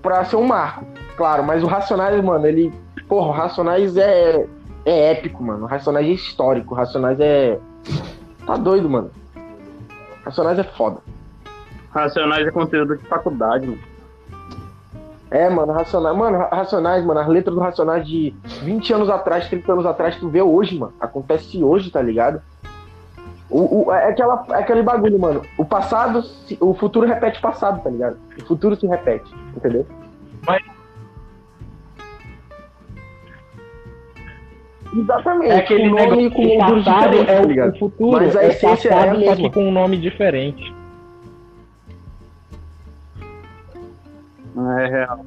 pra 0.00 0.24
ser 0.24 0.36
um 0.36 0.46
marco, 0.46 0.86
claro, 1.16 1.44
mas 1.44 1.62
o 1.62 1.66
Racionais, 1.66 2.22
mano, 2.22 2.46
ele. 2.46 2.72
Porra, 3.08 3.28
o 3.28 3.32
Racionais 3.32 3.96
é, 3.96 4.46
é 4.84 5.12
épico, 5.12 5.42
mano. 5.42 5.64
O 5.64 5.66
Racionais 5.66 6.06
é 6.06 6.10
histórico, 6.10 6.74
o 6.74 6.76
Racionais 6.76 7.18
é. 7.20 7.58
Tá 8.46 8.56
doido, 8.56 8.88
mano. 8.88 9.10
Racionais 10.24 10.58
é 10.58 10.64
foda. 10.64 11.00
Racionais 11.90 12.46
é 12.46 12.50
conteúdo 12.50 12.96
de 12.96 13.04
faculdade, 13.06 13.66
mano. 13.66 13.91
É, 15.32 15.48
mano, 15.48 15.72
Racionais, 15.72 16.14
mano, 16.16 16.36
Ra- 16.38 16.48
Racionais, 16.52 17.02
mano, 17.04 17.18
as 17.20 17.26
letras 17.26 17.54
do 17.54 17.60
Racionais 17.60 18.06
de 18.06 18.34
20 18.62 18.92
anos 18.92 19.08
atrás, 19.08 19.48
30 19.48 19.72
anos 19.72 19.86
atrás, 19.86 20.14
tu 20.16 20.28
vê 20.28 20.42
hoje, 20.42 20.78
mano. 20.78 20.92
Acontece 21.00 21.64
hoje, 21.64 21.90
tá 21.90 22.02
ligado? 22.02 22.42
O, 23.48 23.86
o- 23.88 23.92
é, 23.92 24.08
aquela, 24.10 24.44
é 24.50 24.54
aquele 24.56 24.82
bagulho, 24.82 25.18
mano. 25.18 25.40
O 25.56 25.64
passado, 25.64 26.22
o 26.60 26.74
futuro 26.74 27.06
repete 27.06 27.38
o 27.38 27.42
passado, 27.42 27.82
tá 27.82 27.88
ligado? 27.88 28.18
O 28.42 28.44
futuro 28.44 28.76
se 28.76 28.86
repete, 28.86 29.32
entendeu? 29.56 29.86
Mas- 30.46 30.62
Exatamente. 34.94 35.50
É 35.50 35.56
aquele 35.56 35.88
com 35.88 35.96
nome 35.96 36.30
com 36.30 36.44
o 36.44 36.58
passado 36.58 37.10
diferentes, 37.10 37.56
é 37.58 37.66
o, 37.66 37.78
futuro, 37.78 38.12
Mas 38.12 38.36
a 38.36 38.42
é 38.44 38.48
essência 38.48 38.88
é 38.90 38.92
só 39.12 39.18
mesma. 39.18 39.36
que 39.36 39.50
com 39.50 39.64
um 39.64 39.72
nome 39.72 39.96
diferente. 39.96 40.74
É 44.56 44.86
real. 44.86 45.24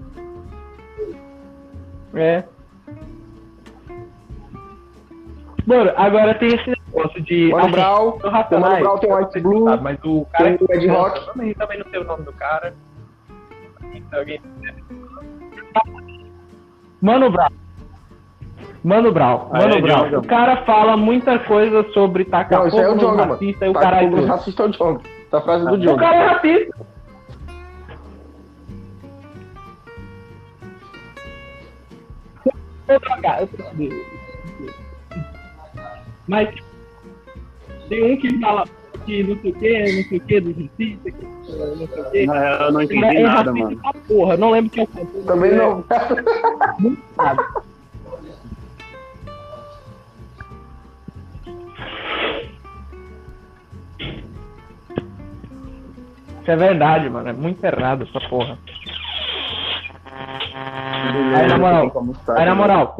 É. 2.14 2.44
Mano, 5.66 5.92
agora 5.96 6.36
tem 6.36 6.50
esse 6.50 6.70
negócio 6.70 7.22
de. 7.24 7.50
Mano 7.50 7.64
assim, 7.64 7.72
Brown, 7.72 8.06
o 8.06 8.28
o 8.28 8.60
Mano 8.60 8.80
Brown 8.80 8.98
tem 9.00 9.12
o 9.12 9.18
White 9.18 9.40
Blue, 9.40 9.66
sabe, 9.70 9.84
mas 9.84 10.00
o 10.04 10.26
cara 10.32 10.58
tem 10.58 10.68
o 10.70 10.74
Ed 10.74 10.88
Rock. 10.88 11.18
Eu 11.20 11.26
também, 11.34 11.54
também 11.56 11.80
não 11.80 11.86
sei 11.90 12.00
o 12.00 12.04
nome 12.04 12.24
do 12.24 12.34
cara. 12.34 12.74
Alguém- 14.14 14.42
Mano 17.02 17.32
Brown. 17.32 17.50
Mano 18.84 19.12
Brown, 19.12 19.50
Ah, 19.52 19.58
Mano 19.58 19.74
é, 19.76 19.82
Brown. 19.82 20.04
Jonga. 20.06 20.20
O 20.20 20.28
cara 20.28 20.58
fala 20.66 20.96
muita 20.96 21.40
coisa 21.40 21.84
sobre 21.92 22.24
tacar 22.26 22.60
Não, 22.60 22.66
aí 22.68 22.72
é 22.72 22.88
o 22.88 22.92
fogo 22.92 23.00
Jonga, 23.02 23.18
mano. 23.18 23.32
racista 23.34 23.66
e 23.66 23.70
o 23.70 23.74
Tá, 23.74 23.80
caralho. 23.80 24.18
o 24.22 24.26
racista 24.28 24.64
é 24.64 24.66
o 24.68 24.70
Jonga. 24.72 25.00
Frase 25.44 25.66
do 25.66 25.92
O 25.94 25.98
cara 25.98 26.16
é 26.16 26.26
racista. 26.28 26.95
Outra 32.88 33.22
cara. 33.22 33.50
Mas 36.28 36.50
tem 37.90 38.14
um 38.14 38.18
que 38.18 38.40
fala 38.40 38.66
que 39.06 39.24
não 39.24 39.40
sei 39.42 39.52
o 39.52 39.56
que, 39.56 39.80
não 39.80 40.04
sei 40.10 40.18
o 40.18 40.22
que, 40.22 40.42
do 40.42 40.50
racista, 40.52 41.12
que 41.12 41.26
não 41.26 41.88
sei 41.88 42.02
o 42.02 42.12
que. 42.12 42.18
Eu 42.18 42.72
não 42.72 42.82
entendi 42.82 43.06
é 43.06 43.22
nada, 43.24 43.52
racista 43.52 43.54
mano. 43.70 43.78
pra 43.82 43.94
porra, 44.08 44.38
não 44.38 44.50
lembro 44.52 44.72
quem 44.72 44.82
é 44.82 44.86
o 44.86 44.88
cantor. 44.88 45.24
Também 45.26 45.52
É, 45.52 45.56
não. 45.56 45.86
sabe? 47.16 47.44
Isso 56.42 56.52
é 56.52 56.56
verdade, 56.56 57.10
mano. 57.10 57.30
É 57.30 57.34
muito 57.34 57.64
errado 57.64 58.04
essa 58.04 58.20
porra. 58.30 58.58
Aí, 60.16 61.48
na 61.48 61.58
moral, 61.58 61.92
aí, 62.38 62.46
na 62.46 62.56
moral, 62.56 62.96